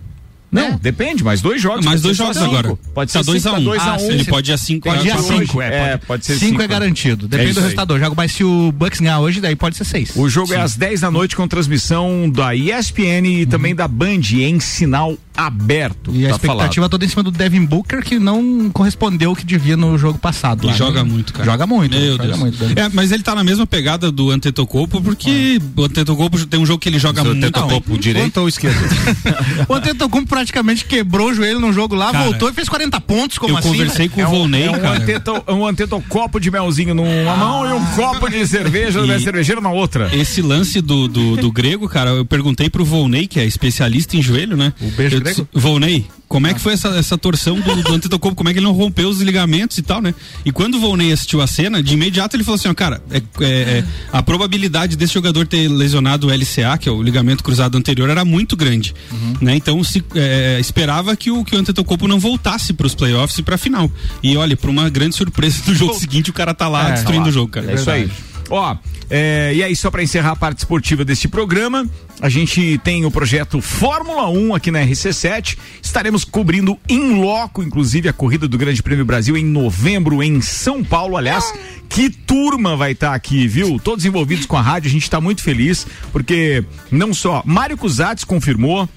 Não, 0.50 0.62
É. 0.62 0.78
depende, 0.80 1.22
mais 1.22 1.40
dois 1.40 1.62
jogos. 1.62 1.84
Mais 1.86 2.00
dois 2.02 2.16
jogos 2.16 2.36
cinco. 2.36 2.48
agora. 2.56 2.76
Pode 2.92 3.12
tá 3.12 3.20
ser 3.22 3.26
2 3.26 3.46
a 3.46 3.52
1 3.52 3.54
cinco, 3.56 3.64
dois 3.64 3.82
ah, 3.82 3.90
a 3.92 3.96
um. 3.98 4.10
Ele 4.10 4.24
pode 4.24 4.50
ir 4.50 4.54
a 4.54 4.58
5 4.58 4.88
Pode 4.88 5.06
ir 5.06 5.10
a 5.10 5.16
Hoje, 5.16 5.26
cinco, 5.28 5.62
é, 5.62 5.92
é, 5.92 5.96
pode 5.96 6.26
ser 6.26 6.32
Cinco 6.34 6.46
cinco. 6.50 6.62
é 6.62 6.66
garantido. 6.66 7.28
Depende 7.28 7.50
isso 7.50 7.60
do 7.60 7.62
aí. 7.62 7.64
resultador. 7.66 7.98
Joga, 8.00 8.14
mas 8.16 8.32
se 8.32 8.42
o 8.42 8.72
Bucks 8.72 8.98
ganhar 9.00 9.20
hoje, 9.20 9.40
daí 9.40 9.54
pode 9.54 9.76
ser 9.76 9.84
seis. 9.84 10.10
O 10.16 10.28
jogo 10.28 10.52
é 10.52 10.56
às 10.60 10.74
10 10.74 11.02
da 11.02 11.10
noite 11.10 11.36
com 11.36 11.46
transmissão 11.46 12.28
da 12.28 12.54
ESPN 12.54 13.26
e 13.26 13.46
também 13.46 13.74
da 13.74 13.86
Band 13.86 14.20
em 14.32 14.58
sinal 14.58 15.16
aberto. 15.46 16.10
E 16.14 16.26
a 16.26 16.30
tá 16.30 16.36
expectativa 16.36 16.88
toda 16.88 17.04
em 17.04 17.08
cima 17.08 17.22
do 17.22 17.30
Devin 17.30 17.64
Booker, 17.64 18.02
que 18.02 18.18
não 18.18 18.70
correspondeu 18.70 19.32
o 19.32 19.36
que 19.36 19.44
devia 19.44 19.76
no 19.76 19.96
jogo 19.98 20.18
passado. 20.18 20.62
Ele 20.64 20.72
lá, 20.72 20.76
joga 20.76 21.02
né? 21.04 21.10
muito, 21.10 21.32
cara. 21.32 21.44
Joga 21.44 21.66
muito. 21.66 21.96
Meu 21.96 22.12
joga 22.12 22.24
Deus. 22.24 22.38
muito. 22.38 22.64
É, 22.78 22.88
mas 22.92 23.12
ele 23.12 23.22
tá 23.22 23.34
na 23.34 23.42
mesma 23.44 23.66
pegada 23.66 24.10
do 24.10 24.30
Antetokounmpo, 24.30 25.00
porque 25.00 25.60
o 25.76 25.84
Antetokounmpo 25.84 26.46
tem 26.46 26.60
um 26.60 26.66
jogo 26.66 26.78
que 26.78 26.88
ele 26.88 26.98
joga 26.98 27.22
muito 27.24 27.50
topo 27.50 27.98
direito 27.98 28.38
ou 28.40 28.48
esquerdo? 28.48 28.78
O 29.68 29.74
Antetokounmpo 29.74 30.28
praticamente 30.28 30.84
quebrou 30.84 31.30
o 31.30 31.34
joelho 31.34 31.60
num 31.60 31.72
jogo 31.72 31.94
lá, 31.94 32.12
Cara, 32.12 32.24
voltou 32.24 32.48
e 32.48 32.52
fez 32.52 32.68
40 32.68 33.00
pontos, 33.00 33.38
como 33.38 33.52
eu 33.54 33.58
assim? 33.58 33.68
conversei 33.68 34.08
com 34.08 34.20
É 34.20 34.26
o 34.26 34.30
Volney, 34.30 34.64
é 34.64 34.70
um, 34.70 34.78
cara. 34.78 34.96
anteto, 34.98 35.44
um 35.48 35.66
antetocopo 35.66 36.40
de 36.40 36.50
melzinho 36.50 36.94
numa 36.94 37.36
mão 37.36 37.68
e 37.68 37.72
um 37.72 37.84
copo 37.96 38.28
de 38.28 38.46
cerveja, 38.46 39.00
E- 39.00 39.06
da 39.08 39.20
cervejeira 39.20 39.60
na 39.60 39.70
outra. 39.70 40.10
Esse 40.14 40.42
lance 40.42 40.80
do, 40.80 41.06
do, 41.08 41.36
do 41.36 41.52
grego, 41.52 41.88
cara, 41.88 42.10
eu 42.10 42.24
perguntei 42.24 42.68
pro 42.70 42.84
Volney, 42.84 43.26
que 43.26 43.38
é 43.38 43.44
especialista 43.44 44.16
em 44.16 44.22
joelho, 44.22 44.56
né? 44.56 44.72
O 44.80 44.90
beijo 44.90 45.16
Eu 45.16 45.20
grego? 45.34 45.48
Volney, 45.52 46.06
como 46.28 46.46
é 46.46 46.54
que 46.54 46.60
foi 46.60 46.74
essa, 46.74 46.88
essa 46.90 47.18
torção 47.18 47.58
do, 47.60 47.82
do 47.82 47.92
Antetokounmpo? 47.92 48.36
Como 48.36 48.48
é 48.48 48.52
que 48.52 48.58
ele 48.58 48.66
não 48.66 48.72
rompeu 48.72 49.08
os 49.08 49.20
ligamentos 49.20 49.76
e 49.78 49.82
tal, 49.82 50.00
né? 50.00 50.14
E 50.44 50.52
quando 50.52 50.76
o 50.76 50.80
Volney 50.80 51.12
assistiu 51.12 51.40
a 51.40 51.46
cena, 51.46 51.82
de 51.82 51.94
imediato 51.94 52.36
ele 52.36 52.44
falou 52.44 52.54
assim, 52.56 52.68
ó, 52.68 52.74
cara, 52.74 53.02
é, 53.10 53.18
é, 53.18 53.44
é, 53.44 53.84
a 54.12 54.22
probabilidade 54.22 54.96
desse 54.96 55.14
jogador 55.14 55.46
ter 55.46 55.68
lesionado 55.68 56.28
o 56.28 56.30
LCA, 56.30 56.78
que 56.78 56.88
é 56.88 56.92
o 56.92 57.02
ligamento 57.02 57.42
cruzado 57.42 57.76
anterior, 57.76 58.08
era 58.08 58.24
muito 58.24 58.56
grande, 58.56 58.94
né? 59.40 59.56
Então 59.56 59.82
se 59.82 60.04
é, 60.14 60.58
esperava 60.60 61.16
que 61.16 61.30
o, 61.30 61.44
que 61.44 61.56
o 61.56 61.58
Antetokounmpo 61.58 62.06
não 62.06 62.20
voltasse 62.20 62.72
pros 62.72 62.94
playoffs 62.94 63.38
e 63.38 63.42
pra 63.42 63.58
final. 63.58 63.90
E 64.22 64.36
olha, 64.36 64.56
pra 64.56 64.70
uma 64.70 64.88
grande 64.88 65.16
surpresa 65.16 65.62
do 65.64 65.74
jogo 65.74 65.94
seguinte, 65.94 66.30
o 66.30 66.32
cara 66.32 66.54
tá 66.54 66.68
lá 66.68 66.90
É, 66.90 66.92
destruindo 66.92 67.22
tá 67.22 67.24
lá. 67.24 67.30
o 67.30 67.32
jogo, 67.32 67.48
cara. 67.50 67.72
É 67.72 67.74
isso 67.74 67.90
aí. 67.90 68.08
Ó, 68.50 68.76
é, 69.08 69.52
e 69.54 69.62
aí, 69.62 69.76
só 69.76 69.90
para 69.90 70.02
encerrar 70.02 70.32
a 70.32 70.36
parte 70.36 70.58
esportiva 70.58 71.04
deste 71.04 71.28
programa, 71.28 71.88
a 72.20 72.28
gente 72.28 72.78
tem 72.82 73.04
o 73.04 73.10
projeto 73.10 73.62
Fórmula 73.62 74.28
1 74.28 74.54
aqui 74.54 74.70
na 74.70 74.80
RC7. 74.80 75.56
Estaremos 75.80 76.24
cobrindo 76.24 76.76
em 76.88 77.20
loco, 77.20 77.62
inclusive, 77.62 78.08
a 78.08 78.12
corrida 78.12 78.48
do 78.48 78.58
Grande 78.58 78.82
Prêmio 78.82 79.04
Brasil 79.04 79.36
em 79.36 79.44
novembro 79.44 80.22
em 80.22 80.40
São 80.40 80.82
Paulo. 80.82 81.16
Aliás, 81.16 81.52
que 81.88 82.10
turma 82.10 82.76
vai 82.76 82.92
estar 82.92 83.14
aqui, 83.14 83.46
viu? 83.46 83.80
Todos 83.82 84.04
envolvidos 84.04 84.46
com 84.46 84.56
a 84.56 84.62
rádio, 84.62 84.88
a 84.88 84.92
gente 84.92 85.04
está 85.04 85.20
muito 85.20 85.42
feliz, 85.42 85.86
porque 86.12 86.64
não 86.90 87.14
só 87.14 87.42
Mário 87.46 87.76
Cusatz 87.76 88.24
confirmou. 88.24 88.88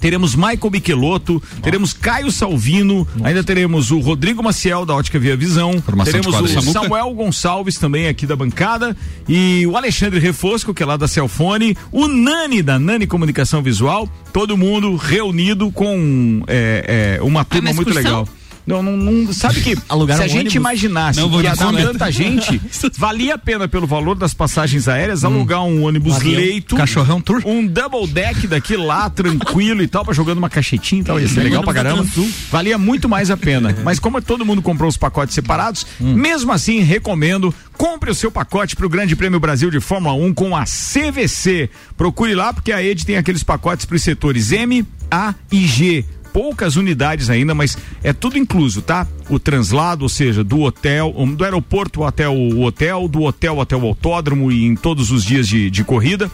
Teremos 0.00 0.34
Michael 0.34 0.70
Michelotto, 0.70 1.42
teremos 1.62 1.92
Caio 1.92 2.30
Salvino, 2.30 3.06
ainda 3.22 3.42
teremos 3.42 3.90
o 3.90 3.98
Rodrigo 3.98 4.42
Maciel 4.42 4.86
da 4.86 4.94
Ótica 4.94 5.18
Via 5.18 5.36
Visão, 5.36 5.80
Formação 5.82 6.12
teremos 6.12 6.34
o 6.34 6.38
quadrilha. 6.38 6.72
Samuel 6.72 7.12
Gonçalves 7.14 7.76
também 7.78 8.08
aqui 8.08 8.26
da 8.26 8.36
bancada. 8.36 8.96
E 9.28 9.66
o 9.66 9.76
Alexandre 9.76 10.18
Refosco, 10.18 10.72
que 10.72 10.82
é 10.82 10.86
lá 10.86 10.96
da 10.96 11.08
Celfone, 11.08 11.76
o 11.92 12.08
Nani 12.08 12.62
da 12.62 12.78
Nani 12.78 13.06
Comunicação 13.06 13.62
Visual, 13.62 14.08
todo 14.32 14.56
mundo 14.56 14.96
reunido 14.96 15.70
com 15.70 16.42
é, 16.46 17.18
é, 17.18 17.22
uma 17.22 17.44
turma 17.44 17.70
uma 17.70 17.74
muito 17.74 17.92
legal. 17.92 18.28
Não, 18.68 18.82
não, 18.82 18.96
não- 18.96 19.32
sabe 19.32 19.60
que 19.60 19.76
Alugaram 19.88 20.18
se 20.18 20.22
a 20.22 20.26
um 20.26 20.28
gente 20.28 20.38
ônibus? 20.40 20.54
imaginasse 20.56 21.20
Não, 21.20 21.30
que 21.30 21.36
ia 21.42 21.54
dar 21.56 21.72
tanta 21.72 22.10
gente, 22.12 22.60
valia 22.98 23.34
a 23.34 23.38
pena 23.38 23.66
pelo 23.66 23.86
valor 23.86 24.14
das 24.16 24.34
passagens 24.34 24.86
aéreas 24.88 25.24
alugar 25.24 25.62
um 25.64 25.84
ônibus 25.84 26.16
avião. 26.16 26.36
leito, 26.40 26.76
Cachorrão 26.76 27.20
tour. 27.20 27.42
um 27.44 27.66
double 27.66 28.06
deck 28.06 28.46
daqui 28.46 28.76
lá, 28.76 29.08
tranquilo 29.10 29.82
e 29.82 29.88
tal, 29.88 30.04
pra 30.04 30.12
jogando 30.14 30.38
uma 30.38 30.50
caixetinha 30.50 31.00
e 31.00 31.04
tal, 31.04 31.18
ia 31.20 31.28
ser 31.28 31.40
legal 31.42 31.62
pra 31.62 31.72
caramba. 31.74 32.06
Valia 32.50 32.76
muito 32.78 33.08
mais 33.08 33.30
a 33.30 33.36
pena. 33.36 33.74
Mas 33.84 33.98
como 33.98 34.20
todo 34.20 34.44
mundo 34.44 34.60
comprou 34.62 34.88
os 34.88 34.96
pacotes 34.96 35.34
separados, 35.34 35.86
mesmo 36.00 36.52
assim, 36.52 36.80
recomendo, 36.80 37.54
compre 37.76 38.10
o 38.10 38.14
seu 38.14 38.30
pacote 38.30 38.76
pro 38.76 38.88
Grande 38.88 39.16
Prêmio 39.16 39.40
Brasil 39.40 39.70
de 39.70 39.80
Fórmula 39.80 40.14
1 40.14 40.34
com 40.34 40.54
a 40.56 40.64
CVC. 40.64 41.70
Procure 41.96 42.34
lá, 42.34 42.52
porque 42.52 42.72
a 42.72 42.82
Ed 42.82 43.04
tem 43.06 43.16
aqueles 43.16 43.42
pacotes 43.42 43.86
pros 43.86 44.02
setores 44.02 44.52
M, 44.52 44.84
A 45.10 45.34
e 45.50 45.66
G 45.66 46.04
poucas 46.32 46.76
unidades 46.76 47.30
ainda, 47.30 47.54
mas 47.54 47.76
é 48.02 48.12
tudo 48.12 48.38
incluso, 48.38 48.82
tá? 48.82 49.06
O 49.28 49.38
translado, 49.38 50.02
ou 50.02 50.08
seja, 50.08 50.44
do 50.44 50.60
hotel, 50.60 51.14
do 51.36 51.44
aeroporto 51.44 52.04
até 52.04 52.28
o 52.28 52.60
hotel, 52.60 53.08
do 53.08 53.22
hotel 53.22 53.60
até 53.60 53.76
o 53.76 53.86
autódromo 53.86 54.50
e 54.50 54.64
em 54.64 54.74
todos 54.74 55.10
os 55.10 55.24
dias 55.24 55.46
de, 55.48 55.70
de 55.70 55.84
corrida 55.84 56.30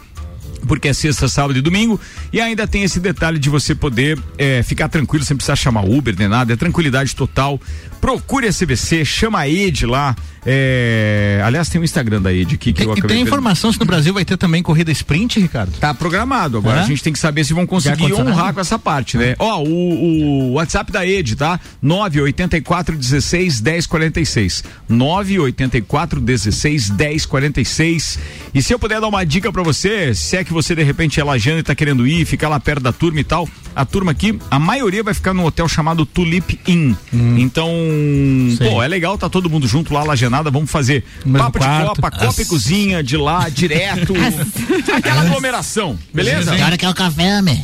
porque 0.67 0.89
é 0.89 0.93
sexta, 0.93 1.29
sábado 1.29 1.59
e 1.59 1.63
domingo. 1.63 2.01
E 2.33 2.41
ainda 2.41 2.67
tem 2.67 2.83
esse 2.83 2.99
detalhe 2.99 3.39
de 3.39 3.49
você 3.49 3.75
poder 3.75 4.19
eh, 4.39 4.63
ficar 4.63 4.89
tranquilo, 4.89 5.25
sem 5.25 5.37
precisar 5.37 5.57
chamar 5.57 5.85
Uber 5.85 6.15
nem 6.19 6.29
nada, 6.29 6.53
é 6.53 6.57
tranquilidade 6.57 7.15
total. 7.15 7.61
Procure 8.01 8.49
a 8.49 8.53
CVC, 8.53 9.05
chama 9.05 9.41
a 9.41 9.49
Ed 9.49 9.87
lá. 9.87 10.17
Eh, 10.47 11.41
aliás, 11.45 11.69
tem 11.69 11.81
o 11.81 11.85
Instagram 11.85 12.21
da 12.21 12.33
Ed 12.33 12.55
aqui 12.55 12.73
que 12.73 12.73
Tem, 12.73 12.87
eu 12.87 12.95
e 12.95 12.99
acabei 12.99 13.17
tem 13.17 13.25
informação 13.25 13.73
se 13.73 13.79
no 13.81 13.87
Brasil 13.87 14.13
vai 14.13 14.25
ter 14.25 14.37
também 14.37 14.63
corrida 14.63 14.91
sprint, 14.93 15.41
Ricardo? 15.41 15.73
Tá 15.79 15.93
programado. 15.95 16.59
Agora 16.59 16.81
É? 16.81 16.83
a 16.83 16.87
gente 16.87 17.03
tem 17.03 17.13
que 17.13 17.19
saber 17.19 17.45
se 17.45 17.53
vão 17.55 17.67
conseguir 17.67 18.13
honrar 18.15 18.53
com 18.55 18.61
essa 18.61 18.79
parte, 18.79 19.17
né? 19.17 19.35
Ó, 19.39 19.63
o, 19.63 20.51
o 20.51 20.53
WhatsApp 20.53 20.91
da 20.93 21.07
Ed, 21.07 21.37
tá? 21.37 21.59
984 21.83 22.97
16 22.97 23.61
10 23.61 23.87
46. 23.87 24.65
984 24.89 26.21
16 26.21 26.91
10 26.91 27.27
46. 27.27 28.19
E 28.55 28.63
se 28.63 28.73
eu 28.73 28.79
puder 28.79 29.01
dar 29.01 29.09
uma 29.09 29.25
dica 29.25 29.53
pra 29.53 29.63
você, 29.63 30.15
se 30.15 30.37
é 30.37 30.45
que 30.45 30.53
você 30.53 30.75
de 30.75 30.83
repente 30.83 31.21
é 31.21 31.25
lajano 31.25 31.59
e 31.59 31.63
tá 31.63 31.75
querendo 31.75 32.07
ir, 32.07 32.25
ficar 32.25 32.49
lá 32.49 32.61
perto 32.61 32.83
da 32.83 32.93
turma 32.93 33.21
e 33.21 33.25
tal, 33.25 33.49
a 33.75 33.85
turma 33.85 34.13
aqui, 34.13 34.39
a 34.51 34.59
maioria 34.59 35.03
vai 35.03 35.15
ficar 35.15 35.35
num 35.35 35.45
hotel 35.45 35.69
chamado 35.69 36.07
Tulip 36.07 36.59
Inn. 36.67 36.95
Então, 37.13 37.69
Sei. 38.57 38.71
pô, 38.71 38.83
é 38.83 38.89
legal, 38.89 39.19
tá 39.19 39.29
todo 39.29 39.51
mundo 39.51 39.67
junto 39.67 39.93
lá, 39.93 40.05
lajanada, 40.35 40.51
vamos 40.51 40.71
fazer 40.71 41.05
mesmo 41.25 41.39
papo 41.39 41.59
de 41.59 41.65
quarto. 41.65 41.87
copa, 41.87 42.11
copa 42.11 42.43
e 42.43 42.45
cozinha, 42.45 43.03
de 43.03 43.17
lá, 43.17 43.49
direto. 43.49 44.13
aquela 44.93 45.23
aglomeração, 45.23 45.99
beleza? 46.13 46.57
Cara, 46.57 46.77
quer 46.77 46.89
o 46.89 46.95
café, 46.95 47.39
homem? 47.39 47.63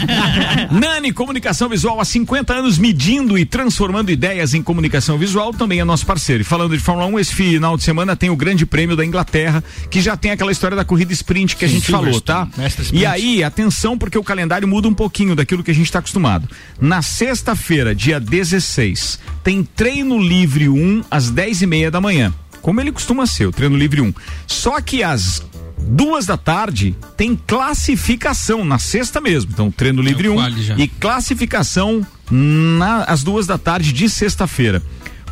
Nani 0.70 1.12
Comunicação 1.12 1.68
Visual 1.68 2.00
há 2.00 2.04
50 2.04 2.52
anos 2.52 2.78
medindo 2.78 3.38
e 3.38 3.44
transformando 3.44 4.10
ideias 4.10 4.54
em 4.54 4.62
comunicação 4.62 5.16
visual, 5.16 5.52
também 5.52 5.80
é 5.80 5.84
nosso 5.84 6.04
parceiro. 6.04 6.42
E 6.42 6.44
falando 6.44 6.76
de 6.76 6.82
Fórmula 6.82 7.06
1, 7.08 7.18
esse 7.18 7.34
final 7.34 7.76
de 7.76 7.82
semana 7.82 8.14
tem 8.14 8.30
o 8.30 8.36
Grande 8.36 8.66
Prêmio 8.66 8.96
da 8.96 9.04
Inglaterra, 9.04 9.62
que 9.90 10.00
já 10.00 10.16
tem 10.16 10.30
aquela 10.30 10.52
história 10.52 10.76
da 10.76 10.84
corrida 10.84 11.12
sprint 11.12 11.56
que 11.56 11.64
a 11.64 11.68
gente 11.68 11.90
falou, 11.90 12.20
tá? 12.20 12.48
E 12.92 13.06
aí, 13.06 13.42
atenção, 13.42 13.96
porque 13.96 14.18
o 14.18 14.24
calendário 14.24 14.66
muda 14.66 14.88
um 14.88 14.94
pouquinho 14.94 15.34
daquilo 15.34 15.62
que 15.62 15.70
a 15.70 15.74
gente 15.74 15.86
está 15.86 16.00
acostumado. 16.00 16.48
Na 16.80 17.02
sexta-feira, 17.02 17.94
dia 17.94 18.20
16, 18.20 19.18
tem 19.42 19.62
treino 19.62 20.18
livre 20.18 20.68
1 20.68 21.04
às 21.10 21.30
10 21.30 21.62
e 21.62 21.66
meia 21.66 21.85
da 21.90 22.00
manhã. 22.00 22.32
Como 22.62 22.80
ele 22.80 22.92
costuma 22.92 23.26
ser, 23.26 23.46
o 23.46 23.52
treino 23.52 23.76
livre 23.76 24.00
1. 24.00 24.12
Só 24.46 24.80
que 24.80 25.02
às 25.02 25.42
duas 25.78 26.26
da 26.26 26.36
tarde 26.36 26.96
tem 27.16 27.38
classificação 27.46 28.64
na 28.64 28.78
sexta 28.78 29.20
mesmo. 29.20 29.52
Então, 29.52 29.70
treino 29.70 30.02
livre 30.02 30.28
o 30.28 30.32
1 30.32 30.34
quali 30.36 30.62
já. 30.62 30.76
e 30.76 30.88
classificação 30.88 32.04
na, 32.30 33.04
às 33.04 33.22
duas 33.22 33.46
da 33.46 33.58
tarde 33.58 33.92
de 33.92 34.08
sexta-feira. 34.08 34.82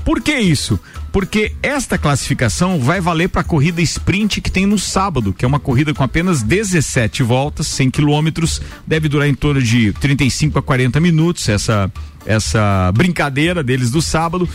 Por 0.04 0.20
que 0.20 0.38
isso? 0.38 0.78
Porque 1.10 1.52
esta 1.62 1.96
classificação 1.96 2.78
vai 2.78 3.00
valer 3.00 3.28
para 3.28 3.40
a 3.40 3.44
corrida 3.44 3.80
sprint 3.80 4.40
que 4.40 4.50
tem 4.50 4.66
no 4.66 4.78
sábado, 4.78 5.32
que 5.32 5.44
é 5.44 5.48
uma 5.48 5.60
corrida 5.60 5.94
com 5.94 6.02
apenas 6.02 6.42
17 6.42 7.22
voltas, 7.22 7.66
100 7.68 7.90
quilômetros, 7.90 8.60
deve 8.86 9.08
durar 9.08 9.26
em 9.26 9.34
torno 9.34 9.62
de 9.62 9.92
35 9.94 10.58
a 10.58 10.62
40 10.62 11.00
minutos 11.00 11.48
essa 11.48 11.90
essa 12.26 12.90
brincadeira 12.92 13.62
deles 13.62 13.90
do 13.90 14.00
sábado, 14.00 14.48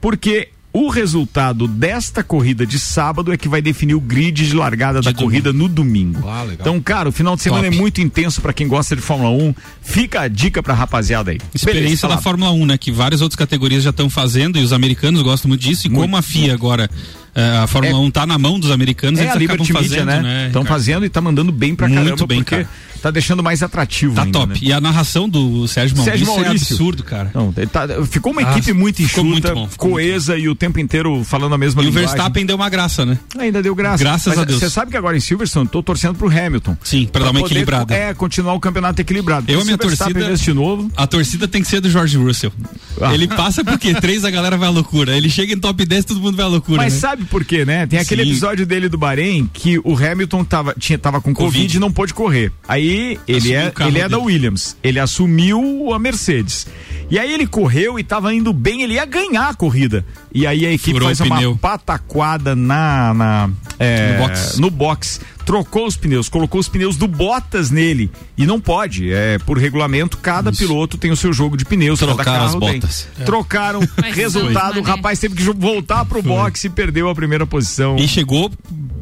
porque 0.00 0.48
o 0.72 0.88
resultado 0.88 1.66
desta 1.66 2.22
corrida 2.22 2.64
de 2.64 2.78
sábado 2.78 3.32
é 3.32 3.36
que 3.36 3.48
vai 3.48 3.60
definir 3.60 3.94
o 3.94 4.00
grid 4.00 4.46
de 4.46 4.54
largada 4.54 5.00
da 5.00 5.12
corrida 5.12 5.52
no 5.52 5.68
domingo. 5.68 6.28
Ah, 6.28 6.42
legal. 6.42 6.58
Então, 6.60 6.80
cara, 6.80 7.08
o 7.08 7.12
final 7.12 7.34
de 7.34 7.42
semana 7.42 7.64
Top. 7.64 7.76
é 7.76 7.80
muito 7.80 8.00
intenso 8.00 8.40
para 8.40 8.52
quem 8.52 8.68
gosta 8.68 8.94
de 8.94 9.02
Fórmula 9.02 9.30
1. 9.30 9.54
Fica 9.82 10.20
a 10.20 10.28
dica 10.28 10.62
pra 10.62 10.72
rapaziada 10.72 11.32
aí. 11.32 11.38
Experiência 11.52 12.08
da. 12.08 12.18
Fórmula 12.18 12.52
1, 12.52 12.66
né? 12.66 12.78
Que 12.78 12.92
várias 12.92 13.20
outras 13.20 13.36
categorias 13.36 13.82
já 13.82 13.90
estão 13.90 14.08
fazendo 14.08 14.58
e 14.58 14.62
os 14.62 14.72
americanos 14.72 15.22
gostam 15.22 15.48
muito 15.48 15.60
disso. 15.62 15.86
E 15.86 15.90
como 15.90 16.16
a 16.16 16.22
FIA 16.22 16.54
agora, 16.54 16.88
eh, 17.34 17.58
a 17.58 17.66
Fórmula 17.66 17.98
1 17.98 18.10
tá 18.12 18.24
na 18.24 18.38
mão 18.38 18.60
dos 18.60 18.70
americanos, 18.70 19.18
É 19.18 19.24
eles 19.24 19.32
a 19.32 19.36
acabam 19.38 19.56
Liberty 19.66 19.72
Media, 19.72 19.88
fazendo, 20.04 20.06
né? 20.06 20.22
né? 20.22 20.46
Estão 20.46 20.62
Ricardo? 20.62 20.78
fazendo 20.80 21.04
e 21.04 21.08
tá 21.08 21.20
mandando 21.20 21.50
bem 21.50 21.74
pra 21.74 21.88
Muito 21.88 22.04
caramba, 22.04 22.26
bem, 22.26 22.38
porque 22.38 22.56
cara. 22.56 22.68
Tá 23.00 23.10
deixando 23.10 23.42
mais 23.42 23.62
atrativo 23.62 24.14
Tá 24.14 24.22
ainda, 24.22 24.38
top. 24.38 24.52
né? 24.52 24.58
E 24.62 24.72
a 24.72 24.80
narração 24.80 25.28
do 25.28 25.66
Sérgio 25.68 25.96
Maurício, 25.96 26.18
Sérgio 26.26 26.26
Maurício. 26.26 26.72
é 26.72 26.74
absurdo, 26.74 27.02
cara. 27.04 27.30
Não, 27.34 27.52
tá- 27.52 27.86
ficou 28.10 28.32
uma 28.32 28.42
Ah, 28.42 28.52
equipe 28.52 28.72
muito 28.72 29.02
enxuta, 29.02 29.22
muito 29.22 29.54
bom, 29.54 29.68
coesa 29.76 30.36
e 30.36 30.48
o 30.48 30.54
tempo 30.54 30.78
inteiro 30.80 31.22
falando 31.24 31.54
a 31.54 31.58
mesma 31.58 31.82
E 31.82 31.86
o 31.86 31.88
linguagem. 31.88 32.08
Verstappen 32.08 32.46
deu 32.46 32.56
uma 32.56 32.68
graça, 32.68 33.04
né? 33.06 33.18
Ainda 33.38 33.62
deu 33.62 33.74
graça. 33.74 33.98
Graças 34.02 34.26
Mas 34.26 34.38
a 34.38 34.44
Deus. 34.44 34.60
Você 34.60 34.70
sabe 34.70 34.90
que 34.90 34.96
agora 34.96 35.16
em 35.16 35.20
Silverstone 35.20 35.68
tô 35.68 35.82
torcendo 35.82 36.14
pro 36.16 36.28
Hamilton. 36.28 36.76
Sim, 36.82 37.08
pra 37.10 37.24
dar 37.24 37.30
uma 37.30 37.40
poder, 37.40 37.52
equilibrada. 37.52 37.94
É, 37.94 38.14
continuar 38.14 38.54
o 38.54 38.60
campeonato 38.60 39.00
equilibrado. 39.00 39.50
Eu, 39.50 39.60
Se 39.60 39.64
minha 39.64 39.76
o 39.76 39.78
torcida- 39.78 40.36
de 40.36 40.52
novo. 40.52 40.90
A 40.96 41.06
torcida 41.06 41.46
tem 41.48 41.62
que 41.62 41.68
ser 41.68 41.80
do 41.80 41.88
George 41.90 42.16
Russell. 42.16 42.52
Ah. 43.00 43.14
Ele 43.14 43.26
passa 43.28 43.64
porque 43.64 43.94
três 44.00 44.24
a 44.24 44.30
galera 44.30 44.56
vai 44.56 44.68
à 44.68 44.70
loucura. 44.70 45.16
Ele 45.16 45.28
chega 45.30 45.52
em 45.52 45.58
top 45.58 45.84
10 45.84 46.04
todo 46.04 46.20
mundo 46.20 46.36
vai 46.36 46.44
à 46.46 46.48
loucura. 46.48 46.78
Mas 46.82 46.94
né? 46.94 46.98
sabe 47.00 47.24
por 47.24 47.44
quê, 47.44 47.64
né? 47.64 47.86
Tem 47.86 47.98
aquele 47.98 48.24
Sim. 48.24 48.30
episódio 48.30 48.66
dele 48.66 48.88
do 48.88 48.98
Bahrein 48.98 49.48
que 49.52 49.78
o 49.84 49.96
Hamilton 49.96 50.44
tava, 50.44 50.74
tinha, 50.78 50.98
tava 50.98 51.20
com 51.20 51.32
Covid, 51.34 51.56
Covid. 51.58 51.76
e 51.76 51.80
não 51.80 51.90
pôde 51.92 52.12
correr. 52.14 52.52
Aí 52.68 52.89
ele 53.26 53.54
é, 53.54 53.72
ele 53.86 53.98
é 53.98 54.08
da. 54.08 54.18
Williams. 54.18 54.76
Ele 54.82 54.98
assumiu 54.98 55.92
a 55.92 55.98
Mercedes. 55.98 56.66
E 57.10 57.18
aí 57.18 57.32
ele 57.34 57.46
correu 57.46 57.98
e 57.98 58.04
tava 58.04 58.32
indo 58.32 58.52
bem, 58.52 58.82
ele 58.82 58.94
ia 58.94 59.04
ganhar 59.04 59.48
a 59.48 59.54
corrida. 59.54 60.04
E 60.32 60.46
aí 60.46 60.64
a 60.64 60.70
equipe 60.72 60.92
Furou 60.92 61.08
faz 61.08 61.20
uma 61.20 61.36
pneu. 61.36 61.56
pataquada 61.56 62.54
na, 62.54 63.12
na 63.14 63.50
é, 63.78 64.12
No 64.12 64.18
box. 64.28 64.58
no 64.60 64.70
box. 64.70 65.20
Trocou 65.50 65.84
os 65.84 65.96
pneus, 65.96 66.28
colocou 66.28 66.60
os 66.60 66.68
pneus 66.68 66.96
do 66.96 67.08
Bottas 67.08 67.72
nele. 67.72 68.08
E 68.38 68.46
não 68.46 68.60
pode. 68.60 69.12
É, 69.12 69.36
por 69.40 69.58
regulamento, 69.58 70.16
cada 70.16 70.52
piloto 70.52 70.96
tem 70.96 71.10
o 71.10 71.16
seu 71.16 71.32
jogo 71.32 71.56
de 71.56 71.64
pneus. 71.64 71.98
cada 71.98 72.14
Trocaram 72.14 72.44
as 72.44 72.54
botas. 72.54 73.08
Trocaram. 73.26 73.80
Mas 74.00 74.14
Resultado, 74.14 74.74
foi. 74.74 74.82
o 74.82 74.84
rapaz 74.84 75.18
teve 75.18 75.34
que 75.34 75.42
voltar 75.42 76.04
pro 76.04 76.22
box 76.22 76.62
e 76.62 76.70
perdeu 76.70 77.08
a 77.08 77.14
primeira 77.16 77.44
posição. 77.48 77.96
E 77.96 78.06
chegou 78.06 78.48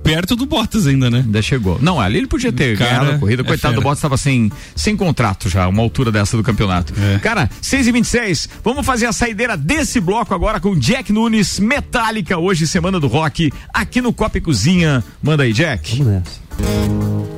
perto 0.02 0.34
do 0.34 0.46
Bottas 0.46 0.86
ainda, 0.86 1.10
né? 1.10 1.18
Ainda 1.18 1.42
chegou. 1.42 1.78
Não, 1.82 2.00
ali 2.00 2.16
ele 2.16 2.26
podia 2.26 2.50
ter 2.50 2.78
Cara, 2.78 2.90
ganhado 2.92 3.16
a 3.16 3.18
corrida. 3.18 3.42
é 3.42 3.44
Coitado 3.44 3.74
do. 3.74 3.82
Bottas 3.82 3.98
estava 3.98 4.16
sem, 4.16 4.50
sem 4.74 4.96
contrato 4.96 5.50
já, 5.50 5.68
uma 5.68 5.82
altura 5.82 6.10
dessa 6.10 6.34
do 6.34 6.42
campeonato. 6.42 6.94
É. 6.98 7.18
Cara, 7.18 7.50
6 7.60 7.88
e 7.88 7.92
26 7.92 8.48
vamos 8.64 8.86
fazer 8.86 9.04
a 9.04 9.12
saideira 9.12 9.54
desse 9.54 10.00
bloco 10.00 10.34
agora 10.34 10.58
com 10.60 10.74
Jack 10.74 11.12
Nunes, 11.12 11.60
Metallica, 11.60 12.38
hoje, 12.38 12.66
Semana 12.66 12.98
do 12.98 13.06
Rock, 13.06 13.52
aqui 13.70 14.00
no 14.00 14.14
Copa 14.14 14.38
e 14.38 14.40
Cozinha. 14.40 15.04
Manda 15.22 15.42
aí, 15.42 15.52
Jack. 15.52 15.98
Vamos 15.98 16.14
nessa. 16.14 16.37
Thank 16.46 17.32
you. 17.32 17.37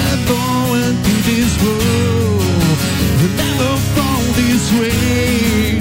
I'm 0.00 0.20
going 0.26 0.96
to 1.04 1.14
this 1.28 1.52
world, 1.62 2.78
and 3.22 3.34
never 3.36 3.72
found 3.94 4.26
this 4.40 4.64
way. 4.80 5.80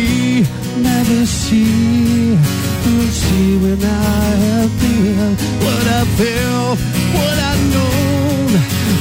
never 0.81 1.19
see. 1.25 2.37
We'll 2.85 3.13
see 3.23 3.49
when 3.63 3.81
I 3.83 4.35
appear. 4.65 5.23
what 5.63 5.85
I 5.87 6.03
felt. 6.17 6.94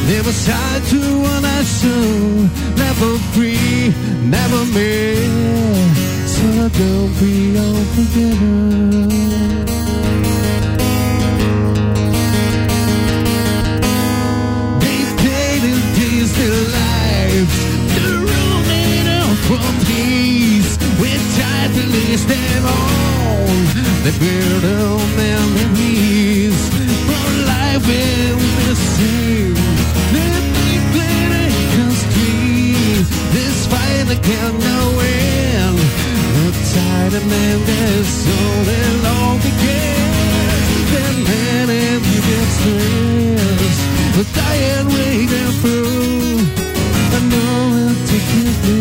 Never 0.06 0.32
side 0.32 0.82
to 0.90 1.00
what 1.22 1.44
I 1.44 1.62
saw, 1.64 1.88
never 2.76 3.18
free, 3.32 3.88
never 4.22 4.64
me. 4.76 5.16
So 6.26 6.68
don't 6.68 7.12
be 7.18 7.56
unforgiven. 7.56 9.08
They've 14.82 15.14
painted 15.24 15.82
these 15.96 16.30
their 16.36 16.60
lives 16.78 17.54
to 17.96 18.04
ruin 18.28 19.06
out 19.18 19.36
from 19.48 19.72
peace. 19.88 20.76
We're 21.00 21.24
tired 21.38 21.72
to 21.78 21.84
list 21.96 22.28
them 22.28 22.64
on. 22.66 23.56
They 24.04 24.14
build 24.20 24.64
up 24.64 25.00
memories 25.16 26.58
for 27.08 27.26
life 27.48 27.88
in 27.88 28.38
the 28.68 28.74
same. 28.76 29.53
This 34.06 34.16
fight 34.16 34.16
that 34.16 34.22
can 34.22 34.58
no 34.58 35.00
end. 35.00 35.78
The 36.36 36.52
tide 36.74 37.14
of 37.14 37.26
man 37.26 37.60
is 37.60 38.06
so 38.06 38.38
long 39.02 39.38
again. 39.38 40.10
Then 40.92 41.24
man 41.24 41.70
and 41.70 42.06
you 42.06 42.20
get 42.20 42.48
stressed. 42.56 43.82
The 44.16 44.24
dying 44.34 44.88
waiting 44.88 45.52
through. 45.60 46.38
I 47.12 47.20
know 47.30 47.56
it 47.84 47.98
takes 48.10 48.58
me 48.66 48.80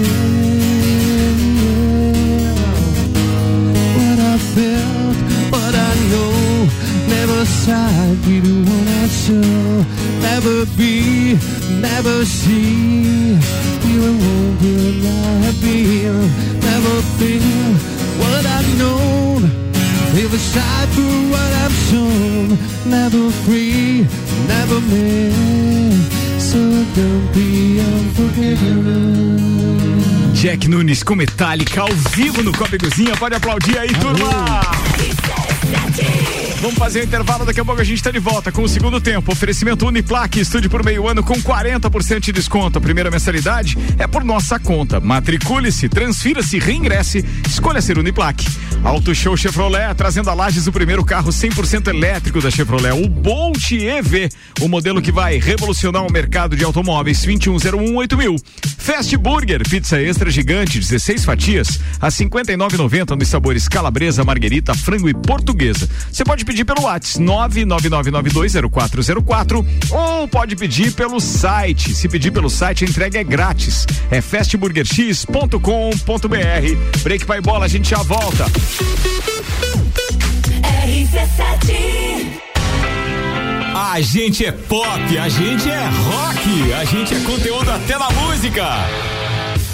what 3.96 4.20
I 4.20 4.38
felt, 4.56 5.18
what 5.52 5.74
I 5.76 5.94
know. 6.12 6.34
Never 7.08 7.46
side 7.46 8.18
be 8.26 8.40
the 8.40 8.58
one 8.70 8.88
I 8.88 9.08
saw. 9.08 9.84
Never 10.22 10.66
be, 10.78 11.38
never 11.82 12.26
see. 12.26 13.73
You 13.94 14.02
won't 14.02 14.60
be 14.60 14.74
I 15.06 15.10
have 15.46 15.60
been. 15.62 16.18
Never 16.60 16.96
feel 17.20 17.78
what 18.22 18.44
I've 18.44 18.72
known. 18.80 19.42
Never 20.16 20.38
side 20.38 20.90
for 20.96 21.14
what 21.34 21.52
I've 21.64 21.78
shown. 21.90 22.58
Never 22.90 23.30
free, 23.46 24.08
never 24.48 24.80
man. 24.82 25.94
So 26.40 26.58
don't 26.96 27.28
be 27.34 27.80
unforgiven. 27.82 29.14
Jack 30.34 30.68
Nunes 30.68 31.04
com 31.04 31.16
Metallica 31.16 31.82
ao 31.82 31.94
vivo 32.16 32.42
no 32.42 32.52
Copa 32.52 32.78
Cozinha. 32.80 33.16
Pode 33.16 33.36
aplaudir 33.36 33.78
aí, 33.78 33.90
turma! 33.90 34.62
Vamos 36.64 36.78
fazer 36.78 37.02
o 37.02 37.04
intervalo, 37.04 37.44
daqui 37.44 37.60
a 37.60 37.66
pouco 37.66 37.82
a 37.82 37.84
gente 37.84 37.98
está 37.98 38.10
de 38.10 38.20
volta 38.20 38.50
com 38.50 38.64
o 38.64 38.70
segundo 38.70 39.02
tempo. 39.02 39.34
Oferecimento 39.34 39.86
Uniplaque, 39.86 40.40
estude 40.40 40.70
por 40.70 40.82
meio 40.82 41.06
ano 41.10 41.22
com 41.22 41.34
40% 41.34 42.22
de 42.22 42.32
desconto. 42.32 42.78
A 42.78 42.82
primeira 42.82 43.12
mensalidade 43.12 43.78
é 44.00 44.08
por 44.08 44.24
nossa 44.24 44.58
conta. 44.58 45.02
Matricule-se, 45.02 45.90
transfira-se, 45.90 46.58
reingresse. 46.60 47.26
Escolha 47.46 47.82
ser 47.82 47.98
Uniplaque. 47.98 48.48
Auto 48.82 49.14
Show 49.14 49.36
Chevrolet, 49.36 49.94
trazendo 49.94 50.30
a 50.30 50.34
Lages 50.34 50.66
o 50.66 50.72
primeiro 50.72 51.04
carro 51.04 51.32
100% 51.32 51.90
elétrico 51.90 52.40
da 52.40 52.50
Chevrolet, 52.50 52.94
o 52.94 53.10
Bolt 53.10 53.72
EV. 53.72 54.30
O 54.62 54.70
modelo 54.70 55.02
que 55.02 55.12
vai 55.12 55.40
revolucionar 55.40 56.06
o 56.06 56.12
mercado 56.12 56.56
de 56.56 56.64
automóveis 56.64 57.26
21018 57.26 58.18
mil. 58.18 58.38
Fast 58.78 59.16
Burger, 59.16 59.64
pizza 59.70 60.02
extra 60.02 60.30
gigante, 60.30 60.80
16 60.80 61.24
fatias, 61.24 61.80
a 62.02 62.10
59,90 62.10 63.18
nos 63.18 63.30
sabores 63.30 63.68
calabresa, 63.70 64.26
marguerita, 64.26 64.74
frango 64.74 65.08
e 65.08 65.14
portuguesa. 65.14 65.90
Você 66.12 66.26
pode 66.26 66.44
pedir 66.44 66.53
pelo 66.64 66.84
WhatsApp 66.84 67.26
999920404 67.26 69.66
ou 69.90 70.28
pode 70.28 70.56
pedir 70.56 70.94
pelo 70.94 71.20
site. 71.20 71.96
Se 71.96 72.08
pedir 72.08 72.30
pelo 72.32 72.48
site, 72.50 72.86
a 72.86 72.88
entrega 72.88 73.20
é 73.20 73.24
grátis. 73.24 73.88
É 74.12 74.22
fastburgerx.com.br. 74.22 77.00
Break 77.02 77.26
vai 77.26 77.42
bola, 77.42 77.66
a 77.66 77.68
gente 77.68 77.90
já 77.90 78.04
volta. 78.04 78.46
A 83.76 84.00
gente 84.02 84.46
é 84.46 84.52
pop, 84.52 85.18
a 85.18 85.30
gente 85.30 85.68
é 85.70 85.88
rock, 85.88 86.74
a 86.74 86.86
gente 86.86 87.16
é 87.16 87.20
conteúdo 87.22 87.72
até 87.72 87.98
na 87.98 88.10
música. 88.12 88.68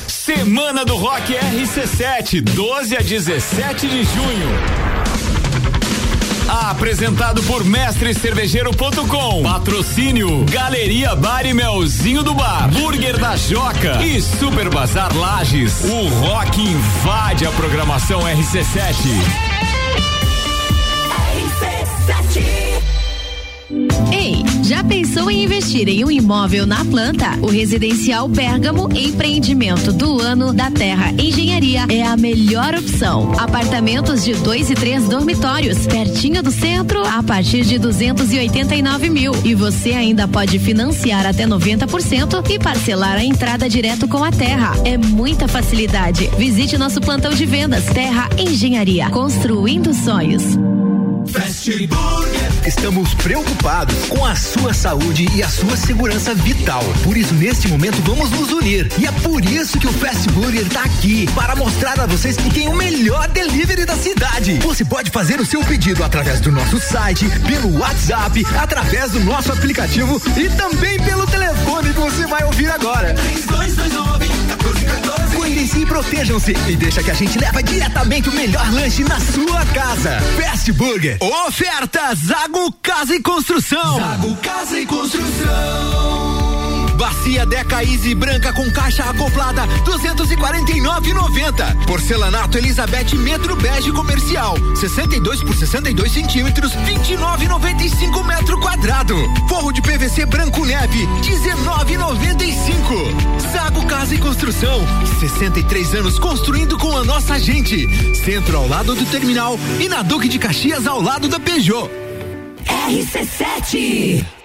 Semana 0.08 0.86
do 0.86 0.96
Rock 0.96 1.34
RC7, 1.34 2.42
12 2.42 2.96
a 2.96 3.02
17 3.02 3.88
de 3.88 4.04
junho. 4.04 4.89
Apresentado 6.50 7.44
por 7.44 7.64
mestrecervejeiro.com. 7.64 9.44
Patrocínio 9.44 10.44
Galeria 10.46 11.16
Bar 11.16 11.46
e 11.46 11.54
Melzinho 11.54 12.24
do 12.24 12.34
Bar. 12.34 12.72
Burger 12.72 13.20
da 13.20 13.36
Joca 13.36 14.04
e 14.04 14.20
Super 14.20 14.68
Bazar 14.68 15.16
Lages. 15.16 15.84
O 15.84 16.08
rock 16.08 16.60
invade 16.60 17.46
a 17.46 17.52
programação 17.52 18.22
RC7. 18.22 19.60
Ei, 24.12 24.44
já 24.64 24.84
pensou 24.84 25.30
em 25.30 25.44
investir 25.44 25.88
em 25.88 26.04
um 26.04 26.10
imóvel 26.10 26.66
na 26.66 26.84
planta? 26.84 27.38
O 27.40 27.48
Residencial 27.48 28.28
Bergamo 28.28 28.90
Empreendimento 28.92 29.94
do 29.94 30.20
Ano 30.20 30.52
da 30.52 30.72
Terra 30.72 31.12
Engenharia 31.12 31.86
é 31.88 32.02
a 32.02 32.18
melhor 32.18 32.74
opção. 32.74 33.32
Apartamentos 33.40 34.24
de 34.24 34.34
dois 34.34 34.72
e 34.72 34.74
três 34.74 35.08
dormitórios, 35.08 35.86
pertinho 35.86 36.42
do 36.42 36.50
centro, 36.50 37.06
a 37.06 37.22
partir 37.22 37.64
de 37.64 37.78
289 37.78 39.10
mil. 39.10 39.34
E 39.46 39.54
você 39.54 39.92
ainda 39.92 40.28
pode 40.28 40.58
financiar 40.58 41.28
até 41.28 41.46
90% 41.46 42.50
e 42.50 42.58
parcelar 42.58 43.18
a 43.18 43.24
entrada 43.24 43.70
direto 43.70 44.08
com 44.08 44.24
a 44.24 44.32
terra. 44.32 44.74
É 44.84 44.98
muita 44.98 45.48
facilidade. 45.48 46.28
Visite 46.38 46.76
nosso 46.76 47.00
plantão 47.00 47.32
de 47.32 47.46
vendas 47.46 47.86
Terra 47.86 48.30
Engenharia, 48.36 49.12
construindo 49.12 49.94
sonhos. 49.94 50.58
Fast 51.32 51.88
Burger. 51.88 52.50
Estamos 52.66 53.14
preocupados 53.14 53.96
com 54.08 54.26
a 54.26 54.36
sua 54.36 54.74
saúde 54.74 55.28
e 55.36 55.44
a 55.44 55.48
sua 55.48 55.78
segurança 55.78 56.34
vital. 56.34 56.84
Por 57.04 57.16
isso, 57.16 57.34
neste 57.34 57.68
momento, 57.68 58.02
vamos 58.02 58.32
nos 58.32 58.52
unir. 58.52 58.92
E 58.98 59.06
é 59.06 59.12
por 59.12 59.44
isso 59.44 59.80
que 59.80 59.88
o 59.88 59.94
Fast 59.94 60.28
Burger 60.30 60.66
está 60.66 60.84
aqui 60.84 61.28
para 61.36 61.56
mostrar 61.56 62.00
a 62.00 62.06
vocês 62.06 62.36
que 62.36 62.50
tem 62.50 62.68
o 62.68 62.76
melhor 62.76 63.28
delivery 63.30 63.86
da 63.86 63.96
cidade. 63.96 64.60
Você 64.60 64.84
pode 64.84 65.12
fazer 65.12 65.40
o 65.40 65.46
seu 65.46 65.64
pedido 65.64 66.04
através 66.04 66.40
do 66.42 66.52
nosso 66.52 66.80
site, 66.80 67.26
pelo 67.48 67.78
WhatsApp, 67.80 68.46
através 68.60 69.12
do 69.12 69.20
nosso 69.20 69.52
aplicativo 69.52 70.22
e 70.36 70.50
também 70.50 71.00
pelo 71.04 71.28
telefone 71.28 71.94
que 71.94 72.00
você 72.00 72.26
vai 72.26 72.44
ouvir 72.44 72.72
agora. 72.72 73.14
3229 73.14 75.09
Cuidem-se 75.70 75.80
e 75.80 75.86
protejam-se 75.86 76.52
e 76.68 76.76
deixa 76.76 77.04
que 77.04 77.12
a 77.12 77.14
gente 77.14 77.38
leva 77.38 77.62
diretamente 77.62 78.30
o 78.30 78.34
melhor 78.34 78.74
lanche 78.74 79.04
na 79.04 79.20
sua 79.20 79.66
casa. 79.68 80.20
Fast 80.42 80.72
Burger. 80.74 81.18
Oferta 81.22 82.16
Zago 82.16 82.72
Casa 82.82 83.16
e 83.16 83.22
Construção. 83.22 84.00
Zago 84.00 84.36
Casa 84.38 84.80
e 84.80 84.86
Construção. 84.86 86.09
Bacia 87.00 87.46
Deca 87.46 87.82
Easy 87.82 88.14
branca 88.14 88.52
com 88.52 88.70
caixa 88.72 89.06
acoplada 89.06 89.66
249,90. 89.86 91.86
Porcelanato 91.88 92.58
Elizabeth 92.58 93.16
metro 93.16 93.56
bege 93.56 93.90
comercial 93.94 94.58
62 94.76 95.42
por 95.42 95.56
62 95.56 96.12
centímetros 96.12 96.74
29,95 96.74 98.26
metro 98.26 98.60
quadrado. 98.60 99.16
Forro 99.48 99.72
de 99.72 99.82
PVC 99.82 100.26
branco 100.26 100.66
neve 100.66 101.08
19,95. 101.22 103.50
Zago 103.54 103.86
Casa 103.86 104.16
e 104.16 104.18
Construção 104.18 104.86
63 105.22 105.96
anos 105.96 106.20
construindo 106.20 106.78
com 106.78 106.98
a 106.98 107.06
nossa 107.06 107.40
gente. 107.40 107.88
Centro 108.26 108.58
ao 108.58 108.68
lado 108.68 108.94
do 108.94 109.06
terminal 109.06 109.58
e 109.80 109.88
na 109.88 110.02
Duque 110.02 110.28
de 110.28 110.38
Caxias 110.38 110.86
ao 110.86 111.02
lado 111.02 111.30
da 111.30 111.40
Peugeot. 111.40 111.90
RC7 112.90 114.39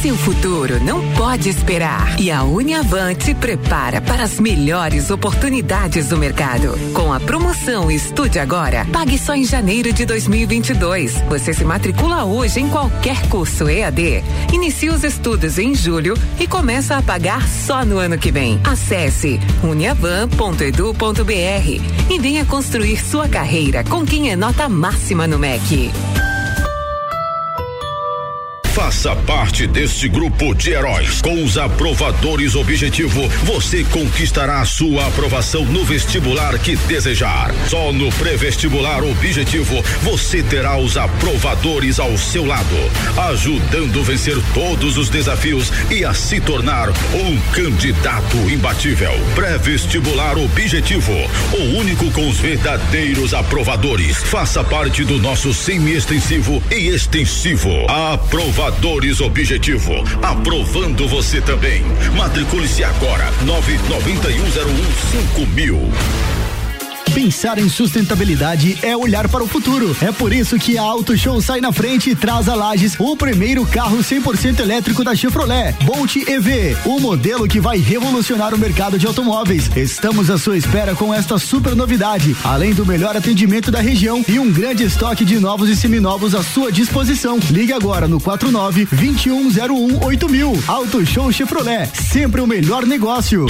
seu 0.00 0.16
futuro 0.16 0.82
não 0.82 1.06
pode 1.12 1.50
esperar 1.50 2.18
e 2.18 2.30
a 2.30 2.42
Uniavan 2.42 3.14
te 3.14 3.34
prepara 3.34 4.00
para 4.00 4.22
as 4.22 4.40
melhores 4.40 5.10
oportunidades 5.10 6.08
do 6.08 6.16
mercado. 6.16 6.72
Com 6.94 7.12
a 7.12 7.20
promoção 7.20 7.90
Estude 7.90 8.38
Agora, 8.38 8.86
pague 8.90 9.18
só 9.18 9.34
em 9.34 9.44
janeiro 9.44 9.92
de 9.92 10.06
2022. 10.06 11.22
Você 11.28 11.52
se 11.52 11.66
matricula 11.66 12.24
hoje 12.24 12.60
em 12.60 12.68
qualquer 12.70 13.28
curso 13.28 13.68
EAD, 13.68 14.24
inicia 14.54 14.90
os 14.90 15.04
estudos 15.04 15.58
em 15.58 15.74
julho 15.74 16.14
e 16.38 16.46
começa 16.46 16.96
a 16.96 17.02
pagar 17.02 17.46
só 17.46 17.84
no 17.84 17.98
ano 17.98 18.16
que 18.16 18.32
vem. 18.32 18.58
Acesse 18.64 19.38
uniavan.edu.br 19.62 22.10
e 22.10 22.18
venha 22.18 22.46
construir 22.46 23.04
sua 23.04 23.28
carreira 23.28 23.84
com 23.84 24.06
quem 24.06 24.30
é 24.30 24.36
nota 24.36 24.66
máxima 24.66 25.26
no 25.26 25.38
MEC. 25.38 25.90
Faça 28.80 29.14
parte 29.14 29.66
deste 29.66 30.08
grupo 30.08 30.54
de 30.54 30.70
heróis. 30.70 31.20
Com 31.20 31.44
os 31.44 31.58
aprovadores 31.58 32.54
Objetivo, 32.54 33.28
você 33.44 33.84
conquistará 33.84 34.64
sua 34.64 35.06
aprovação 35.06 35.66
no 35.66 35.84
vestibular 35.84 36.58
que 36.58 36.76
desejar. 36.76 37.52
Só 37.68 37.92
no 37.92 38.10
pré-vestibular 38.12 39.04
Objetivo, 39.04 39.84
você 40.02 40.42
terá 40.42 40.78
os 40.78 40.96
aprovadores 40.96 42.00
ao 42.00 42.16
seu 42.16 42.46
lado, 42.46 42.74
ajudando 43.30 44.00
a 44.00 44.02
vencer 44.02 44.38
todos 44.54 44.96
os 44.96 45.10
desafios 45.10 45.70
e 45.90 46.02
a 46.02 46.14
se 46.14 46.40
tornar 46.40 46.88
um 46.88 47.38
candidato 47.52 48.36
imbatível. 48.50 49.12
Pré-vestibular 49.34 50.38
Objetivo, 50.38 51.12
o 51.52 51.78
único 51.78 52.10
com 52.12 52.26
os 52.30 52.38
verdadeiros 52.38 53.34
aprovadores. 53.34 54.16
Faça 54.16 54.64
parte 54.64 55.04
do 55.04 55.18
nosso 55.18 55.52
semi-extensivo 55.52 56.62
e 56.70 56.88
extensivo. 56.88 57.70
Aprovadores 58.70 59.20
Objetivo, 59.20 59.92
aprovando 60.22 61.08
você 61.08 61.40
também. 61.40 61.82
Matricule-se 62.16 62.84
agora, 62.84 63.28
nove 63.44 63.76
noventa 63.88 64.30
e 64.30 64.40
um 64.40 64.50
zero 64.52 64.70
um 64.70 64.92
cinco 65.10 65.46
mil. 65.48 65.90
Pensar 67.14 67.58
em 67.58 67.68
sustentabilidade 67.68 68.78
é 68.82 68.96
olhar 68.96 69.28
para 69.28 69.42
o 69.42 69.48
futuro. 69.48 69.96
É 70.00 70.12
por 70.12 70.32
isso 70.32 70.56
que 70.58 70.78
a 70.78 70.82
Auto 70.82 71.16
Show 71.18 71.40
sai 71.42 71.60
na 71.60 71.72
frente 71.72 72.10
e 72.10 72.14
traz 72.14 72.48
a 72.48 72.54
Lages 72.54 72.94
o 72.98 73.16
primeiro 73.16 73.66
carro 73.66 73.98
100% 73.98 74.60
elétrico 74.60 75.02
da 75.02 75.14
Chevrolet, 75.14 75.74
Bolt 75.84 76.16
EV, 76.16 76.76
o 76.84 77.00
modelo 77.00 77.48
que 77.48 77.60
vai 77.60 77.78
revolucionar 77.78 78.54
o 78.54 78.58
mercado 78.58 78.96
de 78.96 79.06
automóveis. 79.06 79.68
Estamos 79.76 80.30
à 80.30 80.38
sua 80.38 80.56
espera 80.56 80.94
com 80.94 81.12
esta 81.12 81.36
super 81.36 81.74
novidade, 81.74 82.36
além 82.44 82.72
do 82.72 82.86
melhor 82.86 83.16
atendimento 83.16 83.72
da 83.72 83.80
região 83.80 84.24
e 84.28 84.38
um 84.38 84.50
grande 84.50 84.84
estoque 84.84 85.24
de 85.24 85.40
novos 85.40 85.68
e 85.68 85.76
seminovos 85.76 86.34
à 86.34 86.44
sua 86.44 86.70
disposição. 86.70 87.40
Ligue 87.50 87.72
agora 87.72 88.06
no 88.06 88.20
49 88.20 88.86
2101 88.86 90.04
8000. 90.04 90.64
Auto 90.68 91.04
Show 91.04 91.32
Chevrolet, 91.32 91.90
sempre 91.92 92.40
o 92.40 92.46
melhor 92.46 92.86
negócio. 92.86 93.46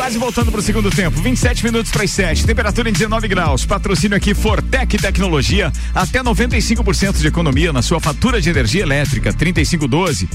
Quase 0.00 0.16
voltando 0.16 0.50
pro 0.50 0.62
segundo 0.62 0.88
tempo, 0.88 1.20
27 1.20 1.62
minutos 1.62 1.92
para 1.92 2.04
as 2.04 2.10
7, 2.10 2.46
temperatura 2.46 2.88
em 2.88 2.92
19 2.92 3.28
graus. 3.28 3.66
Patrocínio 3.66 4.16
aqui 4.16 4.32
Fortec 4.32 4.96
Tecnologia, 4.96 5.70
até 5.94 6.22
95% 6.22 7.18
de 7.18 7.26
economia 7.26 7.70
na 7.70 7.82
sua 7.82 8.00
fatura 8.00 8.40
de 8.40 8.48
energia 8.48 8.80
elétrica, 8.80 9.30
3512. 9.30 10.26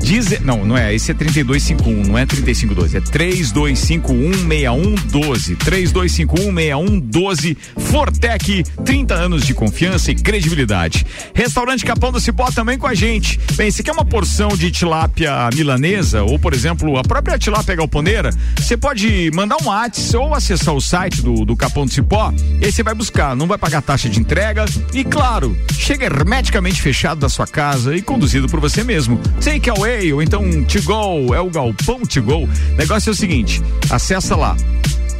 Diz, 0.00 0.40
não, 0.42 0.64
não 0.64 0.78
é, 0.78 0.94
esse 0.94 1.10
é 1.10 1.14
3251, 1.14 2.04
não 2.04 2.16
é 2.16 2.24
3512, 2.24 2.96
é 2.96 3.00
32516112. 3.00 5.56
32516112. 5.56 7.56
Fortec, 7.76 8.62
30 8.84 9.14
anos 9.14 9.44
de 9.44 9.52
confiança 9.52 10.12
e 10.12 10.14
credibilidade. 10.14 11.04
Restaurante 11.34 11.84
Capão 11.84 12.12
do 12.12 12.20
Cipó 12.20 12.52
também 12.52 12.78
com 12.78 12.86
a 12.86 12.94
gente. 12.94 13.40
Bem, 13.56 13.68
você 13.68 13.82
quer 13.82 13.90
uma 13.90 14.04
porção 14.04 14.50
de 14.50 14.70
tilápia 14.70 15.50
milanesa 15.52 16.22
ou, 16.22 16.38
por 16.38 16.54
exemplo, 16.54 16.96
a 16.96 17.02
própria 17.02 17.36
tilápia 17.36 17.74
galponeira? 17.74 18.30
Você 18.56 18.76
pode 18.76 19.07
mandar 19.32 19.56
um 19.62 19.66
WhatsApp 19.66 20.16
ou 20.16 20.34
acessar 20.34 20.74
o 20.74 20.80
site 20.80 21.22
do, 21.22 21.44
do 21.44 21.56
Capão 21.56 21.86
do 21.86 21.92
Cipó 21.92 22.32
e 22.60 22.70
você 22.70 22.82
vai 22.82 22.94
buscar, 22.94 23.34
não 23.36 23.46
vai 23.46 23.56
pagar 23.56 23.82
taxa 23.82 24.08
de 24.08 24.20
entrega 24.20 24.64
e, 24.92 25.04
claro, 25.04 25.56
chega 25.72 26.04
hermeticamente 26.06 26.80
fechado 26.80 27.20
da 27.20 27.28
sua 27.28 27.46
casa 27.46 27.96
e 27.96 28.02
conduzido 28.02 28.48
por 28.48 28.60
você 28.60 28.84
mesmo. 28.84 29.20
Take 29.42 29.70
away 29.70 30.12
ou 30.12 30.22
então 30.22 30.42
to 30.64 30.82
go, 30.82 31.34
é 31.34 31.40
o 31.40 31.50
Galpão 31.50 32.00
to 32.00 32.22
go. 32.22 32.48
Negócio 32.76 33.10
é 33.10 33.12
o 33.12 33.16
seguinte, 33.16 33.62
acessa 33.90 34.36
lá 34.36 34.56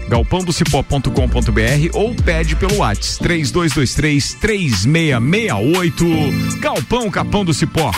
galpãodocipó.com.br 0.09 1.90
ou 1.92 2.14
pede 2.14 2.57
pelo 2.57 2.79
WhatsApp 2.79 3.22
3223 3.22 4.35
3668. 4.35 6.05
Galpão 6.59 7.11
Capão 7.11 7.44
do 7.44 7.53
Cipó. 7.53 7.92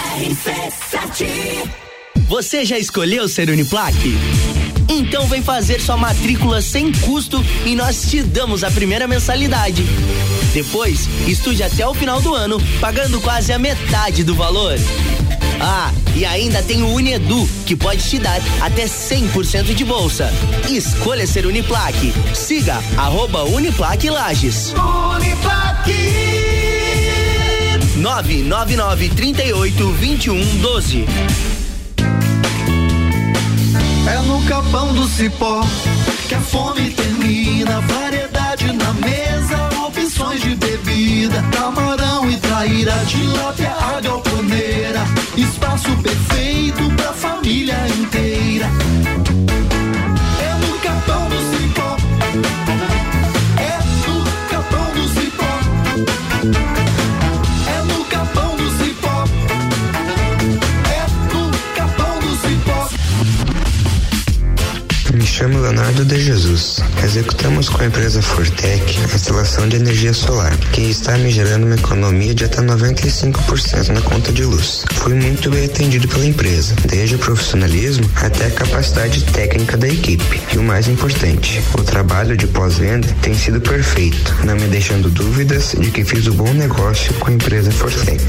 Você 2.29 2.65
já 2.65 2.79
escolheu 2.79 3.29
ser 3.29 3.49
Uniplaque? 3.49 4.17
Então 4.93 5.25
vem 5.29 5.41
fazer 5.41 5.81
sua 5.81 5.97
matrícula 5.97 6.61
sem 6.61 6.91
custo 6.91 7.45
e 7.65 7.77
nós 7.77 8.11
te 8.11 8.25
damos 8.25 8.65
a 8.65 8.71
primeira 8.73 9.07
mensalidade. 9.07 9.85
Depois, 10.53 11.09
estude 11.29 11.63
até 11.63 11.87
o 11.87 11.95
final 11.95 12.21
do 12.21 12.35
ano, 12.35 12.61
pagando 12.81 13.21
quase 13.21 13.53
a 13.53 13.59
metade 13.59 14.25
do 14.25 14.35
valor. 14.35 14.77
Ah, 15.61 15.93
e 16.17 16.25
ainda 16.25 16.61
tem 16.61 16.83
o 16.83 16.89
Unedu, 16.89 17.49
que 17.65 17.77
pode 17.77 18.03
te 18.03 18.19
dar 18.19 18.41
até 18.61 18.87
100% 18.87 19.75
de 19.77 19.85
bolsa. 19.85 20.29
Escolha 20.69 21.25
ser 21.25 21.47
Uniplaque. 21.47 22.13
Siga 22.35 22.83
arroba 22.97 23.45
Uniplaque 23.45 24.11
Lages. 24.11 24.75
Uniplaque 25.15 26.11
999 27.97 29.09
38 29.11 29.93
21 29.93 30.57
12 30.59 31.60
Capão 34.61 34.93
do 34.93 35.09
cipó 35.09 35.63
que 36.29 36.35
a 36.35 36.41
fome 36.41 36.91
termina. 36.91 37.81
Variedade 37.81 38.71
na 38.75 38.93
mesa, 38.93 39.57
opções 39.87 40.43
de 40.43 40.55
bebida. 40.55 41.43
Camarão 41.51 42.31
e 42.31 42.37
traíra, 42.37 42.93
tilápia, 43.07 43.73
a 43.73 44.01
galponeira. 44.03 45.01
Espaço 45.35 45.91
perfeito 46.03 46.95
pra 46.95 47.13
família 47.15 47.75
inteira. 47.89 48.30
Chamo 65.41 65.59
Leonardo 65.59 66.05
de 66.05 66.21
Jesus. 66.21 66.81
Executamos 67.03 67.71
com 67.71 67.81
a 67.81 67.87
empresa 67.87 68.21
Fortec 68.21 68.99
a 69.11 69.15
instalação 69.15 69.67
de 69.67 69.77
energia 69.77 70.13
solar, 70.13 70.55
que 70.71 70.83
está 70.83 71.17
me 71.17 71.31
gerando 71.31 71.65
uma 71.65 71.77
economia 71.77 72.35
de 72.35 72.45
até 72.45 72.61
95% 72.61 73.89
na 73.89 74.03
conta 74.03 74.31
de 74.33 74.45
luz. 74.45 74.85
Fui 74.97 75.15
muito 75.15 75.49
bem 75.51 75.65
atendido 75.65 76.07
pela 76.09 76.27
empresa, 76.27 76.75
desde 76.87 77.15
o 77.15 77.19
profissionalismo 77.19 78.05
até 78.17 78.49
a 78.49 78.51
capacidade 78.51 79.25
técnica 79.33 79.79
da 79.79 79.89
equipe. 79.89 80.43
E 80.53 80.59
o 80.59 80.63
mais 80.63 80.89
importante, 80.89 81.63
o 81.73 81.83
trabalho 81.83 82.37
de 82.37 82.47
pós-venda 82.47 83.09
tem 83.23 83.33
sido 83.33 83.63
perfeito, 83.63 84.37
não 84.45 84.57
me 84.57 84.69
deixando 84.69 85.09
dúvidas 85.09 85.75
de 85.79 85.91
que 85.91 86.05
fiz 86.05 86.27
o 86.27 86.35
bom 86.35 86.53
negócio 86.53 87.15
com 87.15 87.31
a 87.31 87.33
empresa 87.33 87.71
Fortec. 87.71 88.21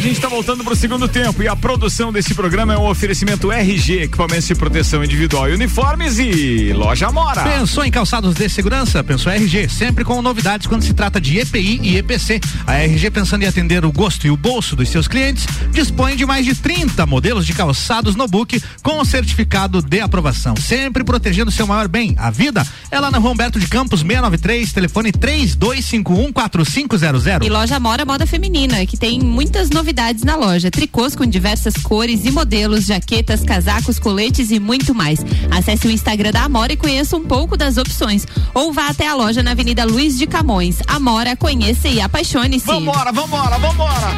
Gente 0.00 0.14
está 0.14 0.28
voltando 0.28 0.64
para 0.64 0.72
o 0.72 0.76
segundo 0.76 1.06
tempo 1.06 1.42
e 1.42 1.48
a 1.48 1.54
produção 1.54 2.10
desse 2.10 2.32
programa 2.32 2.72
é 2.72 2.78
um 2.78 2.88
oferecimento 2.88 3.52
RG, 3.52 4.04
equipamentos 4.04 4.46
de 4.46 4.54
proteção 4.54 5.04
individual 5.04 5.50
e 5.50 5.52
uniformes 5.52 6.18
e 6.18 6.72
loja 6.72 7.12
Mora. 7.12 7.42
Pensou 7.42 7.84
em 7.84 7.90
calçados 7.90 8.34
de 8.34 8.48
segurança? 8.48 9.04
Pensou 9.04 9.30
RG, 9.30 9.68
sempre 9.68 10.02
com 10.02 10.22
novidades 10.22 10.66
quando 10.66 10.84
se 10.84 10.94
trata 10.94 11.20
de 11.20 11.38
EPI 11.38 11.80
e 11.82 11.98
EPC. 11.98 12.40
A 12.66 12.78
RG, 12.78 13.10
pensando 13.10 13.42
em 13.42 13.46
atender 13.46 13.84
o 13.84 13.92
gosto 13.92 14.26
e 14.26 14.30
o 14.30 14.38
bolso 14.38 14.74
dos 14.74 14.88
seus 14.88 15.06
clientes, 15.06 15.46
dispõe 15.70 16.16
de 16.16 16.24
mais 16.24 16.46
de 16.46 16.54
30 16.54 17.04
modelos 17.04 17.44
de 17.44 17.52
calçados 17.52 18.16
no 18.16 18.26
book 18.26 18.58
com 18.82 19.00
o 19.00 19.04
certificado 19.04 19.82
de 19.82 20.00
aprovação, 20.00 20.56
sempre 20.56 21.04
protegendo 21.04 21.50
seu 21.50 21.66
maior 21.66 21.88
bem, 21.88 22.14
a 22.16 22.30
vida. 22.30 22.66
É 22.90 22.98
lá 22.98 23.10
na 23.10 23.18
Rua 23.18 23.32
Humberto 23.32 23.60
de 23.60 23.68
Campos, 23.68 24.00
693, 24.00 24.72
telefone 24.72 25.12
32514500. 25.12 27.44
E 27.44 27.50
loja 27.50 27.78
Mora 27.78 28.06
Moda 28.06 28.26
Feminina, 28.26 28.86
que 28.86 28.96
tem 28.96 29.20
muitas 29.20 29.68
novidades 29.68 29.89
na 30.24 30.36
loja. 30.36 30.70
Tricôs 30.70 31.16
com 31.16 31.26
diversas 31.26 31.74
cores 31.74 32.24
e 32.24 32.30
modelos, 32.30 32.86
jaquetas, 32.86 33.42
casacos, 33.42 33.98
coletes 33.98 34.50
e 34.50 34.60
muito 34.60 34.94
mais. 34.94 35.18
Acesse 35.50 35.86
o 35.88 35.90
Instagram 35.90 36.30
da 36.30 36.44
Amora 36.44 36.72
e 36.72 36.76
conheça 36.76 37.16
um 37.16 37.24
pouco 37.24 37.56
das 37.56 37.76
opções. 37.76 38.26
Ou 38.54 38.72
vá 38.72 38.86
até 38.88 39.08
a 39.08 39.14
loja 39.14 39.42
na 39.42 39.50
Avenida 39.50 39.84
Luiz 39.84 40.16
de 40.16 40.26
Camões. 40.26 40.78
Amora, 40.86 41.34
conheça 41.36 41.88
e 41.88 42.00
apaixone-se. 42.00 42.66
Vambora, 42.66 43.10
vambora, 43.12 43.58
vambora! 43.58 44.10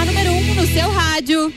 A 0.00 0.04
número 0.04 0.32
1 0.32 0.36
um 0.36 0.54
no 0.54 0.66
seu 0.66 0.92
rádio. 0.92 1.52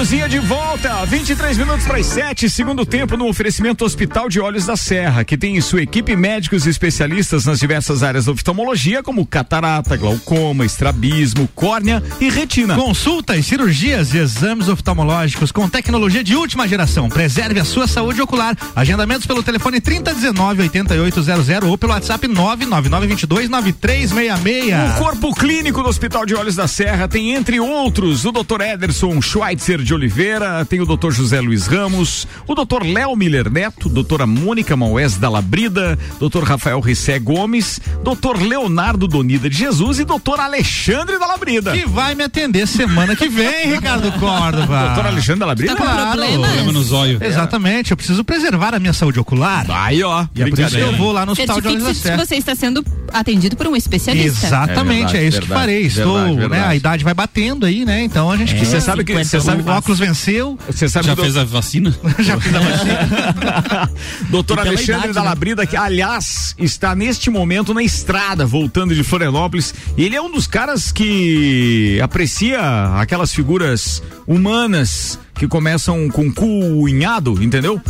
Cozinha 0.00 0.30
de 0.30 0.38
volta, 0.38 1.04
23 1.04 1.58
minutos 1.58 1.86
para 1.86 1.98
as 1.98 2.06
7, 2.06 2.48
segundo 2.48 2.86
tempo 2.86 3.18
no 3.18 3.28
oferecimento 3.28 3.84
Hospital 3.84 4.30
de 4.30 4.40
Olhos 4.40 4.64
da 4.64 4.74
Serra, 4.74 5.24
que 5.24 5.36
tem 5.36 5.58
em 5.58 5.60
sua 5.60 5.82
equipe 5.82 6.16
médicos 6.16 6.64
e 6.64 6.70
especialistas 6.70 7.44
nas 7.44 7.60
diversas 7.60 8.02
áreas 8.02 8.24
da 8.24 8.32
oftalmologia, 8.32 9.02
como 9.02 9.26
catarata, 9.26 9.98
glaucoma, 9.98 10.64
estrabismo, 10.64 11.46
córnea 11.54 12.02
e 12.18 12.30
retina. 12.30 12.76
Consultas, 12.76 13.44
cirurgias 13.44 14.14
e 14.14 14.16
exames 14.16 14.70
oftalmológicos 14.70 15.52
com 15.52 15.68
tecnologia 15.68 16.24
de 16.24 16.34
última 16.34 16.66
geração. 16.66 17.10
Preserve 17.10 17.60
a 17.60 17.64
sua 17.66 17.86
saúde 17.86 18.22
ocular. 18.22 18.56
Agendamentos 18.74 19.26
pelo 19.26 19.42
telefone 19.42 19.82
3019 19.82 20.62
8800 20.62 21.68
ou 21.68 21.76
pelo 21.76 21.92
WhatsApp 21.92 22.26
99922 22.26 23.50
9366. 23.50 24.96
O 24.96 24.98
corpo 24.98 25.34
clínico 25.34 25.82
do 25.82 25.90
Hospital 25.90 26.24
de 26.24 26.34
Olhos 26.34 26.56
da 26.56 26.66
Serra 26.66 27.06
tem, 27.06 27.34
entre 27.34 27.60
outros, 27.60 28.24
o 28.24 28.32
Dr. 28.32 28.62
Ederson 28.62 29.20
Schweitzer 29.20 29.89
de 29.90 29.94
Oliveira, 29.94 30.64
tem 30.64 30.80
o 30.80 30.86
Dr. 30.86 31.10
José 31.10 31.40
Luiz 31.40 31.66
Ramos, 31.66 32.24
o 32.46 32.54
Dr. 32.54 32.84
Léo 32.84 33.16
Miller 33.16 33.50
Neto, 33.50 33.88
doutora 33.88 34.24
Mônica 34.24 34.76
Maués 34.76 35.16
da 35.16 35.28
Labrida, 35.28 35.98
Dr. 36.20 36.44
Rafael 36.44 36.78
Rissé 36.78 37.18
Gomes, 37.18 37.80
Dr. 38.04 38.40
Leonardo 38.40 39.08
Donida 39.08 39.50
de 39.50 39.56
Jesus 39.56 39.98
e 39.98 40.04
Dr. 40.04 40.38
Alexandre 40.38 41.18
da 41.18 41.26
Labrida. 41.26 41.72
Que 41.72 41.84
vai 41.88 42.14
me 42.14 42.22
atender 42.22 42.68
semana 42.68 43.16
que 43.16 43.28
vem, 43.28 43.72
Ricardo 43.72 44.12
Córdova. 44.12 44.86
Doutor 44.86 45.06
Alexandre 45.06 45.40
da 45.40 45.46
Labrida? 45.46 45.74
Tá 45.74 45.82
com 45.84 46.10
problema? 46.12 46.72
No 46.72 46.82
zóio. 46.84 47.18
Exatamente, 47.20 47.90
eu 47.90 47.96
preciso 47.96 48.22
preservar 48.22 48.72
a 48.74 48.78
minha 48.78 48.92
saúde 48.92 49.18
ocular. 49.18 49.66
Aí, 49.68 50.04
ó. 50.04 50.24
E 50.36 50.42
é 50.42 50.48
por 50.48 50.56
isso 50.56 50.76
que 50.76 50.80
eu 50.82 50.96
vou 50.96 51.10
lá 51.10 51.26
no 51.26 51.32
Hospital 51.32 51.60
de 51.60 51.66
Olhos 51.66 51.82
da 51.82 51.94
Serra. 51.94 52.24
você 52.24 52.36
está 52.36 52.54
sendo 52.54 52.84
atendido 53.12 53.56
por 53.56 53.66
um 53.66 53.74
especialista. 53.74 54.46
Exatamente, 54.46 55.16
é, 55.16 55.18
É 55.18 55.22
verdade, 55.22 55.26
isso 55.26 55.40
que 55.40 55.48
verdade, 55.48 55.60
farei. 55.60 55.82
Estou, 55.86 56.14
verdade, 56.14 56.34
né? 56.36 56.40
verdade. 56.48 56.64
A 56.70 56.76
idade 56.76 57.02
vai 57.04 57.14
batendo 57.14 57.66
aí, 57.66 57.84
né? 57.84 58.04
Então 58.04 58.30
a 58.30 58.36
gente 58.36 58.50
E 58.52 58.56
precisa. 58.56 58.78
você 58.78 58.86
sabe 58.86 59.02
que- 59.02 59.12
você 59.12 59.40
50, 59.40 59.40
sabe- 59.40 59.62
o 59.62 59.64
óculos 59.80 59.98
venceu. 59.98 60.58
Você 60.66 60.88
sabe 60.88 61.06
Já 61.06 61.16
fez 61.16 61.36
a 61.36 61.44
vacina? 61.44 61.94
Já 62.18 62.38
fiz 62.38 62.54
a 62.54 62.60
vacina. 62.60 63.90
Doutor 64.30 64.58
E 64.58 64.60
Alexandre 64.60 64.92
idade, 64.92 65.12
da 65.14 65.22
né? 65.22 65.28
Labrida, 65.28 65.66
que 65.66 65.76
aliás 65.76 66.54
está 66.58 66.94
neste 66.94 67.30
momento 67.30 67.74
na 67.74 67.82
estrada, 67.82 68.46
voltando 68.46 68.94
de 68.94 69.02
Florianópolis. 69.02 69.74
E 69.96 70.04
ele 70.04 70.14
é 70.14 70.22
um 70.22 70.30
dos 70.30 70.46
caras 70.46 70.92
que 70.92 71.98
aprecia 72.02 72.60
aquelas 73.00 73.34
figuras 73.34 74.02
humanas 74.26 75.18
que 75.34 75.48
começam 75.48 76.08
com 76.10 76.30
cunhado, 76.30 77.42
entendeu? 77.42 77.80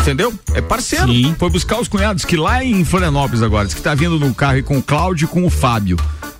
Entendeu? 0.00 0.32
É 0.54 0.60
parceiro. 0.60 1.12
Sim. 1.12 1.34
Foi 1.36 1.50
buscar 1.50 1.80
os 1.80 1.88
cunhados 1.88 2.24
que 2.24 2.36
lá 2.36 2.62
em 2.64 2.84
Florianópolis 2.84 3.42
agora, 3.42 3.66
diz 3.66 3.74
que 3.74 3.82
tá 3.82 3.94
vindo 3.94 4.18
no 4.20 4.32
carro 4.32 4.54
aí 4.54 4.62
com 4.62 4.78
o 4.78 4.82
Cláudio 4.82 5.24
e 5.24 5.28
com 5.28 5.44
o 5.44 5.50
Fábio. 5.50 5.96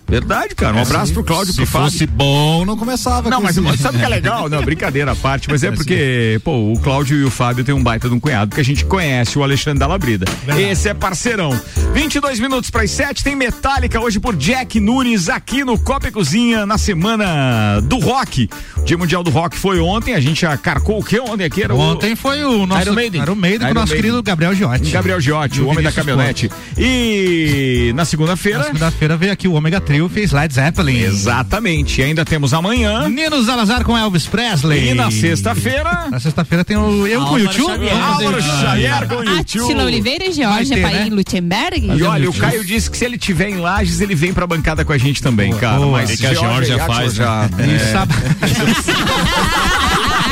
Verdade, 0.08 0.54
cara. 0.54 0.76
Um 0.76 0.82
abraço 0.82 1.12
pro 1.12 1.24
Cláudio 1.24 1.52
Se 1.54 1.56
pro 1.62 1.66
Fábio. 1.66 1.90
fosse 1.90 2.06
bom, 2.06 2.64
não 2.66 2.76
começava 2.76 3.30
Não, 3.30 3.38
com 3.38 3.44
mas 3.44 3.56
esse- 3.56 3.78
sabe 3.78 3.96
o 3.96 4.00
que 4.00 4.04
é 4.04 4.08
legal? 4.08 4.48
Não, 4.48 4.62
brincadeira 4.62 5.12
à 5.12 5.16
parte, 5.16 5.48
mas 5.50 5.62
é 5.64 5.70
porque, 5.70 6.38
pô, 6.44 6.72
o 6.72 6.78
Cláudio 6.78 7.16
e 7.18 7.24
o 7.24 7.30
Fábio 7.30 7.64
têm 7.64 7.74
um 7.74 7.82
baita 7.82 8.08
de 8.08 8.14
um 8.14 8.20
cunhado 8.20 8.54
que 8.54 8.60
a 8.60 8.64
gente 8.64 8.84
conhece, 8.84 9.38
o 9.38 9.42
Alexandre 9.42 9.78
da 9.78 9.86
Labrida. 9.86 10.26
Esse 10.58 10.88
é 10.88 10.94
parceirão. 10.94 11.58
22 11.94 12.38
minutos 12.40 12.68
para 12.70 12.82
as 12.82 12.90
7, 12.90 13.24
tem 13.24 13.34
Metallica 13.34 13.98
hoje 14.00 14.20
por 14.20 14.36
Jack 14.36 14.78
Nunes 14.80 15.28
aqui 15.30 15.64
no 15.64 15.78
Copa 15.78 16.08
e 16.08 16.10
Cozinha 16.10 16.66
na 16.66 16.76
semana 16.76 17.80
do 17.80 17.98
rock. 17.98 18.50
O 18.76 18.82
Dia 18.84 18.98
Mundial 18.98 19.22
do 19.22 19.30
Rock 19.30 19.56
foi 19.56 19.78
ontem, 19.80 20.14
a 20.14 20.20
gente 20.20 20.42
já 20.42 20.56
carcou 20.56 20.98
o 20.98 21.04
que 21.04 21.18
ontem 21.20 21.44
aqui? 21.44 21.62
Era 21.62 21.74
o- 21.74 21.78
Ontem 21.78 22.14
foi 22.16 22.42
o 22.44 22.66
nosso 22.66 22.82
Iron 22.82 22.94
Maiden. 22.94 23.22
Iron 23.22 23.34
Maiden 23.34 23.58
com 23.60 23.70
o 23.70 23.74
nosso 23.74 23.88
Maiden. 23.92 24.02
querido 24.02 24.22
Gabriel 24.22 24.54
Giotti. 24.54 24.90
Gabriel 24.90 25.20
Giotti, 25.20 25.60
o 25.60 25.68
homem 25.68 25.82
da 25.82 25.92
caminhonete. 25.92 26.50
E 26.76 27.90
na 27.94 28.02
Na 28.02 28.04
segunda-feira. 28.04 28.64
segunda-feira 28.64 29.16
veio 29.16 29.32
aqui 29.32 29.46
o 29.46 29.52
Ômega 29.52 29.80
Trio 29.92 30.08
fez 30.08 30.32
Led 30.32 30.54
Zeppelin. 30.54 31.02
Exatamente. 31.02 32.00
E 32.00 32.04
ainda 32.04 32.24
temos 32.24 32.54
amanhã. 32.54 33.06
Nino 33.10 33.44
Salazar 33.44 33.84
com 33.84 33.94
Elvis 33.96 34.26
Presley. 34.26 34.88
E 34.88 34.94
na 34.94 35.10
sexta-feira. 35.10 36.06
Na 36.10 36.18
sexta-feira 36.18 36.64
tem 36.64 36.78
o 36.78 37.06
Eu 37.06 37.26
com 37.26 37.34
o 37.34 37.38
YouTube. 37.38 37.90
Álvaro 37.90 38.42
Xavier 38.42 39.06
com 39.06 39.16
o 39.16 39.20
Atila 39.20 39.36
YouTube. 39.66 39.82
Oliveira 39.84 40.24
e 40.24 40.32
Georgia 40.32 40.80
Paim 40.80 40.94
né? 40.94 41.08
Lutemberg. 41.10 41.90
E 41.94 42.02
olha, 42.04 42.30
o 42.30 42.32
Caio 42.32 42.64
disse 42.64 42.90
que 42.90 42.96
se 42.96 43.04
ele 43.04 43.18
tiver 43.18 43.50
em 43.50 43.58
Lages, 43.58 44.00
ele 44.00 44.14
vem 44.14 44.32
pra 44.32 44.46
bancada 44.46 44.82
com 44.82 44.94
a 44.94 44.98
gente 44.98 45.22
também, 45.22 45.52
cara. 45.52 45.76
boa. 45.76 45.98
Mas 45.98 46.10
É 46.12 46.16
que 46.16 46.26
a 46.26 46.32
Georgia 46.32 46.78
faz, 46.86 47.18
né? 47.18 47.24
já 47.26 47.50
E 47.66 47.74
é, 47.74 47.78
sábado- 47.92 48.22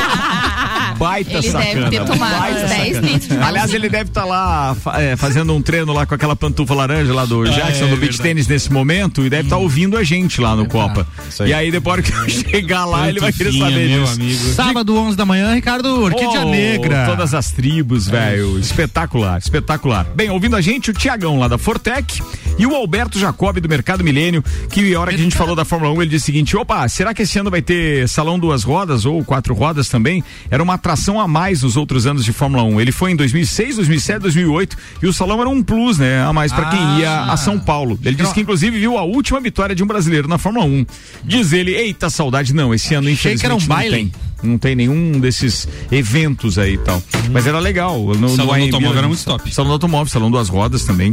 baita 1.01 1.31
Ele 1.33 1.41
sacana. 1.51 1.89
deve 1.89 1.89
ter 1.89 2.05
tomado 2.05 2.39
baita 2.39 2.59
uns 2.63 2.69
10 2.69 2.87
sacana. 2.95 3.07
litros 3.11 3.29
de 3.37 3.43
Aliás, 3.43 3.73
ele 3.73 3.89
deve 3.89 4.09
estar 4.09 4.25
lá 4.25 4.75
fa- 4.75 5.01
é, 5.01 5.15
fazendo 5.15 5.53
um 5.55 5.61
treino 5.61 5.91
lá 5.91 6.05
com 6.05 6.13
aquela 6.13 6.35
pantufa 6.35 6.73
laranja 6.75 7.11
lá 7.13 7.25
do 7.25 7.43
Jackson, 7.45 7.85
é, 7.85 7.87
do 7.87 7.97
beach 7.97 8.21
tênis 8.21 8.47
nesse 8.47 8.71
momento, 8.71 9.25
e 9.25 9.29
deve 9.29 9.43
estar 9.43 9.57
ouvindo 9.57 9.97
a 9.97 10.03
gente 10.03 10.39
lá 10.39 10.55
no 10.55 10.67
Copa. 10.67 11.07
Isso 11.27 11.43
aí. 11.43 11.49
E 11.49 11.53
aí, 11.53 11.71
depois 11.71 12.01
que 12.07 12.11
eu 12.13 12.29
chegar 12.29 12.85
lá, 12.85 13.09
ele 13.09 13.19
vai 13.19 13.33
querer 13.33 13.51
Pantufinha, 13.51 13.71
saber 13.71 13.89
meu 13.89 14.03
disso. 14.03 14.13
amigo. 14.13 14.53
Sábado, 14.53 14.95
11 14.97 15.17
da 15.17 15.25
manhã, 15.25 15.53
Ricardo 15.55 16.03
Orquídea 16.03 16.41
Oh, 16.45 16.49
Negra. 16.51 17.05
Todas 17.07 17.33
as 17.33 17.51
tribos, 17.51 18.07
velho. 18.07 18.59
Espetacular, 18.59 19.37
espetacular. 19.39 20.05
Bem, 20.15 20.29
ouvindo 20.29 20.55
a 20.55 20.61
gente, 20.61 20.91
o 20.91 20.93
Tiagão 20.93 21.39
lá 21.39 21.47
da 21.47 21.57
Fortec 21.57 22.21
e 22.59 22.65
o 22.65 22.75
Alberto 22.75 23.17
Jacob 23.19 23.59
do 23.59 23.67
Mercado 23.67 24.03
Milênio, 24.03 24.43
que 24.69 24.93
a 24.93 24.99
hora 24.99 25.11
que 25.11 25.19
a 25.19 25.23
gente 25.23 25.35
falou 25.35 25.55
da 25.55 25.65
Fórmula 25.65 25.91
1, 25.93 26.01
ele 26.03 26.11
disse 26.11 26.23
o 26.23 26.25
seguinte: 26.27 26.55
opa, 26.55 26.87
será 26.87 27.13
que 27.13 27.23
esse 27.23 27.39
ano 27.39 27.49
vai 27.49 27.61
ter 27.61 28.07
salão 28.07 28.37
duas 28.37 28.63
rodas 28.63 29.05
ou 29.05 29.23
quatro 29.23 29.53
rodas 29.53 29.87
também? 29.89 30.23
Era 30.49 30.61
uma 30.61 30.75
atração 30.75 30.90
a 31.19 31.27
mais 31.27 31.63
nos 31.63 31.77
outros 31.77 32.05
anos 32.05 32.23
de 32.25 32.31
Fórmula 32.33 32.63
1. 32.63 32.81
Ele 32.81 32.91
foi 32.91 33.11
em 33.11 33.15
2006, 33.15 33.75
2007, 33.77 34.19
2008 34.21 34.77
e 35.01 35.07
o 35.07 35.13
salão 35.13 35.39
era 35.39 35.49
um 35.49 35.61
plus, 35.63 35.97
né? 35.97 36.21
A 36.23 36.31
mais 36.33 36.51
para 36.51 36.69
quem 36.69 36.79
Ah. 36.79 36.99
ia 36.99 37.21
a 37.31 37.37
São 37.37 37.59
Paulo. 37.59 37.99
Ele 38.03 38.15
disse 38.15 38.33
que 38.33 38.41
inclusive 38.41 38.79
viu 38.79 38.97
a 38.97 39.03
última 39.03 39.39
vitória 39.39 39.75
de 39.75 39.83
um 39.83 39.87
brasileiro 39.87 40.27
na 40.27 40.37
Fórmula 40.37 40.65
1. 40.65 40.85
Diz 41.23 41.53
ele: 41.53 41.71
eita, 41.73 42.09
saudade. 42.09 42.53
Não, 42.53 42.73
esse 42.73 42.93
ano 42.93 43.07
Achei 43.09 43.35
que 43.37 43.45
era 43.45 43.53
um 43.53 43.57
infelizmente 43.57 43.69
não 43.69 43.75
baile. 43.75 43.95
tem. 43.95 44.11
Não 44.43 44.57
tem 44.57 44.75
nenhum 44.75 45.19
desses 45.19 45.67
eventos 45.91 46.57
aí 46.57 46.73
e 46.73 46.77
tal. 46.79 47.01
Mas 47.31 47.45
era 47.45 47.59
legal. 47.59 47.99
No, 48.15 48.27
Salão 48.29 48.47
do 48.47 48.53
AMB, 48.53 48.63
automóvel 48.63 48.97
era 48.97 49.07
muito 49.07 49.23
top. 49.23 49.53
Salão 49.53 49.69
do 49.69 49.73
automóvel, 49.73 50.11
salão 50.11 50.31
duas 50.31 50.49
rodas 50.49 50.83
também. 50.83 51.11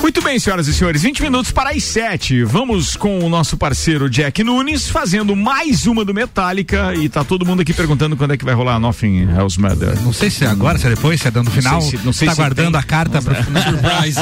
Muito 0.00 0.22
bem, 0.22 0.38
senhoras 0.38 0.66
e 0.66 0.72
senhores, 0.74 1.02
20 1.02 1.22
minutos 1.22 1.50
para 1.52 1.70
as 1.70 1.82
7. 1.84 2.44
Vamos 2.44 2.96
com 2.96 3.18
o 3.20 3.28
nosso 3.28 3.56
parceiro 3.56 4.08
Jack 4.08 4.42
Nunes 4.42 4.88
fazendo 4.88 5.36
mais 5.36 5.86
uma 5.86 6.04
do 6.04 6.14
Metallica 6.14 6.94
e 6.94 7.08
tá 7.08 7.22
todo 7.22 7.44
mundo 7.44 7.60
aqui 7.60 7.72
perguntando 7.74 8.16
quando 8.16 8.32
é 8.32 8.36
que 8.36 8.44
vai 8.44 8.54
rolar 8.54 8.78
Nothing 8.88 9.28
Else 9.38 9.60
Matter. 9.60 10.00
Não 10.02 10.12
sei 10.14 10.30
se 10.30 10.44
é 10.44 10.48
agora, 10.48 10.78
se 10.78 10.86
é 10.86 10.90
depois, 10.90 11.20
se 11.20 11.28
é 11.28 11.30
dando 11.30 11.50
final. 11.50 11.80
sei 11.82 11.98
se- 11.98 12.06
não 12.06 12.12
sei 12.12 12.28
tá 12.28 12.34
se 12.34 12.40
guardando 12.40 12.72
tem. 12.72 12.80
a 12.80 12.82
carta 12.82 13.20
pro 13.20 13.34
final. 13.34 13.62
Surprise. 13.62 14.18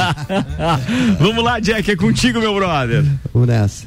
Vamos 1.20 1.44
lá, 1.44 1.60
Jack, 1.60 1.88
é 1.90 1.96
contigo, 1.96 2.40
meu 2.40 2.52
brother. 2.54 3.04
Vamos 3.32 3.48
nessa. 3.48 3.84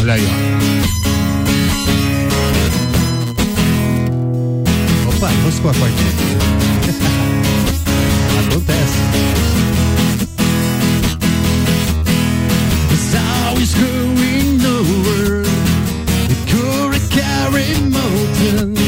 Olha 0.00 0.14
aí, 0.14 0.22
ó. 5.04 5.08
Opa, 5.08 5.26
vamos 5.28 5.58
com 5.58 5.68
a 5.68 5.74
cortinha. 5.74 6.12
Acontece. 8.48 8.96
There's 12.88 13.14
always 13.46 13.74
growing 13.74 14.05
mountains. 18.42 18.78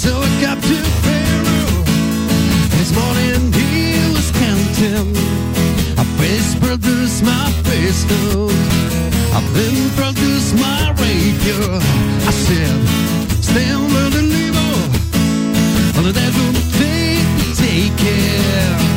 So 0.00 0.10
I 0.16 0.40
got 0.40 0.62
to 0.62 0.78
Pharaoh. 1.04 1.84
This 2.78 2.92
morning 2.94 3.52
he 3.52 3.96
was 4.14 4.30
counting. 4.32 5.16
I 5.98 6.04
face 6.18 6.54
produce 6.56 7.22
my 7.22 7.50
face. 7.64 8.04
I 9.36 9.40
then 9.54 9.90
produced 9.98 10.54
my 10.54 10.90
rapier. 11.00 11.80
I 12.26 12.32
said, 12.44 12.78
stand 13.42 13.84
with 13.92 14.12
the 14.16 14.24
evil. 14.44 14.76
Well, 16.02 16.12
that 16.12 16.32
will 16.36 16.54
take, 16.78 17.56
take 17.56 17.96
care. 17.98 18.93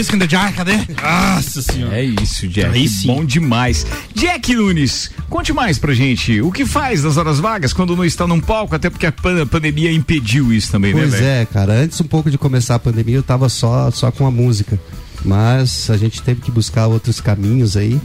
Whisky 0.00 0.16
in 0.16 0.18
the 0.18 0.26
Jar? 0.28 0.54
Cadê? 0.54 0.72
Nossa 1.02 1.60
senhora. 1.60 1.96
É 1.98 2.04
isso, 2.04 2.48
Jack. 2.48 2.70
Aí 2.74 2.88
sim. 2.88 3.06
Bom 3.06 3.22
demais. 3.24 3.86
Jack 4.14 4.54
Nunes, 4.54 5.10
conte 5.28 5.52
mais 5.52 5.78
pra 5.78 5.92
gente. 5.92 6.40
O 6.40 6.50
que 6.50 6.64
faz 6.64 7.04
nas 7.04 7.16
horas 7.18 7.38
vagas 7.38 7.72
quando 7.74 7.94
não 7.94 8.04
está 8.04 8.26
num 8.26 8.40
palco? 8.40 8.74
Até 8.74 8.88
porque 8.88 9.04
a 9.06 9.12
pan- 9.12 9.46
pandemia 9.46 9.92
impediu 9.92 10.52
isso 10.52 10.72
também, 10.72 10.92
Pois 10.92 11.10
né, 11.12 11.18
velho? 11.18 11.28
é, 11.28 11.44
cara. 11.46 11.72
Antes 11.74 12.00
um 12.00 12.04
pouco 12.04 12.30
de 12.30 12.38
começar 12.38 12.76
a 12.76 12.78
pandemia, 12.78 13.16
eu 13.16 13.22
tava 13.22 13.48
só, 13.50 13.90
só 13.90 14.10
com 14.10 14.26
a 14.26 14.30
música. 14.30 14.80
Mas 15.22 15.90
a 15.90 15.96
gente 15.98 16.22
teve 16.22 16.40
que 16.40 16.50
buscar 16.50 16.86
outros 16.86 17.20
caminhos 17.20 17.76
aí. 17.76 18.00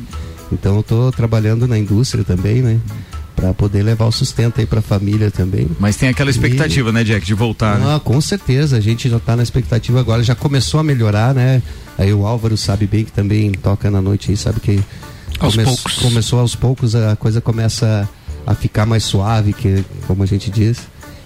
Então 0.51 0.75
eu 0.77 0.83
tô 0.83 1.11
trabalhando 1.13 1.65
na 1.67 1.77
indústria 1.77 2.23
também, 2.25 2.61
né? 2.61 2.77
Pra 3.35 3.53
poder 3.53 3.83
levar 3.83 4.05
o 4.05 4.11
sustento 4.13 4.59
aí 4.61 4.65
pra 4.65 4.81
família 4.81 5.29
também. 5.29 5.67
Mas 5.77 5.97
tem 5.97 6.07
aquela 6.07 6.29
expectativa, 6.29 6.91
né, 6.91 7.03
Jack, 7.03 7.25
de 7.25 7.33
voltar, 7.33 7.77
né? 7.77 7.95
Ah, 7.95 7.99
com 7.99 8.19
certeza, 8.21 8.77
a 8.77 8.79
gente 8.79 9.09
já 9.09 9.19
tá 9.19 9.35
na 9.35 9.43
expectativa 9.43 9.99
agora, 9.99 10.23
já 10.23 10.33
começou 10.33 10.79
a 10.79 10.83
melhorar, 10.83 11.35
né? 11.35 11.61
Aí 11.97 12.13
o 12.13 12.25
Álvaro 12.25 12.55
sabe 12.55 12.87
bem 12.87 13.03
que 13.03 13.11
também 13.11 13.51
toca 13.51 13.91
na 13.91 14.01
noite 14.01 14.31
aí, 14.31 14.37
sabe 14.37 14.61
que 14.61 14.79
Aos 15.37 15.55
poucos. 15.57 15.95
começou 15.97 16.39
aos 16.39 16.55
poucos, 16.55 16.95
a 16.95 17.15
coisa 17.17 17.41
começa 17.41 18.07
a 18.47 18.55
ficar 18.55 18.85
mais 18.85 19.03
suave, 19.03 19.51
que 19.51 19.83
como 20.07 20.23
a 20.23 20.25
gente 20.25 20.49
diz. 20.49 20.77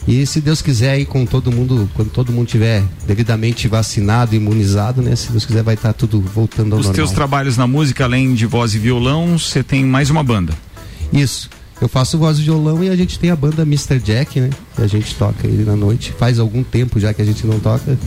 E 0.07 0.26
se 0.26 0.41
Deus 0.41 0.64
quiser 0.64 0.91
aí 0.91 1.05
com 1.05 1.28
todo 1.28 1.51
mundo, 1.51 1.88
quando 1.93 2.10
todo 2.10 2.32
mundo 2.32 2.47
tiver 2.47 2.82
devidamente 3.05 3.68
vacinado, 3.68 4.34
imunizado, 4.36 4.99
né? 5.03 5.16
Se 5.16 5.32
Deus 5.32 5.45
quiser 5.45 5.62
vai 5.62 5.76
estar 5.76 5.93
tudo 5.93 6.20
voltando 6.22 6.74
ao 6.74 6.80
Os 6.80 6.88
normal. 6.88 6.95
teus 6.95 7.12
trabalhos 7.12 7.55
na 7.55 7.68
música, 7.68 8.05
além 8.05 8.34
de 8.34 8.47
voz 8.47 8.74
e 8.74 8.80
violão, 8.80 9.38
você 9.38 9.62
tem 9.62 9.86
mais 9.86 10.10
uma 10.10 10.24
banda. 10.24 10.53
Isso. 11.14 11.49
Eu 11.82 11.88
faço 11.88 12.17
voz 12.17 12.38
e 12.39 12.43
violão 12.43 12.84
e 12.84 12.89
a 12.89 12.95
gente 12.95 13.17
tem 13.17 13.32
a 13.32 13.36
banda 13.36 13.61
Mr. 13.61 13.99
Jack, 13.99 14.39
né? 14.41 14.49
Que 14.75 14.82
a 14.82 14.88
gente 14.88 15.15
toca 15.15 15.47
ele 15.47 15.63
na 15.63 15.75
noite. 15.77 16.13
Faz 16.17 16.38
algum 16.38 16.61
tempo 16.63 16.99
já 16.99 17.13
que 17.13 17.21
a 17.21 17.25
gente 17.25 17.47
não 17.47 17.57
toca. 17.59 17.97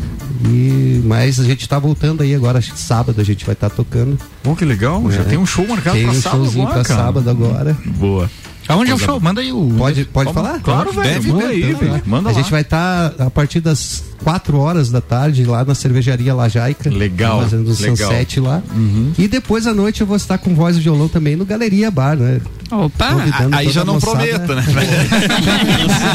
E 0.46 1.00
mas 1.04 1.40
a 1.40 1.44
gente 1.44 1.68
tá 1.68 1.78
voltando 1.78 2.22
aí 2.22 2.34
agora, 2.34 2.58
acho 2.58 2.72
que 2.72 2.78
sábado 2.80 3.20
a 3.20 3.24
gente 3.24 3.44
vai 3.46 3.54
estar 3.54 3.70
tocando. 3.70 4.18
Pô, 4.42 4.54
que 4.54 4.64
legal. 4.64 5.10
Já 5.10 5.24
tem 5.24 5.38
um 5.38 5.46
show 5.46 5.66
marcado 5.66 5.96
tem 5.96 6.06
pra 6.06 6.12
um 6.16 6.20
sábado 6.20 6.42
showzinho 6.44 6.64
agora, 6.66 6.80
pra 6.80 6.88
cara. 6.88 7.02
sábado 7.06 7.30
agora. 7.30 7.76
Boa. 7.96 8.30
Aonde 8.68 8.90
é 8.90 8.94
o 8.94 8.98
show? 8.98 9.18
Manda 9.20 9.40
aí 9.40 9.52
o. 9.52 9.74
Pode, 9.76 10.04
pode 10.04 10.32
falar? 10.32 10.60
Claro, 10.60 10.92
velho. 10.92 11.02
Deve, 11.14 11.32
Manda 11.32 11.46
aí, 11.46 11.62
Então, 11.64 11.80
velho. 11.80 11.92
tá. 11.94 12.02
Manda 12.06 12.28
a 12.28 12.32
lá. 12.32 12.38
gente 12.38 12.50
vai 12.50 12.60
estar 12.60 13.14
a 13.18 13.30
partir 13.30 13.60
das 13.60 14.04
4 14.22 14.58
horas 14.58 14.90
da 14.90 15.00
tarde 15.00 15.44
lá 15.44 15.64
na 15.64 15.74
cervejaria 15.74 16.34
Lajaica. 16.34 16.90
Legal, 16.90 17.40
Fazendo 17.42 17.70
o 17.70 17.80
legal. 17.80 17.96
sunset 17.96 18.40
lá. 18.40 18.62
E 19.18 19.28
depois 19.28 19.66
à 19.66 19.74
noite 19.74 20.00
eu 20.00 20.06
vou 20.06 20.16
estar 20.16 20.38
com 20.38 20.54
voz 20.54 20.76
e 20.76 20.80
violão 20.80 21.08
também 21.08 21.36
no 21.36 21.44
Galeria 21.44 21.90
Bar, 21.90 22.16
né? 22.16 22.40
Opa! 22.70 23.12
Convidando 23.12 23.54
Aí 23.56 23.68
já 23.70 23.84
não 23.84 23.94
moçada. 23.94 24.16
prometo, 24.16 24.54
né? 24.54 24.64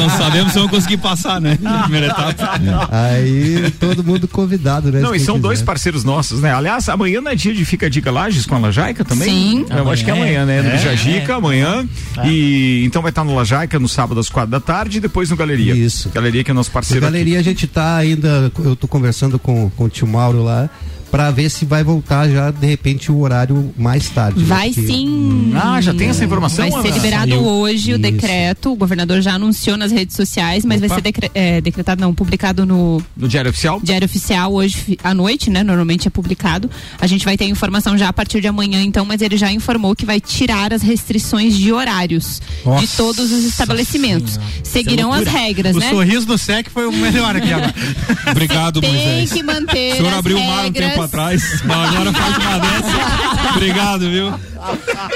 não 0.08 0.18
sabemos 0.18 0.52
se 0.52 0.58
vamos 0.58 0.72
conseguir 0.72 0.96
passar, 0.96 1.40
né? 1.40 1.56
Primeira 1.82 2.06
etapa. 2.08 2.58
Aí 2.90 3.70
todo 3.78 4.02
mundo 4.02 4.26
convidado, 4.26 4.90
né? 4.90 5.00
Não, 5.00 5.14
e 5.14 5.20
são 5.20 5.38
dois 5.38 5.58
quiser. 5.60 5.66
parceiros 5.66 6.02
nossos, 6.02 6.40
né? 6.40 6.52
Aliás, 6.52 6.88
amanhã 6.88 7.20
não 7.20 7.30
é 7.30 7.36
dia 7.36 7.54
de 7.54 7.64
Fica 7.64 7.86
a 7.86 7.88
Dica 7.88 8.10
Lages 8.10 8.44
com 8.44 8.56
a 8.56 8.58
Lajaica 8.58 9.04
também? 9.04 9.28
Sim. 9.28 9.66
Eu 9.70 9.88
acho 9.90 10.04
que 10.04 10.10
é 10.10 10.14
amanhã, 10.14 10.44
né? 10.44 10.62
No 10.62 10.78
Jajica, 10.78 11.36
amanhã. 11.36 11.86
E 12.24 12.82
então 12.84 13.02
vai 13.02 13.10
estar 13.10 13.22
no 13.22 13.34
Lajaica 13.36 13.78
no 13.78 13.88
sábado 13.88 14.18
às 14.18 14.28
quatro 14.28 14.50
da 14.50 14.58
tarde 14.60 14.98
e 14.98 15.00
depois 15.00 15.30
no 15.30 15.36
Galeria. 15.36 15.74
Isso. 15.74 16.08
Galeria 16.10 16.42
que 16.42 16.50
é 16.50 16.54
nosso 16.54 16.70
parceiro. 16.72 17.04
aqui. 17.04 17.12
galeria 17.12 17.38
a 17.38 17.42
gente 17.42 17.66
tá 17.68 17.97
ainda, 17.98 18.50
eu 18.64 18.74
tô 18.74 18.88
conversando 18.88 19.38
com, 19.38 19.70
com 19.70 19.84
o 19.84 19.88
tio 19.88 20.06
Mauro 20.06 20.42
lá, 20.42 20.70
pra 21.10 21.30
ver 21.30 21.48
se 21.50 21.64
vai 21.64 21.82
voltar 21.82 22.28
já, 22.28 22.50
de 22.50 22.66
repente, 22.66 23.10
o 23.10 23.18
horário 23.20 23.72
mais 23.76 24.08
tarde. 24.10 24.40
né? 24.40 24.46
Vai 24.46 24.70
Porque- 24.70 24.86
sim. 24.86 25.52
Ah, 25.54 25.80
já 25.80 25.92
tem 25.94 26.08
essa 26.08 26.24
informação, 26.24 26.68
Vai 26.70 26.82
ser 26.82 26.90
liberado 26.92 27.30
Saiu. 27.30 27.44
hoje 27.44 27.92
o 27.92 27.94
Isso. 27.94 27.98
decreto. 28.02 28.72
O 28.72 28.76
governador 28.76 29.20
já 29.22 29.34
anunciou 29.34 29.76
nas 29.76 29.90
redes 29.92 30.14
sociais, 30.16 30.64
mas 30.64 30.80
vai 30.80 30.88
ser 30.88 31.00
decre- 31.00 31.30
é, 31.34 31.60
decretado, 31.60 32.00
não, 32.00 32.14
publicado 32.14 32.64
no 32.66 33.02
No 33.16 33.28
Diário 33.28 33.50
Oficial? 33.50 33.80
Diário 33.82 34.04
Oficial 34.04 34.52
hoje 34.52 34.98
à 35.02 35.12
noite, 35.14 35.50
né? 35.50 35.62
Normalmente 35.62 36.06
é 36.06 36.10
publicado. 36.10 36.70
A 37.00 37.06
gente 37.06 37.24
vai 37.24 37.36
ter 37.36 37.46
informação 37.46 37.96
já 37.96 38.08
a 38.08 38.12
partir 38.12 38.40
de 38.40 38.46
amanhã, 38.48 38.82
então, 38.82 39.04
mas 39.04 39.20
ele 39.22 39.36
já 39.36 39.50
informou 39.52 39.94
que 39.96 40.04
vai 40.06 40.20
tirar 40.20 40.72
as 40.72 40.82
restrições 40.82 41.56
de 41.56 41.72
horários 41.72 42.40
de 42.62 42.68
Nossa 42.68 42.96
todos 42.96 43.32
os 43.32 43.44
estabelecimentos. 43.44 44.38
Seguirão 44.62 45.12
as 45.12 45.26
regras, 45.26 45.74
O 45.76 45.78
né? 45.80 45.90
sorriso 45.90 46.26
do 46.26 46.36
SEC 46.38 46.68
foi 46.70 46.86
o 46.86 46.92
melhor 46.92 47.34
aqui 47.36 47.52
agora. 47.52 47.74
Obrigado, 48.30 48.80
Tem 48.80 48.92
Moisés. 48.92 49.32
que 49.32 49.42
manter 49.42 49.92
O 49.94 49.96
senhor 49.96 50.12
as 50.12 50.18
abriu 50.18 50.36
o 50.38 50.40
mar 50.46 50.60
um 50.60 50.62
regras. 50.64 50.90
Tempo 50.98 51.02
atrás. 51.02 51.62
Não, 51.64 51.74
agora 51.82 52.12
faz 52.12 52.36
uma 52.38 52.58
dessa. 52.58 53.50
Obrigado, 53.56 54.10
viu? 54.10 54.28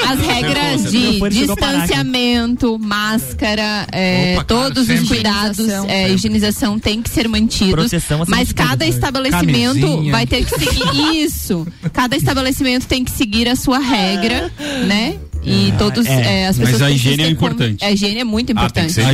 As 0.08 0.20
regras 0.20 0.90
de 0.90 1.20
distanciamento, 1.30 2.78
máscara, 2.78 3.86
é, 3.92 4.34
Opa, 4.34 4.44
cara, 4.44 4.44
todos 4.44 4.88
os 4.88 5.08
cuidados, 5.08 5.58
Higienização. 5.58 5.90
é, 5.90 6.10
higienização 6.10 6.78
tem 6.78 7.02
que 7.02 7.10
ser 7.10 7.28
mantidos. 7.28 7.90
Mas 8.28 8.52
cada 8.52 8.86
estabelecimento 8.86 9.80
Camisinha. 9.80 10.12
vai 10.12 10.26
ter 10.26 10.44
que 10.44 10.58
seguir 10.58 11.24
isso. 11.24 11.66
Cada 11.92 12.16
estabelecimento 12.16 12.86
tem 12.86 13.04
que 13.04 13.10
seguir 13.10 13.48
a 13.48 13.56
sua 13.56 13.78
regra, 13.78 14.50
né? 14.86 15.16
E 15.44 15.72
todos 15.78 16.06
é. 16.06 16.42
é, 16.42 16.46
as 16.48 16.58
Mas 16.58 16.70
pessoas 16.70 16.82
a 16.82 16.86
têm 16.86 16.94
que 16.98 17.00
higiene 17.00 17.22
é 17.22 17.24
como- 17.26 17.36
importante. 17.36 17.84
A 17.84 17.90
higiene 17.92 18.20
é 18.20 18.24
muito 18.24 18.52
Ah, 18.52 18.70
tem 18.70 18.84
que 18.84 18.90
importante. 18.90 18.92
ser 18.92 19.00
A, 19.02 19.06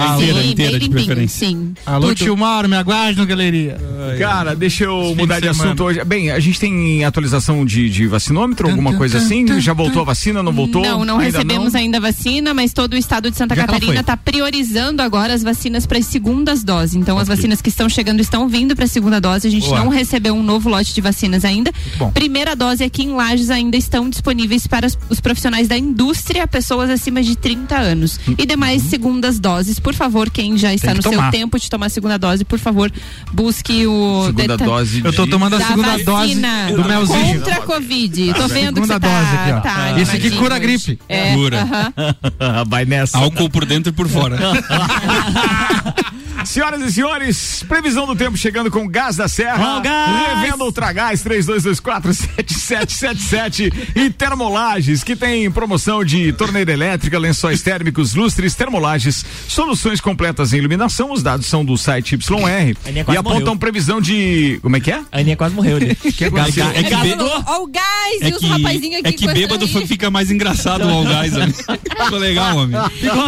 a, 0.00 0.14
a 0.16 0.44
inteira, 0.46 0.78
de 0.78 0.88
preferência. 0.90 1.46
Sim. 1.48 1.74
Alô, 1.86 2.08
Tudo. 2.08 2.14
tio 2.16 2.36
Mauro, 2.36 2.68
me 2.68 2.76
aguarde 2.76 3.18
no 3.18 3.26
galeria. 3.26 3.78
Cara, 4.18 4.54
deixa 4.56 4.84
eu 4.84 5.14
mudar 5.16 5.36
de 5.36 5.46
de 5.46 5.48
assunto 5.50 5.84
hoje. 5.84 6.02
Bem, 6.04 6.30
a 6.32 6.40
gente 6.40 6.58
tem 6.58 7.04
atualização 7.04 7.64
de, 7.64 7.88
de 7.88 8.06
vacinômetro, 8.08 8.68
alguma 8.68 8.90
tum, 8.90 8.98
coisa 8.98 9.18
tum, 9.20 9.24
assim? 9.24 9.46
tum, 9.46 9.60
Já 9.60 9.72
voltou 9.72 10.02
a 10.02 10.04
vacina? 10.04 10.42
Não 10.42 10.52
voltou? 10.52 10.82
Não, 10.82 11.04
não 11.04 11.18
Ainda 11.20 11.38
recebemos 11.38 11.72
não? 11.72 11.80
ainda 11.80 11.98
a 11.98 12.00
vacina, 12.00 12.52
mas 12.52 12.72
todo 12.72 12.94
o 12.94 12.96
estado 12.96 13.30
de 13.30 13.36
Santa 13.36 13.54
Já 13.54 13.64
Catarina 13.66 14.00
está 14.00 14.16
priorizando 14.16 15.02
agora 15.02 15.32
as 15.34 15.42
vacinas 15.44 15.86
para 15.86 15.98
as 15.98 16.06
segundas 16.06 16.64
doses. 16.64 16.96
Então, 16.96 17.16
as 17.18 17.28
vacinas 17.28 17.62
que 17.62 17.68
estão 17.68 17.88
chegando 17.88 18.20
estão 18.20 18.48
vindo 18.48 18.74
para 18.74 18.86
a 18.86 18.88
segunda 18.88 19.20
dose. 19.20 19.46
A 19.46 19.50
gente 19.50 19.66
Boa. 19.68 19.78
não 19.78 19.88
recebeu 19.88 20.34
um 20.34 20.42
novo 20.42 20.68
lote 20.68 20.92
de 20.92 21.00
vacinas 21.00 21.44
ainda. 21.44 21.70
Primeira 22.12 22.56
dose 22.56 22.82
aqui 22.82 23.04
em 23.04 23.12
Lages 23.14 23.50
ainda 23.50 23.76
estão 23.76 24.10
disponíveis 24.10 24.66
para 24.66 24.86
os- 24.88 24.98
os 25.08 25.20
profissionais 25.20 25.68
da 25.68 25.75
indústria, 25.78 26.46
pessoas 26.46 26.90
acima 26.90 27.22
de 27.22 27.36
30 27.36 27.76
anos. 27.76 28.18
E 28.38 28.46
demais 28.46 28.82
segundas 28.82 29.38
doses, 29.38 29.78
por 29.78 29.94
favor, 29.94 30.30
quem 30.30 30.56
já 30.58 30.72
está 30.74 30.88
Uhum. 30.92 30.98
que 30.98 31.04
no 31.08 31.10
tomar. 31.14 31.30
seu 31.30 31.40
tempo 31.40 31.58
de 31.58 31.68
tomar 31.70 31.86
a 31.86 31.88
segunda 31.88 32.18
dose, 32.18 32.44
por 32.44 32.58
favor, 32.58 32.90
busque 33.32 33.86
o 33.86 34.24
Segunda 34.26 34.48
deta- 34.56 34.64
dose 34.64 35.00
de... 35.00 35.06
Eu 35.06 35.12
tô 35.12 35.26
tomando 35.26 35.56
a 35.56 35.58
da 35.58 35.66
segunda 35.66 35.88
vacina 35.88 36.66
dose 36.66 36.74
do 36.82 36.88
melzinho. 36.88 37.38
contra 37.40 37.54
a 37.56 37.60
Covid. 37.62 38.34
Tô 38.34 38.48
vendo 38.48 38.80
que 38.80 38.86
Segunda 38.86 38.94
você 38.94 39.00
tá, 39.00 39.08
dose 39.22 39.36
aqui, 39.36 39.52
ó. 39.52 39.60
tá 39.60 40.00
Esse 40.00 40.16
aqui 40.16 40.30
cura 40.32 40.56
a 40.56 40.58
gripe. 40.58 40.98
É, 41.08 41.34
Cura. 41.34 41.62
aham. 41.62 41.92
Vai 42.68 42.84
nessa. 42.84 43.18
Álcool 43.18 43.50
por 43.50 43.64
dentro 43.64 43.90
e 43.90 43.92
por 43.92 44.08
fora. 44.08 44.36
Senhoras 46.46 46.80
e 46.82 46.92
senhores, 46.92 47.64
previsão 47.68 48.06
do 48.06 48.14
tempo 48.14 48.36
chegando 48.36 48.70
com 48.70 48.86
Gás 48.88 49.16
da 49.16 49.26
Serra. 49.28 49.76
Ó, 49.76 49.80
gás! 49.80 50.40
Revenda 50.40 50.64
Ultragás 50.64 51.22
32247777 51.24 53.72
e 53.94 54.10
Termolages, 54.10 55.02
que 55.02 55.16
tem 55.16 55.50
promoção 55.50 56.04
de 56.04 56.32
torneira 56.32 56.72
elétrica, 56.72 57.18
lençóis 57.18 57.62
térmicos, 57.62 58.14
lustres, 58.14 58.54
termolages, 58.54 59.24
soluções 59.48 60.00
completas 60.00 60.52
em 60.52 60.58
iluminação. 60.58 61.12
Os 61.12 61.22
dados 61.22 61.46
são 61.46 61.64
do 61.64 61.76
site 61.76 62.14
YR 62.14 62.76
e 63.12 63.16
apontam 63.16 63.40
morreu. 63.40 63.56
previsão 63.56 64.00
de. 64.00 64.58
Como 64.62 64.76
é 64.76 64.80
que 64.80 64.90
é? 64.92 65.00
A 65.12 65.18
Aninha 65.18 65.36
quase 65.36 65.54
morreu 65.54 65.76
ali. 65.76 65.94
Que 66.16 66.24
aconteceu? 66.26 66.66
É 66.68 66.82
que, 66.82 66.94
bê- 66.96 67.16
Ó 67.46 67.62
o 67.62 67.66
gás 67.66 68.22
é 68.22 68.28
e 68.28 68.32
os 68.34 68.42
rapazinhos 68.42 69.00
aqui 69.00 69.08
é 69.08 69.12
que 69.12 69.26
bêbado 69.26 69.66
fica 69.86 70.10
mais 70.10 70.30
engraçado 70.30 70.86
o 70.86 70.90
All 70.90 71.04
Guys. 71.04 71.32
né? 71.32 71.52
Ficou 72.04 72.18
legal, 72.18 72.56
homem. 72.56 72.78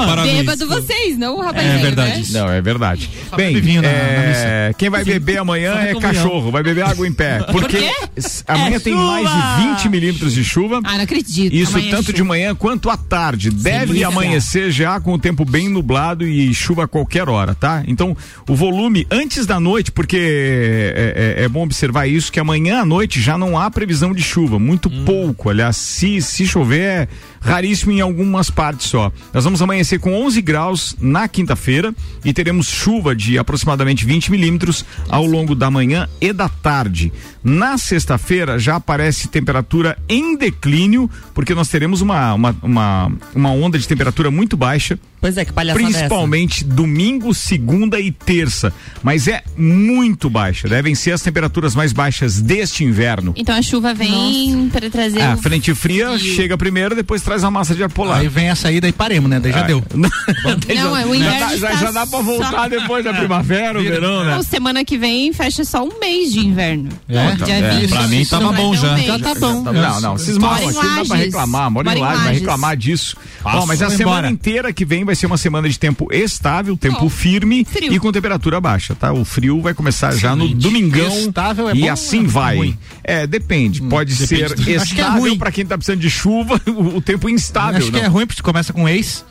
Parabéns. 0.06 0.36
Bêbado 0.38 0.66
vocês, 0.68 1.18
não 1.18 1.36
o 1.36 1.40
rapazinho, 1.42 1.72
É 1.74 1.78
verdade. 1.78 2.32
né? 2.32 2.40
Não, 2.40 2.48
é 2.50 2.60
verdade. 2.62 3.07
Bem, 3.36 3.54
é, 3.84 4.72
quem 4.78 4.88
vai 4.88 5.04
beber 5.04 5.38
amanhã 5.38 5.74
é 5.74 5.94
cachorro, 5.94 6.50
vai 6.50 6.62
beber 6.62 6.82
água 6.84 7.06
em 7.06 7.12
pé. 7.12 7.40
Porque 7.52 7.90
s- 8.16 8.42
amanhã 8.46 8.76
É 8.76 8.80
tem 8.80 8.92
chuva! 8.94 9.04
mais 9.04 9.28
de 9.28 9.68
20 9.84 9.88
milímetros 9.90 10.32
de 10.34 10.42
chuva. 10.44 10.80
Ah, 10.84 10.96
não 10.96 11.04
acredito. 11.04 11.52
Isso 11.54 11.72
Amanhã 11.72 11.88
é 11.88 11.90
tanto 11.90 12.06
chuva. 12.06 12.16
de 12.16 12.22
manhã 12.22 12.54
quanto 12.54 12.88
à 12.90 12.96
tarde. 12.96 13.50
Deve 13.50 13.86
delícia. 13.86 14.08
amanhecer 14.08 14.70
já 14.70 14.98
com 15.00 15.12
o 15.12 15.18
tempo 15.18 15.44
bem 15.44 15.68
nublado 15.68 16.26
e 16.26 16.52
chuva 16.54 16.84
a 16.84 16.88
qualquer 16.88 17.28
hora, 17.28 17.54
tá? 17.54 17.82
Então, 17.86 18.16
o 18.48 18.54
volume 18.54 19.06
antes 19.10 19.44
da 19.46 19.60
noite, 19.60 19.92
porque 19.92 20.16
é, 20.16 21.34
é- 21.40 21.44
é 21.44 21.48
bom 21.48 21.62
observar 21.64 22.06
isso, 22.06 22.32
que 22.32 22.40
amanhã 22.40 22.80
à 22.80 22.84
noite 22.86 23.20
já 23.20 23.36
não 23.36 23.58
há 23.58 23.70
previsão 23.70 24.12
de 24.14 24.22
chuva, 24.22 24.58
muito 24.58 24.88
Hum. 24.88 25.04
pouco. 25.04 25.50
Aliás, 25.50 25.76
se, 25.76 26.20
se 26.22 26.46
chover, 26.46 26.78
é 26.80 27.08
raríssimo 27.40 27.92
em 27.92 28.00
algumas 28.00 28.50
partes 28.50 28.86
só. 28.86 29.12
Nós 29.32 29.44
vamos 29.44 29.62
amanhecer 29.62 29.98
com 29.98 30.14
11 30.14 30.40
graus 30.42 30.96
na 31.00 31.28
quinta-feira 31.28 31.94
e 32.24 32.32
teremos 32.32 32.68
chuva 32.68 33.14
de 33.14 33.38
aproximadamente 33.38 34.04
20 34.04 34.30
milímetros 34.30 34.84
ao 35.08 35.24
longo 35.24 35.54
da 35.54 35.70
manhã 35.70 36.08
e 36.20 36.32
da 36.32 36.48
tarde. 36.48 37.12
Na 37.48 37.78
sexta-feira 37.78 38.58
já 38.58 38.76
aparece 38.76 39.26
temperatura 39.28 39.96
em 40.08 40.36
declínio, 40.36 41.10
porque 41.32 41.54
nós 41.54 41.68
teremos 41.68 42.02
uma, 42.02 42.34
uma, 42.34 42.56
uma, 42.62 43.12
uma 43.34 43.50
onda 43.50 43.78
de 43.78 43.88
temperatura 43.88 44.30
muito 44.30 44.56
baixa. 44.56 44.98
Pois 45.20 45.36
é, 45.36 45.44
que 45.44 45.52
palhaçada 45.52 45.82
é? 45.84 45.90
Principalmente 45.90 46.64
domingo, 46.64 47.34
segunda 47.34 47.98
e 47.98 48.12
terça. 48.12 48.72
Mas 49.02 49.26
é 49.26 49.42
muito 49.56 50.30
baixa. 50.30 50.68
Devem 50.68 50.94
ser 50.94 51.10
as 51.10 51.22
temperaturas 51.22 51.74
mais 51.74 51.92
baixas 51.92 52.40
deste 52.40 52.84
inverno. 52.84 53.32
Então 53.36 53.56
a 53.56 53.62
chuva 53.62 53.92
vem 53.94 54.68
para 54.72 54.88
trazer 54.88 55.20
A 55.22 55.34
o 55.34 55.38
frente 55.38 55.74
fria 55.74 56.16
frio. 56.16 56.34
chega 56.36 56.56
primeiro, 56.56 56.94
depois 56.94 57.20
traz 57.22 57.42
a 57.42 57.50
massa 57.50 57.74
de 57.74 57.82
ar 57.82 57.88
polar. 57.90 58.20
Aí 58.20 58.28
vem 58.28 58.48
a 58.50 58.54
saída 58.54 58.86
e 58.86 58.92
paremos, 58.92 59.28
né? 59.28 59.40
Daí 59.40 59.50
já 59.52 59.60
É. 59.60 59.64
deu. 59.66 59.82
Não, 59.92 60.96
é 60.96 61.04
o 61.06 61.14
inverno 61.14 61.40
já, 61.40 61.56
já, 61.56 61.72
está 61.72 61.86
já 61.86 61.90
dá 61.90 62.06
pra 62.06 62.20
voltar 62.20 62.50
só- 62.50 62.68
depois 62.68 63.04
da 63.04 63.12
primavera, 63.14 63.80
o 63.80 63.82
verão, 63.82 64.24
né? 64.24 64.36
Não, 64.36 64.42
semana 64.44 64.84
que 64.84 64.96
vem 64.96 65.32
fecha 65.32 65.64
só 65.64 65.82
um 65.84 65.98
mês 65.98 66.32
de 66.32 66.40
inverno. 66.46 66.90
É? 67.08 67.37
Dia 67.44 67.54
É, 67.54 67.80
20, 67.80 67.90
pra 67.90 68.06
mim 68.06 68.20
isso 68.20 68.30
tava 68.30 68.52
bom 68.52 68.74
já. 68.74 68.96
Já 68.98 69.18
tá 69.18 69.34
bom. 69.34 69.62
Não, 69.62 70.00
não, 70.00 70.18
cismão 70.18 70.50
Mora 70.50 70.64
em 70.64 70.68
aqui 70.68 70.76
não 70.76 70.94
dá 70.96 71.04
pra 71.04 71.16
reclamar, 71.16 71.70
mora 71.70 71.96
em 71.96 72.00
Lages, 72.00 72.22
vai 72.24 72.34
reclamar 72.34 72.76
disso. 72.76 73.16
Bom, 73.42 73.66
mas 73.66 73.82
a 73.82 73.90
semana 73.90 74.30
inteira 74.30 74.72
que 74.72 74.84
vem 74.84 75.04
vai 75.04 75.14
ser 75.14 75.26
uma 75.26 75.36
semana 75.36 75.68
de 75.68 75.78
tempo 75.78 76.08
estável, 76.12 76.76
tempo 76.76 77.08
firme 77.08 77.66
e 77.82 77.98
com 77.98 78.12
temperatura 78.12 78.60
baixa, 78.60 78.94
tá? 78.94 79.12
O 79.12 79.24
frio 79.24 79.60
vai 79.60 79.74
começar 79.74 80.14
já 80.14 80.34
no 80.34 80.48
domingão 80.48 81.08
Estável 81.08 81.68
é 81.68 81.74
e 81.74 81.88
assim 81.88 82.24
é 82.24 82.28
vai. 82.28 82.78
É, 83.02 83.26
depende. 83.26 83.80
Pode 83.82 84.14
depende 84.14 84.62
ser 84.62 84.70
é 84.70 84.76
estável 84.76 85.36
pra 85.36 85.50
quem 85.50 85.64
tá 85.64 85.76
precisando 85.76 86.00
de 86.00 86.10
chuva, 86.10 86.60
o, 86.66 87.00
tempo 87.00 87.28
instável. 87.28 87.78
Acho 87.78 87.90
que 87.90 87.98
não. 87.98 88.04
é 88.04 88.08
ruim 88.08 88.26
porque 88.26 88.42
começa 88.42 88.72
com 88.72 88.88
ex. 88.88 89.24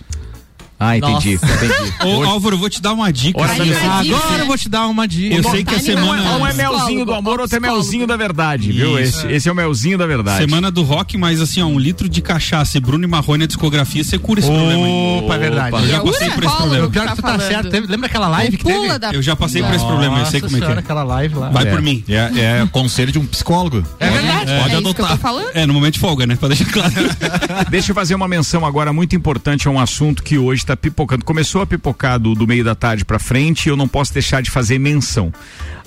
Ah, 0.80 0.96
entendi, 0.98 1.34
entendi. 1.34 1.94
Ô, 2.06 2.24
Álvaro, 2.24 2.56
eu 2.56 2.60
vou 2.60 2.70
te 2.70 2.80
dar 2.82 2.94
uma 2.94 3.12
dica. 3.12 3.44
Assim, 3.44 3.72
da. 3.72 4.00
Agora 4.00 4.40
eu 4.42 4.46
vou 4.46 4.58
te 4.58 4.70
dar 4.70 4.88
uma 4.88 5.08
dica. 5.08 5.36
Eu 5.36 5.44
sei 5.50 5.64
que 5.64 5.74
a 5.74 5.80
semana. 5.80 6.38
Um 6.38 6.46
é 6.46 6.54
melzinho 6.54 7.06
do 7.06 7.14
amor, 7.14 7.40
outro 7.40 7.58
é 7.58 7.60
melzinho 7.60 8.06
da 8.06 8.16
verdade, 8.16 8.72
viu? 8.72 9.00
Isso. 9.00 9.20
Esse, 9.26 9.32
esse 9.34 9.50
é 9.50 9.52
o 9.52 9.56
melzinho 9.56 9.98
da 9.98 10.06
verdade. 10.06 10.38
Semana 10.38 10.70
do 10.70 10.84
rock, 10.84 11.18
mas 11.18 11.42
assim, 11.42 11.62
ó, 11.62 11.66
um 11.66 11.80
litro 11.80 12.08
de 12.08 12.22
cachaça 12.22 12.78
e 12.78 12.82
Bruno 12.82 13.04
e 13.04 13.08
Marrone 13.08 13.46
a 13.46 13.48
discografia, 13.48 14.04
você 14.04 14.18
cura 14.20 14.40
esse 14.40 14.50
problema 14.50 14.86
aí. 14.86 15.20
Opa, 15.24 15.36
é 15.36 15.38
verdade. 15.40 15.76
Eu 15.78 15.88
já 15.88 16.00
passei 16.04 16.30
por 16.30 16.44
esse 16.44 16.56
problema. 16.56 16.86
O 16.86 16.92
pior 16.92 17.08
que 17.10 17.16
tu 17.16 17.22
tá 17.22 17.40
certo. 17.40 17.70
Teve- 17.70 17.88
Lembra 17.88 18.08
aquela 18.08 18.28
live 18.28 18.58
que 18.58 18.64
teve? 18.64 18.88
Eu 19.14 19.22
já 19.22 19.36
passei 19.36 19.64
por 19.64 19.74
esse 19.74 19.86
problema, 19.86 20.20
eu 20.20 20.26
sei 20.28 20.42
como 20.42 20.58
é 20.58 20.60
que 20.60 20.66
é. 20.66 20.78
aquela 20.78 21.04
live 21.04 21.36
lá. 21.36 21.50
Vai 21.50 21.68
É. 21.68 21.72
por 21.72 21.82
mim. 21.82 22.04
É, 22.08 22.62
é 22.62 22.68
conselho 22.72 23.12
de 23.12 23.18
um 23.18 23.26
psicólogo. 23.26 23.84
É 24.00 24.10
verdade. 24.10 24.52
Pode 24.62 24.74
É 24.76 24.78
adotar. 24.78 25.18
falando? 25.18 25.50
É, 25.54 25.66
no 25.66 25.74
momento 25.74 25.96
de 25.96 26.00
folga, 26.00 26.26
né? 26.28 26.36
Pra 26.36 26.48
deixar 26.50 26.66
claro. 26.72 26.94
Deixa 27.70 27.92
eu 27.92 27.96
fazer 27.96 28.14
uma 28.16 28.28
menção 28.28 28.66
agora 28.66 28.94
muito 28.94 29.16
importante 29.16 29.68
a 29.68 29.72
um 29.72 29.80
assunto 29.80 30.22
que 30.24 30.38
hoje 30.38 30.66
está 30.68 30.76
pipocando. 30.76 31.24
Começou 31.24 31.62
a 31.62 31.66
pipocar 31.66 32.20
do, 32.20 32.36
do 32.36 32.46
meio 32.46 32.64
da 32.64 32.76
tarde 32.76 33.06
para 33.06 33.18
frente 33.18 33.66
e 33.66 33.70
eu 33.70 33.78
não 33.78 33.88
posso 33.88 34.14
deixar 34.14 34.42
de 34.42 34.52
fazer 34.52 34.78
menção. 34.78 35.32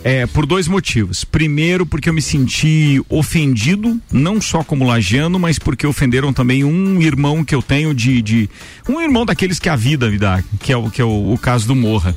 É, 0.02 0.26
por 0.26 0.46
dois 0.46 0.66
motivos. 0.66 1.24
Primeiro, 1.24 1.84
porque 1.84 2.08
eu 2.08 2.14
me 2.14 2.22
senti 2.22 3.02
ofendido, 3.08 4.00
não 4.10 4.40
só 4.40 4.64
como 4.64 4.86
lagiano, 4.86 5.38
mas 5.38 5.58
porque 5.58 5.86
ofenderam 5.86 6.32
também 6.32 6.64
um 6.64 7.00
irmão 7.02 7.44
que 7.44 7.54
eu 7.54 7.62
tenho 7.62 7.94
de. 7.94 8.22
de 8.22 8.50
um 8.88 9.00
irmão 9.00 9.26
daqueles 9.26 9.58
que 9.58 9.68
a 9.68 9.76
vida 9.76 10.10
me 10.10 10.16
dá, 10.16 10.42
que 10.60 10.72
é 10.72 10.76
o, 10.76 10.90
que 10.90 11.02
é 11.02 11.04
o, 11.04 11.34
o 11.34 11.38
caso 11.38 11.66
do 11.66 11.76
Morra. 11.76 12.16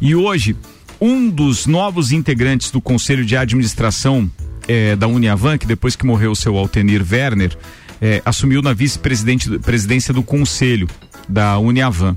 E 0.00 0.14
hoje, 0.14 0.56
um 0.98 1.28
dos 1.28 1.66
novos 1.66 2.12
integrantes 2.12 2.70
do 2.70 2.80
Conselho 2.80 3.24
de 3.24 3.36
Administração 3.36 4.30
eh, 4.66 4.96
da 4.96 5.06
Uniavan, 5.06 5.58
que 5.58 5.66
depois 5.66 5.94
que 5.94 6.06
morreu 6.06 6.32
o 6.32 6.36
seu 6.36 6.56
Altenir 6.56 7.04
Werner, 7.08 7.56
eh, 8.00 8.22
assumiu 8.24 8.62
na 8.62 8.72
vice-presidência 8.72 10.14
do 10.14 10.22
Conselho 10.22 10.88
da 11.28 11.58
Uniavan. 11.58 12.16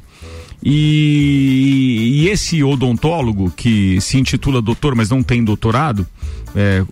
E, 0.64 2.22
e 2.22 2.30
esse 2.30 2.64
odontólogo, 2.64 3.52
que 3.56 4.00
se 4.00 4.18
intitula 4.18 4.62
doutor, 4.62 4.96
mas 4.96 5.10
não 5.10 5.24
tem 5.24 5.44
doutorado, 5.44 6.06
eh, 6.56 6.84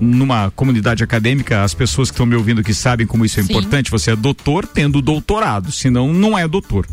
numa 0.00 0.50
comunidade 0.52 1.02
acadêmica, 1.02 1.62
as 1.62 1.74
pessoas 1.74 2.10
que 2.10 2.14
estão 2.14 2.24
me 2.24 2.34
ouvindo 2.34 2.62
que 2.62 2.72
sabem 2.72 3.06
como 3.06 3.24
isso 3.24 3.40
é 3.40 3.42
Sim. 3.42 3.52
importante, 3.52 3.90
você 3.90 4.12
é 4.12 4.16
doutor 4.16 4.66
tendo 4.66 5.02
doutorado, 5.02 5.70
senão 5.70 6.12
não 6.12 6.38
é 6.38 6.48
doutor. 6.48 6.86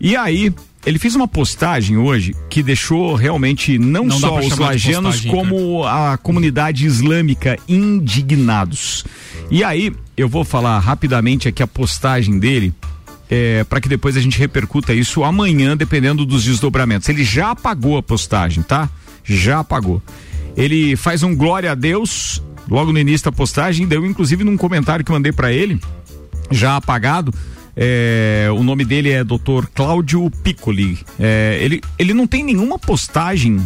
E 0.00 0.16
aí, 0.16 0.52
ele 0.84 0.98
fez 0.98 1.14
uma 1.14 1.28
postagem 1.28 1.96
hoje 1.96 2.34
que 2.50 2.62
deixou 2.62 3.14
realmente 3.14 3.78
não, 3.78 4.04
Não 4.04 4.18
só 4.18 4.38
os 4.40 4.58
lajanos, 4.58 5.20
postagem, 5.20 5.30
como 5.30 5.84
a 5.84 6.18
comunidade 6.18 6.84
islâmica 6.84 7.56
indignados. 7.68 9.04
E 9.50 9.62
aí, 9.62 9.92
eu 10.16 10.28
vou 10.28 10.44
falar 10.44 10.78
rapidamente 10.80 11.48
aqui 11.48 11.62
a 11.62 11.66
postagem 11.66 12.38
dele. 12.38 12.74
É, 13.34 13.64
para 13.64 13.80
que 13.80 13.88
depois 13.88 14.14
a 14.14 14.20
gente 14.20 14.38
repercuta 14.38 14.92
isso 14.92 15.24
amanhã, 15.24 15.74
dependendo 15.74 16.26
dos 16.26 16.44
desdobramentos. 16.44 17.08
Ele 17.08 17.24
já 17.24 17.52
apagou 17.52 17.96
a 17.96 18.02
postagem, 18.02 18.62
tá? 18.62 18.90
Já 19.24 19.60
apagou. 19.60 20.02
Ele 20.54 20.96
faz 20.96 21.22
um 21.22 21.34
glória 21.34 21.72
a 21.72 21.74
Deus 21.74 22.42
logo 22.68 22.92
no 22.92 22.98
início 22.98 23.24
da 23.24 23.32
postagem, 23.32 23.86
deu 23.86 24.04
inclusive 24.04 24.44
num 24.44 24.58
comentário 24.58 25.02
que 25.02 25.10
mandei 25.10 25.32
para 25.32 25.50
ele, 25.50 25.80
já 26.50 26.76
apagado. 26.76 27.32
É, 27.76 28.48
o 28.54 28.62
nome 28.62 28.84
dele 28.84 29.10
é 29.10 29.24
Dr. 29.24 29.66
Cláudio 29.74 30.30
Piccoli. 30.42 30.98
É, 31.18 31.58
ele, 31.60 31.80
ele 31.98 32.12
não 32.12 32.26
tem 32.26 32.44
nenhuma 32.44 32.78
postagem 32.78 33.60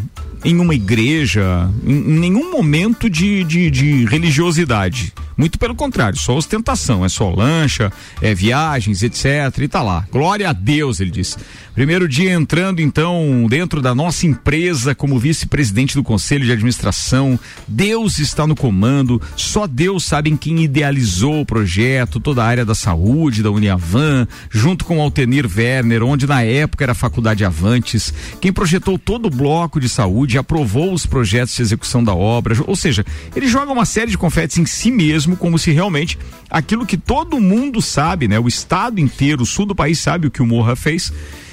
em 0.45 0.59
uma 0.61 0.75
igreja, 0.75 1.69
em, 1.85 2.03
nenhum 2.03 2.53
momento 2.53 3.11
de, 3.11 3.43
de, 3.45 3.71
de 3.71 4.05
religiosidade. 4.05 5.13
Muito 5.37 5.59
pelo 5.59 5.75
contrário, 5.75 6.19
só 6.19 6.37
ostentação, 6.37 7.05
é 7.05 7.09
só 7.09 7.29
lancha, 7.29 7.93
é 8.23 8.35
viagens, 8.35 9.03
etc. 9.03 9.27
E 9.61 9.69
tá 9.69 9.83
lá. 9.83 10.07
Glória 10.11 10.49
a 10.49 10.53
Deus, 10.53 11.01
ele 11.01 11.11
diz. 11.11 11.37
Primeiro 11.77 12.09
dia 12.09 12.33
entrando, 12.33 12.81
então, 12.81 13.47
dentro 13.51 13.83
da 13.83 13.95
nossa 13.95 14.27
empresa 14.27 14.95
como 14.95 15.19
vice-presidente 15.19 15.95
do 15.95 16.03
conselho 16.03 16.43
de 16.43 16.51
administração. 16.51 17.39
Deus 17.69 18.19
está 18.19 18.47
no 18.47 18.57
comando, 18.57 19.21
só 19.37 19.67
Deus 19.67 20.03
sabe 20.03 20.31
em 20.31 20.39
quem 20.39 20.65
idealizou 20.65 21.43
o 21.43 21.45
projeto, 21.45 22.19
toda 22.19 22.43
a 22.43 22.47
área 22.47 22.65
da 22.65 22.75
saúde, 22.75 23.43
da 23.43 23.51
Uniavan, 23.51 24.27
junto 24.51 24.87
com 24.87 24.97
o 24.97 25.03
Altenir 25.03 25.47
Werner, 25.55 26.03
onde 26.03 26.27
na 26.27 26.43
época 26.43 26.83
era 26.83 26.93
a 26.93 26.95
Faculdade 26.95 27.45
Avantes, 27.45 28.11
quem 28.41 28.55
projetou 28.55 28.99
todo 28.99 29.27
o 29.27 29.31
bloco 29.31 29.79
de 29.79 29.91
saúde, 29.91 30.39
aprovou 30.39 30.95
os 30.95 31.05
projetos 31.05 31.55
de 31.55 31.61
execução 31.61 32.03
da 32.03 32.15
obra, 32.15 32.57
ou 32.67 32.75
seja, 32.75 33.05
ele 33.37 33.49
joga 33.49 33.71
uma 33.71 33.85
série 33.85 34.11
de 34.11 34.17
confetes 34.17 34.57
em 34.57 34.65
si 34.65 34.91
mesmo, 34.91 35.37
como 35.37 35.59
se 35.59 35.73
realmente 35.73 36.19
aquilo 36.49 36.87
que 36.87 36.97
todo 36.97 37.39
mundo 37.39 37.83
sabe, 37.83 38.27
né? 38.27 38.39
O 38.39 38.49
estado 38.49 38.99
inteiro, 38.99 39.43
o 39.43 39.47
sul 39.47 39.67
do 39.67 39.75
país 39.75 39.99
sabe 39.99 40.27
o 40.27 40.31
que 40.31 40.41
o 40.41 40.47
Morra 40.47 40.75
fez. 40.75 41.13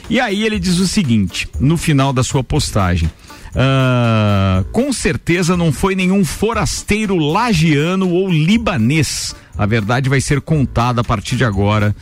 E 0.10 0.20
aí 0.20 0.44
ele 0.44 0.60
diz 0.60 0.80
o 0.80 0.88
seguinte, 0.88 1.48
no 1.60 1.78
final 1.78 2.12
da 2.12 2.24
sua 2.24 2.44
postagem. 2.44 3.10
Ah, 3.56 4.64
com 4.72 4.92
certeza 4.92 5.56
não 5.56 5.72
foi 5.72 5.96
nenhum 5.96 6.26
forasteiro 6.26 7.16
lagiano 7.18 8.10
ou 8.10 8.30
libanês. 8.30 9.36
A 9.58 9.66
verdade 9.66 10.10
vai 10.10 10.20
ser 10.20 10.42
contada 10.42 11.02
a 11.02 11.04
partir 11.04 11.36
de 11.36 11.46
agora. 11.46 11.96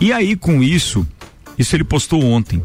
E 0.00 0.12
aí, 0.12 0.36
com 0.36 0.62
isso, 0.62 1.06
isso 1.58 1.76
ele 1.76 1.84
postou 1.84 2.24
ontem. 2.24 2.62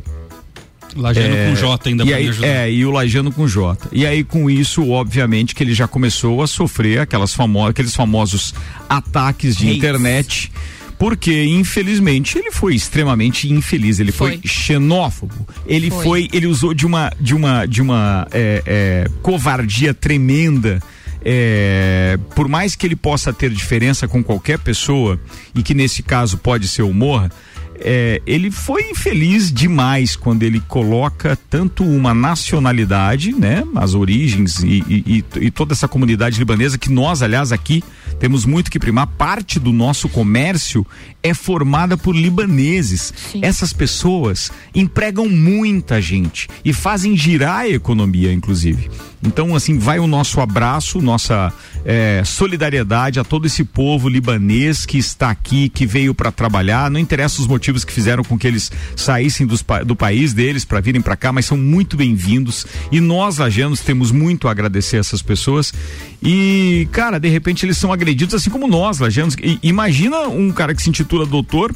Lajano 0.95 1.35
É, 1.35 1.49
com 1.49 1.55
J 1.55 1.89
ainda 1.89 2.03
e 2.05 2.13
aí. 2.13 2.31
É, 2.41 2.71
e 2.71 2.85
o 2.85 2.91
Lajano 2.91 3.31
com 3.31 3.45
J. 3.47 3.89
E 3.91 4.05
aí, 4.05 4.23
com 4.23 4.49
isso, 4.49 4.89
obviamente, 4.91 5.53
que 5.53 5.61
ele 5.61 5.73
já 5.73 5.87
começou 5.87 6.41
a 6.41 6.47
sofrer 6.47 6.99
aquelas 6.99 7.33
famo 7.33 7.65
aqueles 7.67 7.93
famosos 7.93 8.53
ataques 8.87 9.57
de 9.57 9.69
internet. 9.69 10.49
Porque, 10.97 11.43
infelizmente, 11.43 12.37
ele 12.37 12.51
foi 12.51 12.73
extremamente 12.73 13.51
infeliz, 13.51 13.99
ele 13.99 14.11
foi, 14.11 14.37
Foi. 14.37 14.41
xenófobo. 14.47 15.47
Ele 15.67 15.89
foi. 15.91 16.03
Foi. 16.03 16.29
ele 16.31 16.47
usou 16.47 16.73
de 16.73 16.85
uma, 16.85 17.11
de 17.19 17.35
uma, 17.35 17.65
de 17.65 17.81
uma 17.81 18.27
é, 18.31 18.63
é, 18.65 19.07
covardia 19.21 19.93
tremenda. 19.93 20.81
É, 21.27 22.17
por 22.35 22.47
mais 22.47 22.75
que 22.75 22.85
ele 22.85 22.95
possa 22.95 23.33
ter 23.33 23.49
diferença 23.51 24.07
com 24.07 24.23
qualquer 24.23 24.59
pessoa, 24.59 25.19
e 25.55 25.63
que 25.63 25.73
nesse 25.73 26.03
caso 26.03 26.37
pode 26.37 26.67
ser 26.67 26.83
o 26.83 26.93
Morra, 26.93 27.31
é, 27.79 28.21
ele 28.27 28.49
foi 28.51 28.89
infeliz 28.91 29.51
demais 29.51 30.15
quando 30.15 30.43
ele 30.43 30.59
coloca 30.61 31.35
tanto 31.49 31.83
uma 31.83 32.13
nacionalidade, 32.13 33.33
né, 33.33 33.63
as 33.75 33.93
origens 33.95 34.59
e, 34.63 34.83
e- 34.87 35.03
e- 35.39 35.45
e 35.47 35.51
toda 35.51 35.73
essa 35.73 35.87
comunidade 35.87 36.37
libanesa 36.39 36.77
que 36.77 36.91
nós, 36.91 37.21
aliás, 37.21 37.51
aqui 37.51 37.83
temos 38.19 38.45
muito 38.45 38.71
que 38.71 38.79
primar. 38.79 39.07
Parte 39.07 39.59
do 39.59 39.71
nosso 39.71 40.09
comércio 40.09 40.85
é 41.21 41.33
formada 41.33 41.97
por 41.97 42.15
libaneses. 42.15 43.13
Essas 43.41 43.73
pessoas 43.73 44.51
empregam 44.73 45.27
muita 45.27 46.01
gente 46.01 46.47
e 46.63 46.71
fazem 46.71 47.17
girar 47.17 47.61
a 47.61 47.69
economia, 47.69 48.31
inclusive. 48.31 48.89
Então, 49.23 49.55
assim, 49.55 49.79
vai 49.79 49.97
o 49.97 50.05
nosso 50.05 50.39
abraço, 50.39 51.01
nossa 51.01 51.51
é, 51.83 52.21
solidariedade 52.23 53.19
a 53.19 53.23
todo 53.23 53.47
esse 53.47 53.63
povo 53.63 54.07
libanês 54.07 54.85
que 54.85 54.99
está 54.99 55.31
aqui, 55.31 55.67
que 55.67 55.85
veio 55.85 56.13
para 56.13 56.31
trabalhar. 56.31 56.91
Não 56.91 56.99
interessa 56.99 57.41
os 57.41 57.47
motivos 57.47 57.83
que 57.83 57.91
fizeram 57.91 58.23
com 58.23 58.37
que 58.37 58.45
eles 58.45 58.71
saíssem 58.95 59.47
dos 59.47 59.65
do 59.83 59.95
país 59.95 60.33
deles 60.33 60.63
para 60.63 60.79
virem 60.79 61.01
para 61.01 61.15
cá, 61.15 61.31
mas 61.31 61.45
são 61.45 61.57
muito 61.57 61.97
bem-vindos. 61.97 62.67
E 62.91 62.99
nós, 62.99 63.37
lajanos, 63.37 63.79
temos 63.79 64.11
muito 64.11 64.47
a 64.47 64.51
agradecer 64.51 64.97
a 64.97 64.99
essas 64.99 65.23
pessoas. 65.23 65.73
E, 66.21 66.87
cara, 66.91 67.19
de 67.19 67.29
repente 67.29 67.65
eles 67.65 67.77
são 67.77 67.91
agredidos 68.05 68.35
assim 68.35 68.51
como 68.51 68.67
nós, 68.67 68.99
lajanos. 68.99 69.35
E, 69.41 69.57
imagina 69.63 70.27
um 70.27 70.51
cara 70.51 70.75
que 70.75 70.81
se 70.81 70.89
intitula 70.89 71.25
doutor, 71.25 71.73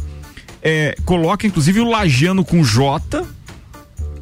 é, 0.61 0.95
coloca 1.03 1.47
inclusive 1.47 1.79
o 1.79 1.89
lajano 1.89 2.45
com 2.45 2.63
J 2.63 3.25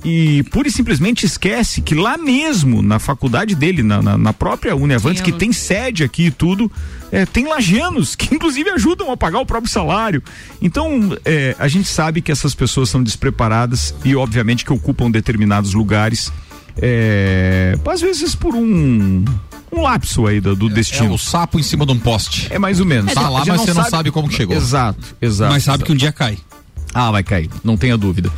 e 0.05 0.43
pura 0.43 0.69
e 0.69 0.71
simplesmente 0.71 1.25
esquece 1.25 1.81
que 1.81 1.93
lá 1.93 2.17
mesmo, 2.17 2.81
na 2.81 2.97
faculdade 2.97 3.55
dele, 3.55 3.83
na, 3.83 4.01
na, 4.01 4.17
na 4.17 4.31
própria 4.31 4.73
Uniavantes, 4.75 5.21
que 5.21 5.33
tem 5.33 5.51
sede 5.51 6.03
aqui 6.03 6.27
e 6.27 6.31
tudo, 6.31 6.71
é, 7.11 7.25
tem 7.25 7.45
lagianos 7.45 8.15
que 8.15 8.33
inclusive 8.33 8.69
ajudam 8.69 9.11
a 9.11 9.17
pagar 9.17 9.39
o 9.39 9.45
próprio 9.45 9.71
salário. 9.71 10.23
Então, 10.61 11.17
é, 11.25 11.55
a 11.59 11.67
gente 11.67 11.89
sabe 11.89 12.21
que 12.21 12.31
essas 12.31 12.55
pessoas 12.55 12.89
são 12.89 13.03
despreparadas 13.03 13.93
e, 14.05 14.15
obviamente, 14.15 14.63
que 14.63 14.71
ocupam 14.71 15.11
determinados 15.11 15.73
lugares, 15.73 16.31
é, 16.79 17.75
às 17.85 17.99
vezes 17.99 18.35
por 18.35 18.55
um 18.55 19.25
um 19.71 19.81
lapso 19.81 20.25
aí 20.27 20.39
do, 20.39 20.55
do 20.55 20.69
destino. 20.69 21.11
É 21.11 21.13
o 21.13 21.17
sapo 21.17 21.59
em 21.59 21.63
cima 21.63 21.85
de 21.85 21.91
um 21.91 21.99
poste. 21.99 22.47
É 22.49 22.59
mais 22.59 22.79
ou 22.79 22.85
menos. 22.85 23.13
Tá 23.13 23.29
lá, 23.29 23.43
mas 23.45 23.61
você 23.61 23.73
não 23.73 23.83
sabe 23.85 24.11
como 24.11 24.27
que 24.27 24.35
chegou. 24.35 24.55
Exato, 24.55 25.15
exato. 25.21 25.51
Mas 25.51 25.63
sabe 25.63 25.77
exato. 25.77 25.85
que 25.85 25.91
um 25.91 25.95
dia 25.95 26.11
cai. 26.11 26.37
Ah, 26.93 27.11
vai 27.11 27.23
cair, 27.23 27.49
não 27.63 27.77
tenha 27.77 27.97
dúvida. 27.97 28.31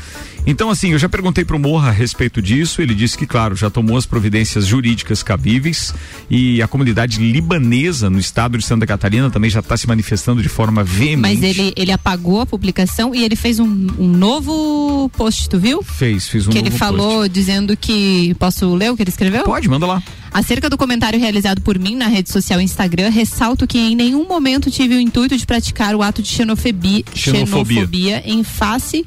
Então, 0.46 0.70
assim, 0.70 0.92
eu 0.94 1.00
já 1.00 1.08
perguntei 1.08 1.46
pro 1.46 1.60
Morra 1.60 1.90
a 1.90 1.92
respeito 1.92 2.42
disso. 2.42 2.82
Ele 2.82 2.96
disse 2.96 3.18
que, 3.18 3.28
claro, 3.28 3.56
já 3.56 3.70
tomou 3.70 3.98
as 3.98 4.06
providências 4.06 4.66
jurídicas 4.66 5.22
cabíveis 5.22 5.94
e 6.30 6.62
a 6.62 6.68
comunidade 6.68 7.20
libanesa 7.20 8.10
no 8.10 8.18
estado 8.18 8.58
de 8.58 8.66
Santa 8.66 8.88
Catarina 8.88 9.30
também 9.30 9.50
já 9.50 9.60
está 9.60 9.78
se 9.78 9.88
manifestando 9.88 10.42
de 10.42 10.50
forma 10.50 10.84
veemente. 10.84 11.22
Mas 11.22 11.44
ele, 11.44 11.74
ele 11.76 11.92
apagou 11.92 12.42
a 12.42 12.46
publicação 12.46 13.14
e 13.14 13.24
ele 13.24 13.36
fez 13.36 13.60
um, 13.60 13.88
um 13.98 14.08
novo 14.08 15.10
post, 15.16 15.50
tu 15.50 15.60
viu? 15.60 15.84
fez, 15.84 16.28
fez 16.28 16.48
um 16.48 16.52
que 16.52 16.58
ele 16.58 16.70
novo 16.70 16.80
falou 16.80 17.28
dizendo 17.28 17.78
que. 17.78 18.34
Posso 18.40 18.74
ler 18.74 18.92
o 18.92 18.96
que 18.96 19.04
ele 19.04 19.10
escreveu? 19.10 19.44
Pode, 19.44 19.68
manda 19.70 19.86
lá. 19.86 20.02
Acerca 20.32 20.70
do 20.70 20.78
comentário 20.78 21.20
realizado 21.20 21.62
por 21.62 21.78
mim 21.80 21.96
na 21.96 22.08
rede 22.08 22.30
social 22.32 22.62
Instagram, 22.62 23.10
ressalto 23.10 23.66
que 23.68 23.78
em 23.80 23.96
nenhum 23.96 24.28
momento 24.28 24.70
tive 24.70 24.96
o 24.96 25.00
intuito 25.02 25.36
de 25.38 25.46
praticar 25.46 25.96
o 25.96 26.02
ato 26.04 26.22
de 26.22 26.30
xenofobia, 26.30 27.04
Xenofobia. 27.14 27.76
xenofobia 27.76 28.24
em 28.26 28.44
face 28.44 29.04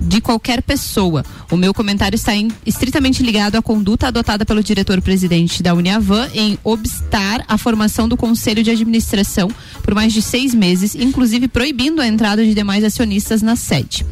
de 0.00 0.20
qualquer 0.20 0.62
pessoa. 0.62 1.24
O 1.50 1.56
meu 1.56 1.72
comentário 1.72 2.16
está 2.16 2.34
em- 2.34 2.50
estritamente 2.66 3.22
ligado 3.22 3.54
à 3.56 3.62
conduta 3.62 4.08
adotada 4.08 4.44
pelo 4.44 4.62
diretor-presidente 4.62 5.62
da 5.62 5.74
Uniavan 5.74 6.28
em 6.34 6.58
obstar 6.64 7.44
a 7.46 7.56
formação 7.56 8.08
do 8.08 8.16
Conselho 8.16 8.64
de 8.64 8.70
Administração 8.70 9.48
por 9.82 9.94
mais 9.94 10.12
de 10.12 10.20
seis 10.20 10.54
meses, 10.54 10.94
inclusive 10.96 11.46
proibindo 11.46 12.00
a 12.00 12.08
entrada 12.08 12.44
de 12.44 12.52
demais 12.54 12.82
acionistas 12.82 13.42
na 13.42 13.54
sede. 13.54 14.04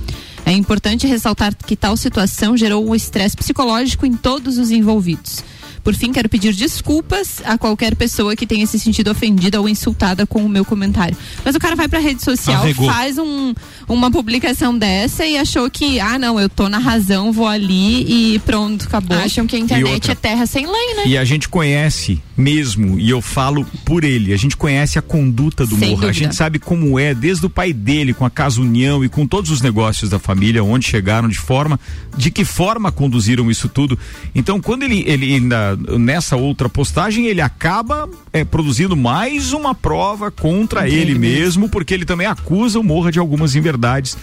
É 0.46 0.52
importante 0.52 1.06
ressaltar 1.06 1.54
que 1.66 1.74
tal 1.74 1.96
situação 1.96 2.56
gerou 2.56 2.88
um 2.88 2.94
estresse 2.94 3.36
psicológico 3.36 4.06
em 4.06 4.12
todos 4.12 4.58
os 4.58 4.70
envolvidos. 4.70 5.42
Por 5.82 5.94
fim, 5.94 6.12
quero 6.12 6.28
pedir 6.28 6.54
desculpas 6.54 7.40
a 7.44 7.56
qualquer 7.58 7.94
pessoa 7.96 8.36
que 8.36 8.46
tenha 8.46 8.66
se 8.66 8.78
sentido 8.78 9.10
ofendida 9.10 9.60
ou 9.60 9.68
insultada 9.68 10.26
com 10.26 10.44
o 10.44 10.48
meu 10.48 10.64
comentário. 10.64 11.16
Mas 11.44 11.54
o 11.54 11.58
cara 11.58 11.74
vai 11.76 11.88
pra 11.88 11.98
rede 11.98 12.22
social, 12.22 12.62
Arregou. 12.62 12.86
faz 12.90 13.18
um- 13.18 13.54
uma 13.88 14.10
publicação 14.10 14.76
dessa 14.76 15.24
e 15.26 15.36
achou 15.36 15.70
que, 15.70 15.98
ah, 16.00 16.18
não, 16.18 16.38
eu 16.38 16.48
tô 16.48 16.68
na 16.68 16.78
razão, 16.78 17.32
vou 17.32 17.46
ali 17.46 18.34
e 18.34 18.38
pronto, 18.40 18.86
acabou. 18.86 19.16
Acham 19.16 19.46
que 19.46 19.56
a 19.56 19.58
internet 19.58 20.10
é 20.10 20.14
terra 20.14 20.46
sem 20.46 20.66
lei, 20.66 20.94
né? 20.96 21.02
E 21.06 21.16
a 21.18 21.24
gente 21.24 21.48
conhece 21.48 22.20
mesmo, 22.36 22.98
e 22.98 23.10
eu 23.10 23.20
falo 23.20 23.66
por 23.84 24.02
ele, 24.04 24.32
a 24.32 24.36
gente 24.36 24.56
conhece 24.56 24.98
a 24.98 25.02
conduta 25.02 25.66
do 25.66 25.76
Sem 25.76 25.90
Morra. 25.90 26.08
A 26.08 26.12
gente 26.12 26.34
sabe 26.34 26.58
como 26.58 26.98
é, 26.98 27.14
desde 27.14 27.44
o 27.44 27.50
pai 27.50 27.72
dele, 27.72 28.14
com 28.14 28.24
a 28.24 28.30
Casa 28.30 28.60
União 28.60 29.04
e 29.04 29.08
com 29.08 29.26
todos 29.26 29.50
os 29.50 29.60
negócios 29.60 30.08
da 30.10 30.18
família, 30.18 30.62
onde 30.64 30.86
chegaram, 30.86 31.28
de 31.28 31.38
forma, 31.38 31.78
de 32.16 32.30
que 32.30 32.44
forma 32.44 32.90
conduziram 32.90 33.50
isso 33.50 33.68
tudo. 33.68 33.98
Então, 34.34 34.60
quando 34.60 34.82
ele, 34.84 35.04
ele 35.06 35.34
ainda, 35.34 35.69
nessa 35.98 36.36
outra 36.36 36.68
postagem, 36.68 37.26
ele 37.26 37.40
acaba 37.40 38.08
é, 38.32 38.44
produzindo 38.44 38.96
mais 38.96 39.52
uma 39.52 39.74
prova 39.74 40.30
contra 40.30 40.88
ele 40.88 41.18
mesmo, 41.18 41.68
porque 41.68 41.94
ele 41.94 42.04
também 42.04 42.26
acusa 42.26 42.78
o 42.78 42.84
Morra 42.84 43.10
de 43.10 43.18
algumas 43.18 43.54
inverdades. 43.54 44.16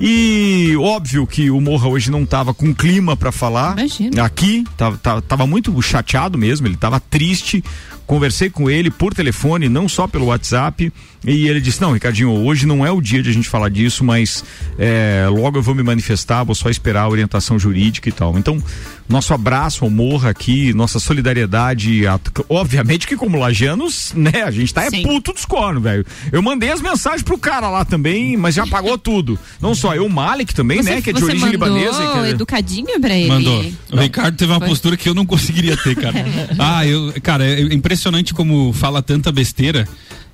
E 0.00 0.76
óbvio 0.78 1.26
que 1.26 1.50
o 1.50 1.60
Morra 1.60 1.88
hoje 1.88 2.10
não 2.10 2.22
estava 2.22 2.54
com 2.54 2.72
clima 2.72 3.16
para 3.16 3.32
falar. 3.32 3.74
Aqui, 4.22 4.64
tava, 4.76 4.96
tava, 4.98 5.22
tava 5.22 5.46
muito 5.46 5.80
chateado 5.82 6.38
mesmo, 6.38 6.66
ele 6.66 6.74
estava 6.74 7.00
triste. 7.00 7.64
Conversei 8.06 8.48
com 8.48 8.70
ele 8.70 8.90
por 8.90 9.12
telefone, 9.12 9.68
não 9.68 9.88
só 9.88 10.06
pelo 10.06 10.26
WhatsApp, 10.26 10.90
e 11.24 11.48
ele 11.48 11.60
disse: 11.60 11.80
Não, 11.80 11.92
Ricardinho, 11.92 12.30
hoje 12.30 12.66
não 12.66 12.84
é 12.86 12.90
o 12.90 13.00
dia 13.00 13.22
de 13.22 13.30
a 13.30 13.32
gente 13.32 13.48
falar 13.48 13.68
disso, 13.68 14.04
mas 14.04 14.44
é, 14.78 15.26
logo 15.30 15.58
eu 15.58 15.62
vou 15.62 15.74
me 15.74 15.82
manifestar, 15.82 16.44
vou 16.44 16.54
só 16.54 16.70
esperar 16.70 17.02
a 17.02 17.08
orientação 17.08 17.58
jurídica 17.58 18.08
e 18.08 18.12
tal. 18.12 18.38
Então, 18.38 18.62
nosso 19.08 19.32
abraço 19.34 19.84
ao 19.84 19.90
Morra 19.90 20.30
aqui, 20.30 20.72
nossa 20.74 20.98
solidariedade. 21.00 22.06
a- 22.06 22.20
obviamente 22.48 23.06
que, 23.06 23.16
como 23.16 23.38
lagianos, 23.38 24.12
né, 24.14 24.42
a 24.44 24.50
gente 24.50 24.72
tá 24.72 24.84
é 24.84 24.90
puto 25.02 25.32
dos 25.32 25.44
cornos, 25.44 25.82
velho. 25.82 26.04
Eu 26.30 26.42
mandei 26.42 26.70
as 26.70 26.80
mensagens 26.80 27.22
pro 27.22 27.38
cara 27.38 27.68
lá 27.70 27.84
também, 27.84 28.36
mas 28.36 28.54
já 28.54 28.66
pagou 28.66 28.96
tudo. 28.98 29.38
Não 29.60 29.74
só 29.74 29.94
eu, 29.94 30.06
o 30.06 30.10
Malik 30.10 30.54
também, 30.54 30.82
Você- 30.82 30.90
né, 30.96 31.02
que 31.02 31.10
é 31.10 31.12
de 31.12 31.20
você 31.20 31.26
origem 31.32 31.52
mandou 31.58 31.78
libanesa. 31.78 32.12
que- 32.22 32.28
educadinho 32.30 33.00
pra 33.00 33.14
ele. 33.16 33.28
Mandou. 33.28 33.64
O 33.92 33.96
Ricardo 33.98 34.36
teve 34.36 34.52
uma 34.52 34.58
Foi. 34.60 34.68
postura 34.68 34.96
que 34.96 35.08
eu 35.08 35.14
não 35.14 35.24
conseguiria 35.26 35.76
ter, 35.76 35.96
cara. 35.96 36.24
ah, 36.58 36.86
eu, 36.86 37.12
cara, 37.22 37.44
é 37.44 37.60
impressionante 37.74 38.32
como 38.34 38.72
fala 38.72 39.02
tanta 39.02 39.32
besteira. 39.32 39.88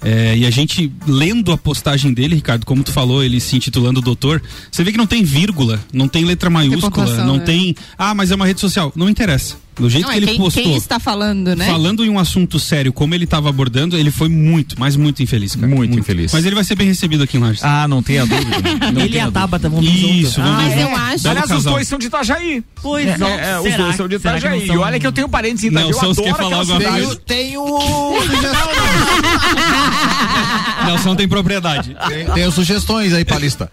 É, 0.04 0.36
e 0.36 0.46
a 0.46 0.50
gente 0.50 0.92
lendo 1.06 1.50
a 1.50 1.56
postagem 1.56 2.12
dele, 2.12 2.34
Ricardo, 2.34 2.66
como 2.66 2.84
tu 2.84 2.92
falou, 2.92 3.24
ele 3.24 3.40
se 3.40 3.56
intitulando 3.56 4.02
doutor, 4.02 4.42
você 4.70 4.84
vê 4.84 4.92
que 4.92 4.98
não 4.98 5.06
tem 5.06 5.24
vírgula, 5.24 5.80
não 5.92 6.06
tem 6.06 6.24
letra 6.24 6.50
maiúscula, 6.50 6.90
pontuação, 6.90 7.26
não 7.26 7.36
é. 7.36 7.40
tem. 7.40 7.74
Ah, 7.96 8.14
mas 8.14 8.30
é 8.30 8.34
uma 8.34 8.46
rede 8.46 8.60
social. 8.60 8.92
Não 8.94 9.08
interessa. 9.08 9.63
Do 9.76 9.90
jeito 9.90 10.04
Não, 10.04 10.10
que 10.10 10.14
é 10.14 10.18
ele 10.18 10.26
quem, 10.26 10.36
postou. 10.38 10.62
quem 10.62 10.76
está 10.76 10.98
falando, 11.00 11.54
né? 11.56 11.66
Falando 11.66 12.04
em 12.04 12.08
um 12.10 12.18
assunto 12.18 12.58
sério, 12.58 12.92
como 12.92 13.14
ele 13.14 13.24
estava 13.24 13.48
abordando, 13.48 13.96
ele 13.96 14.10
foi 14.10 14.28
muito, 14.28 14.76
mas 14.78 14.94
muito 14.96 15.22
infeliz, 15.22 15.54
cara. 15.56 15.66
Muito, 15.66 15.98
infeliz. 15.98 16.32
Mas 16.32 16.44
ele 16.44 16.54
vai 16.54 16.62
ser 16.64 16.74
bem 16.76 16.86
recebido 16.86 17.24
aqui 17.24 17.36
em 17.36 17.40
Lages. 17.40 17.62
Ah, 17.64 17.88
não 17.88 18.02
tenha 18.02 18.24
dúvida. 18.26 18.56
Não 18.92 19.02
Ele 19.02 19.16
e 19.16 19.20
a. 19.20 19.30
Tabata 19.30 19.68
vão. 19.68 19.82
Isso, 19.82 20.40
vamos 20.40 20.64
Ah, 20.64 20.68
é? 20.70 20.82
eu 20.84 20.94
acho. 20.96 21.28
Aliás, 21.28 21.50
os 21.50 21.64
dois 21.64 21.88
são 21.88 21.98
de 21.98 22.06
Itajaí. 22.06 22.62
Pois 22.80 23.06
É, 23.08 23.18
não, 23.18 23.28
é, 23.28 23.60
os 23.60 23.74
dois 23.76 23.96
são 23.96 24.06
de 24.08 24.14
que 24.16 24.20
Itajaí. 24.20 24.60
não 24.60 24.66
são- 24.66 24.74
E 24.76 24.78
olha 24.78 25.00
que 25.00 25.06
eu 25.06 25.12
tenho 25.12 25.28
parentes 25.28 25.64
em 25.64 25.68
Itajaí. 25.68 25.86
Nelson, 25.90 26.06
eu 26.06 26.14
você 26.14 26.22
quer 26.22 26.30
adoro 26.30 26.44
falar 26.50 26.62
aquela 26.62 26.74
alguma 26.74 27.00
cidade. 27.00 27.20
Tem 27.26 27.56
o. 27.56 28.14
Nelson 30.86 31.16
tem 31.16 31.28
propriedade. 31.28 31.96
Tem, 32.34 32.44
as 32.44 32.54
sugestões 32.54 33.12
aí 33.12 33.24
pra 33.24 33.38
lista. 33.38 33.70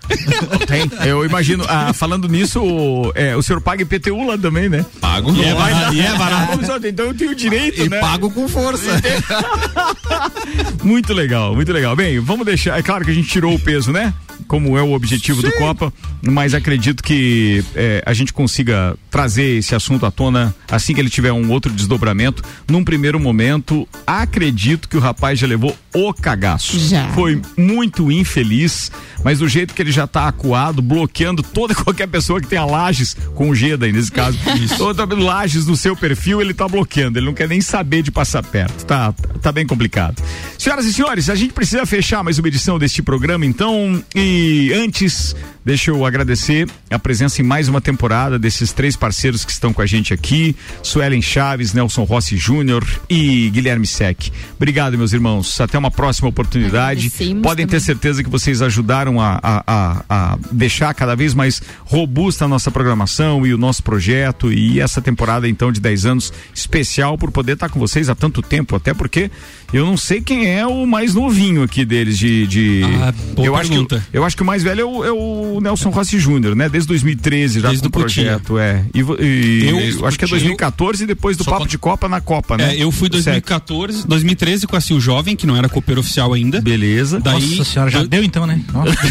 Tem. 0.68 0.90
Eu 1.08 1.26
imagino, 1.26 1.66
ah, 1.68 1.94
falando 1.94 2.28
nisso, 2.28 2.62
o, 2.62 3.12
é, 3.16 3.36
o 3.36 3.42
senhor 3.42 3.62
paga 3.62 3.84
IPTU 3.84 4.26
lá 4.26 4.38
também, 4.38 4.70
né? 4.70 4.86
Pago. 5.00 5.34
E 5.36 5.44
é 5.44 5.54
barato. 5.54 5.91
E 5.92 6.00
é 6.02 6.18
barato. 6.18 6.60
Então 6.92 7.06
eu 7.06 7.14
tenho 7.14 7.36
direito, 7.36 7.82
E 7.84 7.90
né? 7.90 8.00
pago 8.00 8.30
com 8.32 8.48
força. 8.48 8.86
Muito 10.84 11.14
legal, 11.14 11.56
muito 11.56 11.72
legal. 11.72 11.96
Bem, 11.96 12.20
vamos 12.20 12.46
deixar. 12.46 12.78
É 12.78 12.82
claro 12.82 13.06
que 13.06 13.12
a 13.12 13.14
gente 13.14 13.28
tirou 13.28 13.54
o 13.54 13.60
peso, 13.60 13.92
né? 13.92 14.14
Como 14.48 14.78
é 14.78 14.82
o 14.82 14.94
objetivo 14.94 15.42
do 15.42 15.52
Copa, 15.54 15.94
mas 16.22 16.54
acredito 16.54 17.04
que 17.04 17.64
é, 17.76 18.04
a 18.06 18.14
gente 18.14 18.34
consiga 18.34 18.96
trazer 19.10 19.58
esse 19.58 19.76
assunto 19.76 20.06
à 20.06 20.12
tona 20.12 20.54
assim 20.70 20.94
que 20.94 21.00
ele 21.00 21.10
tiver 21.10 21.32
um 21.32 21.50
outro 21.52 21.72
desdobramento. 21.72 22.44
Num 22.68 22.84
primeiro 22.84 23.20
momento, 23.20 23.88
acredito 24.06 24.88
que 24.88 24.98
o 24.98 25.00
rapaz 25.00 25.40
já 25.40 25.48
levou 25.48 25.76
o 25.94 26.14
cagaço. 26.14 26.80
Já. 26.80 27.10
Foi 27.10 27.42
muito 27.58 28.12
infeliz, 28.12 28.92
mas 29.24 29.40
do 29.40 29.48
jeito 29.48 29.74
que 29.74 29.82
ele 29.82 29.92
já 29.92 30.08
tá 30.08 30.28
acuado, 30.28 30.82
bloqueando 30.82 31.44
toda 31.44 31.74
e 31.74 31.76
qualquer 31.84 32.08
pessoa 32.08 32.40
que 32.40 32.48
tenha 32.48 32.66
lajes 32.66 33.16
com 33.36 33.54
G 33.54 33.76
daí 33.78 33.92
nesse 33.92 34.12
caso. 34.12 34.38
Toda 34.78 35.06
lajes 35.16 35.66
no 35.66 35.76
seu 35.76 35.96
perfil, 35.96 36.42
ele 36.42 36.54
tá 36.54 36.68
bloqueando. 36.68 37.20
Ele 37.20 37.26
não 37.26 37.34
quer 37.34 37.48
nem 37.48 37.62
saber 37.62 38.02
de 38.02 38.12
passar 38.12 38.44
perto. 38.44 38.86
Tá, 38.86 39.14
tá 39.42 39.52
bem 39.52 39.66
complicado. 39.66 40.22
Senhoras 40.58 40.86
e 40.86 40.94
senhores, 40.94 41.30
a 41.30 41.36
gente 41.36 41.54
precisa 41.54 41.86
fechar 41.86 42.24
mais 42.24 42.38
uma 42.38 42.48
edição 42.48 42.80
deste 42.80 43.02
programa, 43.02 43.46
então. 43.46 44.04
E 44.16 44.31
antes, 44.74 45.36
deixa 45.64 45.92
eu 45.92 46.06
agradecer 46.06 46.68
a 46.90 47.00
presença 47.00 47.42
em 47.42 47.46
mais 47.46 47.68
uma 47.68 47.80
temporada 47.80 48.38
desses 48.38 48.72
três 48.72 48.96
parceiros 48.96 49.46
que 49.46 49.52
estão 49.52 49.72
com 49.74 49.82
a 49.82 49.86
gente 49.86 50.14
aqui: 50.14 50.56
Suelen 50.84 51.22
Chaves, 51.22 51.74
Nelson 51.74 52.04
Rossi 52.04 52.38
Júnior 52.38 52.86
e 53.10 53.50
Guilherme 53.50 53.88
Sec. 53.88 54.30
Obrigado, 54.56 54.98
meus 54.98 55.14
irmãos. 55.14 55.60
Até 55.62 55.78
uma 55.78 55.92
próxima 55.92 56.30
oportunidade. 56.30 57.10
Podem 57.42 57.66
ter 57.66 57.72
também. 57.72 57.80
certeza 57.80 58.24
que 58.24 58.30
vocês 58.30 58.62
ajudaram 58.62 59.20
a, 59.20 59.40
a, 59.42 59.64
a, 59.68 60.04
a 60.10 60.38
deixar 60.52 60.94
cada 60.94 61.16
vez 61.16 61.34
mais 61.34 61.62
robusta 61.86 62.46
a 62.46 62.48
nossa 62.48 62.72
programação 62.72 63.46
e 63.46 63.54
o 63.54 63.58
nosso 63.58 63.84
projeto. 63.84 64.52
E 64.52 64.80
essa 64.80 65.02
temporada, 65.02 65.48
então, 65.48 65.72
de 65.72 65.80
10 65.80 66.06
anos, 66.06 66.34
especial 66.54 67.18
por 67.18 67.32
poder 67.32 67.54
estar 67.54 67.70
com 67.70 67.80
vocês 67.80 68.10
há 68.10 68.16
tanto 68.16 68.42
tempo. 68.42 68.76
Até 68.76 68.94
porque 68.94 69.32
eu 69.74 69.86
não 69.86 69.96
sei 69.96 70.22
quem 70.22 70.48
é 70.48 70.66
o 70.68 70.86
mais 70.86 71.16
novinho 71.16 71.64
aqui 71.64 71.86
deles 71.86 72.18
de. 72.18 72.46
de... 72.48 72.82
Ah, 73.02 73.14
boa 73.34 73.46
eu, 73.48 73.56
acho 73.56 73.70
que, 73.70 73.76
pergunta. 73.76 74.08
eu 74.12 74.21
acho 74.26 74.36
que 74.36 74.44
o 74.44 74.46
mais 74.46 74.64
velho 74.64 74.82
é 74.82 74.86
o, 74.86 75.06
é 75.06 75.12
o 75.12 75.60
Nelson 75.62 75.90
Rossi 75.90 76.20
Júnior, 76.20 76.56
né? 76.56 76.68
Desde 76.70 76.88
2013 76.88 77.60
já 77.60 77.68
Desde 77.70 77.84
com 77.84 77.90
o 77.90 78.02
projeto. 78.02 78.58
É. 78.58 78.84
E, 78.94 79.00
e- 79.00 79.66
Eu- 79.68 79.80
eu 79.80 80.08
acho 80.08 80.18
que 80.18 80.26
é 80.26 80.28
Cotinha. 80.28 80.40
2014 80.40 81.04
e 81.04 81.08
depois 81.08 81.38
do 81.38 81.44
Só 81.44 81.52
Papo 81.52 81.68
de 81.68 81.78
Copa 81.78 82.08
na 82.10 82.20
Copa, 82.22 82.58
né? 82.58 82.76
É, 82.76 82.84
eu 82.84 82.92
fui 82.92 83.10
Do 83.10 83.18
Sec. 83.18 83.26
2014, 83.46 84.08
2013 84.08 84.68
com 84.68 84.76
a 84.76 84.82
Sil 84.82 85.00
Jovem, 85.00 85.36
que 85.36 85.46
não 85.48 85.56
era 85.56 85.70
copeiro 85.70 86.02
oficial 86.02 86.34
ainda. 86.34 86.62
Beleza. 86.62 87.20
Daí, 87.20 87.42
Nossa 87.42 87.64
senhora, 87.64 87.92
já 87.92 88.00
eu- 88.00 88.08
deu 88.08 88.24
então, 88.24 88.46
né? 88.46 88.62
Nossa. 88.74 88.92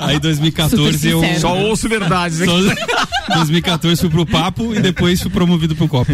Aí 0.00 0.18
2014 0.18 1.10
Super 1.10 1.32
eu. 1.34 1.40
Só 1.40 1.56
ouço 1.56 1.88
verdades 1.88 2.40
aqui. 2.42 2.50
Só- 2.50 3.34
2014 3.36 3.98
fui 4.00 4.10
pro 4.10 4.26
papo 4.26 4.74
e 4.74 4.80
depois 4.80 5.20
fui 5.20 5.30
promovido 5.30 5.74
pro 5.76 5.88
Copa. 5.88 6.12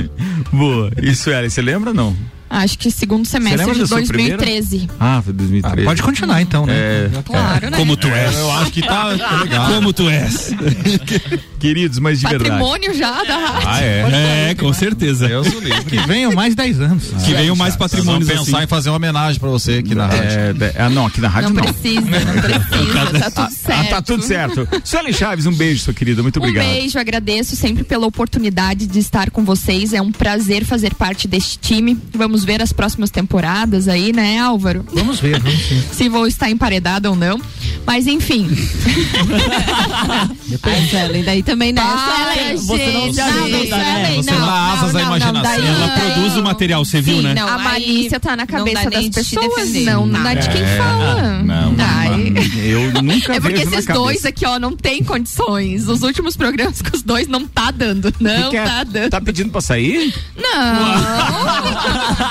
Boa. 0.53 0.91
Isso, 1.03 1.31
Ellen, 1.31 1.51
você 1.51 1.63
lembra 1.63 1.93
não? 1.93 2.17
Acho 2.51 2.79
que 2.79 2.91
segundo 2.91 3.27
semestre 3.27 3.73
de 3.75 3.81
da 3.81 3.87
sua 3.87 4.03
primeira? 4.03 4.37
2013. 4.39 4.89
Ah, 4.99 5.21
foi 5.23 5.33
2013. 5.33 5.85
pode 5.85 6.03
continuar 6.03 6.41
então, 6.41 6.65
né? 6.67 6.73
É, 6.75 7.11
Claro, 7.25 7.71
né? 7.71 7.77
Como 7.77 7.97
tu 7.97 8.09
és. 8.09 8.35
Eu 8.37 8.51
acho 8.53 8.71
que 8.73 8.81
tá 8.83 9.05
legal. 9.43 9.67
Como 9.75 9.93
tu 9.93 10.09
és. 10.09 10.53
Queridos, 11.61 11.99
mas 11.99 12.21
de 12.21 12.27
verdade. 12.27 12.51
Patrimônio 12.51 12.95
já 12.95 13.25
da 13.25 13.37
rádio. 13.37 13.69
Ah, 13.69 13.81
é? 13.83 14.51
É, 14.51 14.55
com 14.55 14.73
certeza. 14.73 15.27
Deus 15.29 15.47
o 15.49 15.59
livre. 15.61 15.83
Que 15.85 16.07
venham 16.07 16.33
mais 16.33 16.55
10 16.55 16.81
anos. 16.81 17.05
Que 17.25 17.35
venham 17.35 17.57
mais 17.57 17.75
patrimônios 17.77 18.29
Vamos 18.29 18.45
pensar 18.45 18.59
assim. 18.59 18.65
em 18.65 18.69
fazer 18.69 18.91
uma 18.91 18.97
homenagem 18.97 19.41
pra 19.41 19.49
você 19.49 19.75
aqui 19.85 19.95
na 19.95 20.07
rádio. 20.07 20.23
É, 20.23 20.55
ah, 20.79 20.89
não, 20.89 21.07
aqui 21.07 21.21
na 21.21 21.29
rádio 21.29 21.51
Não 21.51 21.57
não. 21.65 21.73
precisa, 21.73 22.01
não 22.01 22.09
precisa. 22.41 23.19
Tá 23.19 23.31
tudo 23.31 23.41
Ah, 23.43 23.51
certo. 23.51 23.91
tá 23.91 24.03
tudo 24.03 24.23
certo. 24.23 24.69
Sueli 24.85 25.13
Chaves, 25.13 25.47
um 25.47 25.53
beijo, 25.53 25.83
sua 25.83 25.93
querida. 25.93 26.23
Muito 26.23 26.39
obrigado. 26.39 26.65
Um 26.67 26.73
beijo, 26.73 26.99
agradeço 26.99 27.57
sempre 27.57 27.83
pela 27.85 28.07
oportunidade 28.07 28.87
de 28.87 28.99
estar 29.01 29.31
com 29.31 29.45
vocês. 29.45 29.93
É 29.93 30.01
um 30.01 30.13
prazer 30.13 30.65
fazer 30.65 30.95
parte 30.95 31.27
deste 31.27 31.59
time. 31.59 31.99
Vamos 32.15 32.38
ver 32.45 32.63
as 32.63 32.73
próximas 32.73 33.11
temporadas 33.11 33.89
aí, 33.89 34.13
né, 34.13 34.39
Álvaro? 34.39 34.85
Vamos 34.93 35.21
ver, 35.21 35.39
vamos 35.41 35.59
ver. 35.61 35.83
Se 35.93 36.09
vou 36.09 36.27
estar 36.27 36.51
emparedada 36.51 37.09
ou 37.11 37.17
não. 37.17 37.41
Mas 37.87 38.07
enfim. 38.07 38.49
Ai, 40.63 40.87
Suelen, 40.91 41.25
daí 41.25 41.43
também 41.43 41.75
Suelen, 41.75 42.57
você 42.59 42.87
não 42.93 43.13
se 43.13 43.21
né? 43.21 44.13
Você 44.17 44.31
não, 44.31 44.47
dá 44.47 44.73
asas 44.73 44.93
não, 44.93 45.01
à 45.01 45.05
não, 45.05 45.17
imaginação. 45.17 45.43
daí 45.43 45.67
Ela 45.67 45.87
não. 45.87 45.99
produz 45.99 46.37
o 46.37 46.43
material, 46.43 46.85
você 46.85 47.01
viu, 47.01 47.17
Sim, 47.17 47.23
né? 47.23 47.35
não, 47.35 47.49
a 47.49 47.57
malícia 47.59 48.21
tá 48.21 48.37
na 48.37 48.47
cabeça 48.47 48.91
das 48.91 49.05
de 49.05 49.11
pessoas, 49.11 49.55
defender. 49.69 49.85
não, 49.91 50.07
não 50.07 50.29
é 50.29 50.35
de 50.35 50.49
quem 50.51 50.63
É, 50.63 50.77
fala. 50.77 51.43
Não, 51.43 51.75
Ai. 51.79 52.35
eu 52.65 53.03
nunca 53.03 53.33
É 53.39 53.41
porque 53.41 53.63
esses 53.63 53.87
dois 53.87 54.25
aqui, 54.27 54.45
ó, 54.45 54.59
não 54.59 54.77
tem 54.77 55.03
condições. 55.03 55.89
Os 55.89 56.03
últimos 56.03 56.37
programas 56.37 56.83
com 56.83 56.95
os 56.95 57.03
dois 57.03 57.27
não 57.27 57.47
tá 57.47 57.71
dando. 57.71 58.13
Não 58.21 58.51
quer- 58.51 58.67
tá 58.67 58.85
dando. 58.85 59.11
Tá 59.11 59.21
pedindo 59.21 59.51
pra 59.51 59.61
sair? 59.63 60.13
Não. 60.37 60.95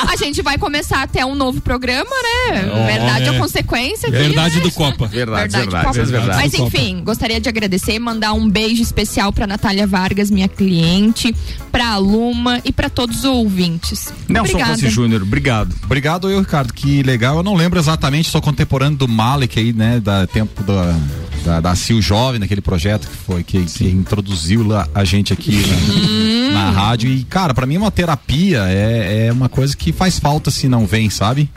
A 0.10 0.16
gente 0.16 0.41
vai 0.41 0.58
começar 0.58 1.02
até 1.04 1.26
um 1.26 1.36
novo 1.36 1.62
programa, 1.62 2.10
né? 2.50 2.62
Verdade 2.86 3.26
é. 3.26 3.32
ou 3.32 3.38
consequência 3.38 4.10
aqui, 4.10 4.18
Verdade 4.18 4.58
né? 4.58 4.62
do 4.62 4.72
Copa. 4.72 5.08
Verdade, 5.08 5.52
Verdade, 5.52 5.66
verdade, 5.66 5.86
Copa. 5.86 6.06
verdade. 6.06 6.41
Mas 6.41 6.54
enfim, 6.54 7.02
gostaria 7.04 7.39
de 7.39 7.50
agradecer, 7.50 7.98
mandar 8.00 8.34
um 8.34 8.50
beijo 8.50 8.82
especial 8.82 9.32
pra 9.34 9.48
Natália 9.48 9.88
Vargas, 9.88 10.30
minha 10.30 10.48
cliente, 10.48 11.34
pra 11.72 11.98
Luma 11.98 12.62
e 12.64 12.72
pra 12.72 12.89
todos 12.89 13.20
os 13.20 13.26
ouvintes. 13.26 14.14
Nelson 14.28 14.52
Obrigada. 14.52 14.72
Rossi 14.74 14.89
Júnior, 14.89 15.22
obrigado. 15.22 15.76
Obrigado 15.84 16.30
eu, 16.30 16.39
Ricardo. 16.39 16.74
Que 16.74 17.04
legal. 17.04 17.38
Eu 17.38 17.43
não 17.43 17.56
lembro 17.56 17.80
exatamente, 17.80 18.30
sou 18.30 18.41
contemporâneo 18.41 18.98
do 18.98 19.08
Malik 19.08 19.60
aí, 19.60 19.74
né? 19.74 20.00
Da 20.00 20.28
tempo 20.28 20.64
da, 20.64 20.95
da, 21.43 21.60
da 21.62 21.76
Sil 21.76 22.02
Jovem, 22.02 22.39
naquele 22.39 22.62
projeto 22.62 23.08
que 23.08 23.16
foi, 23.16 23.43
que, 23.43 23.64
que 23.66 23.88
introduziu 23.88 24.66
lá 24.66 24.88
a 24.93 25.04
gente 25.04 25.34
aqui 25.34 25.58
Hum. 25.58 26.37
na, 26.58 26.72
rádio. 26.72 27.10
E, 27.10 27.24
cara, 27.24 27.53
pra 27.53 27.66
mim 27.66 27.78
uma 27.78 27.91
terapia 27.91 28.64
é, 28.68 29.28
é 29.28 29.32
uma 29.32 29.49
coisa 29.49 29.76
que 29.76 29.91
faz 29.91 30.20
falta 30.20 30.51
se 30.51 30.68
não 30.68 30.86
vem, 30.86 31.10
sabe? 31.10 31.49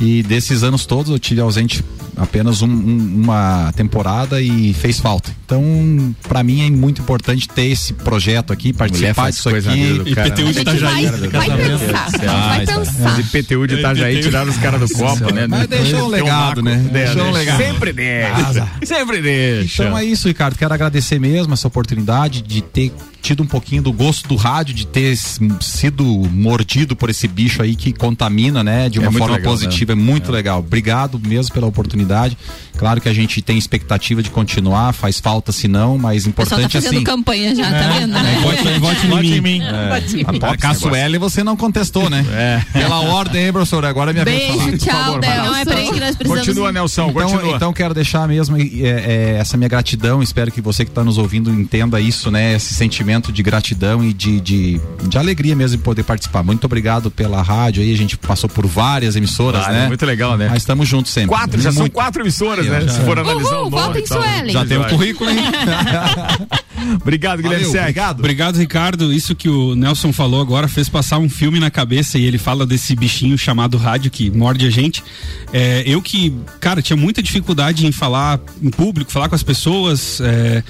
E 0.00 0.22
desses 0.22 0.62
anos 0.62 0.86
todos 0.86 1.10
eu 1.10 1.18
tive 1.18 1.40
ausente 1.40 1.84
apenas 2.20 2.62
um- 2.62 2.68
um- 2.68 3.20
uma 3.24 3.72
temporada 3.74 4.40
e 4.40 4.72
fez 4.74 5.00
falta. 5.00 5.30
Então, 5.44 6.14
pra 6.28 6.42
mim 6.42 6.66
é 6.66 6.70
muito 6.70 7.00
importante 7.02 7.48
ter 7.48 7.66
esse 7.66 7.92
projeto 7.92 8.52
aqui, 8.52 8.72
participar 8.72 9.30
disso 9.30 9.48
aqui. 9.48 10.14
cara, 10.14 10.28
IPTU 10.28 10.44
né? 10.44 10.52
de 10.52 10.60
Itajaí. 10.60 11.06
vai, 11.06 11.28
vai 11.30 11.58
pensar, 11.58 12.06
a 12.06 12.10
gente 12.10 12.26
vai 12.26 12.66
pensar. 12.66 13.12
Os 13.12 13.18
IPTU 13.26 13.66
de 13.66 13.74
Itajaí 13.76 14.20
tiraram 14.22 14.50
os 14.50 14.56
caras 14.58 14.80
do 14.80 14.96
Copa, 14.96 15.32
né? 15.32 15.46
Mas 15.46 15.66
deixou 15.66 16.04
um 16.04 16.08
legado, 16.08 16.62
né? 16.62 16.76
Deixou 16.92 17.22
um 17.24 17.30
legado. 17.32 17.58
Sempre 17.58 17.92
deixa. 17.92 18.68
Sempre 18.84 19.22
deixa. 19.22 19.82
Então 19.84 19.96
é 19.98 20.04
isso, 20.04 20.28
Ricardo. 20.28 20.56
Quero 20.56 20.72
agradecer 20.74 21.18
mesmo 21.18 21.52
essa 21.54 21.66
oportunidade 21.68 22.42
de 22.42 22.60
ter 22.62 22.92
tido 23.22 23.42
um 23.42 23.46
pouquinho 23.46 23.82
do 23.82 23.92
gosto 23.92 24.26
do 24.28 24.34
rádio, 24.36 24.74
de 24.74 24.86
ter 24.86 25.14
sido 25.60 26.04
mordido 26.32 26.96
por 26.96 27.10
esse 27.10 27.28
bicho 27.28 27.62
aí 27.62 27.74
que 27.76 27.92
contamina, 27.92 28.64
né? 28.64 28.88
De 28.88 28.98
É 28.98 29.02
uma 29.02 29.10
muito 29.10 29.18
forma 29.20 29.36
legal, 29.36 29.52
positiva. 29.52 29.92
É 29.92 29.94
muito 29.94 30.32
legal. 30.32 30.60
Obrigado 30.60 31.20
mesmo 31.22 31.52
pela 31.52 31.66
oportunidade 31.66 32.09
oportunidade. 32.10 32.36
Claro 32.80 32.98
que 32.98 33.10
a 33.10 33.12
gente 33.12 33.42
tem 33.42 33.58
expectativa 33.58 34.22
de 34.22 34.30
continuar, 34.30 34.94
faz 34.94 35.20
falta 35.20 35.52
se 35.52 35.68
não, 35.68 35.98
mas 35.98 36.22
tá 36.24 36.30
importante 36.30 36.72
fazendo 36.72 36.94
assim. 36.96 37.04
campanha 37.04 37.54
já, 37.54 37.70
tá 37.70 37.88
vendo? 37.98 38.06
né? 38.14 38.38
Vote, 38.42 38.78
vote 38.78 39.06
em 39.06 39.40
mim. 39.42 39.60
Vote 39.60 40.16
em 40.16 40.24
mim. 40.32 40.40
A 40.42 40.56
Caçuele 40.56 41.18
você 41.18 41.44
não 41.44 41.58
contestou, 41.58 42.08
né? 42.08 42.24
É. 42.32 42.62
Pela 42.72 43.00
ordem, 43.00 43.44
hein, 43.44 43.52
professor? 43.52 43.84
Agora 43.84 44.12
é 44.12 44.14
minha 44.14 44.24
vez 44.24 44.40
de 44.40 44.48
falar. 44.48 44.64
Beijo, 44.64 44.78
tchau, 44.78 45.20
Não 45.20 45.54
é 45.56 45.64
por 45.64 45.72
isso 45.74 45.76
Nelson. 45.82 45.92
que 45.92 46.00
nós 46.00 46.16
precisamos. 46.16 46.46
Continua, 46.46 46.72
Nelson, 46.72 47.10
Então, 47.10 47.28
continua. 47.30 47.56
então 47.56 47.72
quero 47.74 47.92
deixar 47.92 48.26
mesmo 48.26 48.56
é, 48.56 48.62
é, 48.62 49.36
essa 49.38 49.58
minha 49.58 49.68
gratidão. 49.68 50.22
Espero 50.22 50.50
que 50.50 50.62
você 50.62 50.82
que 50.82 50.90
está 50.90 51.04
nos 51.04 51.18
ouvindo 51.18 51.50
entenda 51.50 52.00
isso, 52.00 52.30
né? 52.30 52.54
Esse 52.54 52.72
sentimento 52.72 53.30
de 53.30 53.42
gratidão 53.42 54.02
e 54.02 54.14
de, 54.14 54.40
de, 54.40 54.80
de 55.06 55.18
alegria 55.18 55.54
mesmo 55.54 55.76
de 55.76 55.82
poder 55.82 56.02
participar. 56.02 56.42
Muito 56.42 56.64
obrigado 56.64 57.10
pela 57.10 57.42
rádio 57.42 57.82
aí. 57.82 57.92
A 57.92 57.96
gente 57.96 58.16
passou 58.16 58.48
por 58.48 58.66
várias 58.66 59.16
emissoras, 59.16 59.66
Ah, 59.66 59.72
né? 59.72 59.86
Muito 59.88 60.06
legal, 60.06 60.38
né? 60.38 60.48
Mas 60.48 60.62
estamos 60.62 60.88
juntos 60.88 61.12
sempre. 61.12 61.28
Quatro, 61.28 61.60
já 61.60 61.70
são 61.70 61.82
Muito- 61.82 61.92
quatro 61.92 62.22
emissoras, 62.22 62.69
né? 62.70 62.80
já. 62.82 62.88
Se 62.88 63.00
for 63.02 63.18
analisar 63.18 63.58
Uhul, 63.58 63.66
o 63.66 63.70
nome 63.70 63.82
volta 63.82 63.98
e 63.98 64.02
em 64.02 64.06
tal. 64.06 64.22
Suelen. 64.22 64.52
Já 64.52 64.66
tem 64.66 64.78
um 64.78 64.80
Vai. 64.82 64.90
currículo, 64.90 65.30
hein? 65.30 65.38
Obrigado, 67.02 67.42
Guilherme 67.42 67.66
Valeu, 67.66 67.80
obrigado. 67.82 68.18
Obrigado, 68.20 68.56
Ricardo. 68.56 69.12
Isso 69.12 69.34
que 69.34 69.48
o 69.48 69.74
Nelson 69.74 70.12
falou 70.12 70.40
agora 70.40 70.66
fez 70.66 70.88
passar 70.88 71.18
um 71.18 71.28
filme 71.28 71.60
na 71.60 71.70
cabeça 71.70 72.18
e 72.18 72.24
ele 72.24 72.38
fala 72.38 72.64
desse 72.64 72.96
bichinho 72.96 73.36
chamado 73.36 73.76
rádio 73.76 74.10
que 74.10 74.30
morde 74.30 74.66
a 74.66 74.70
gente. 74.70 75.04
É, 75.52 75.82
eu 75.86 76.00
que, 76.00 76.34
cara, 76.58 76.80
tinha 76.80 76.96
muita 76.96 77.22
dificuldade 77.22 77.86
em 77.86 77.92
falar 77.92 78.40
em 78.62 78.70
público, 78.70 79.12
falar 79.12 79.28
com 79.28 79.34
as 79.34 79.42
pessoas. 79.42 80.20
é, 80.22 80.62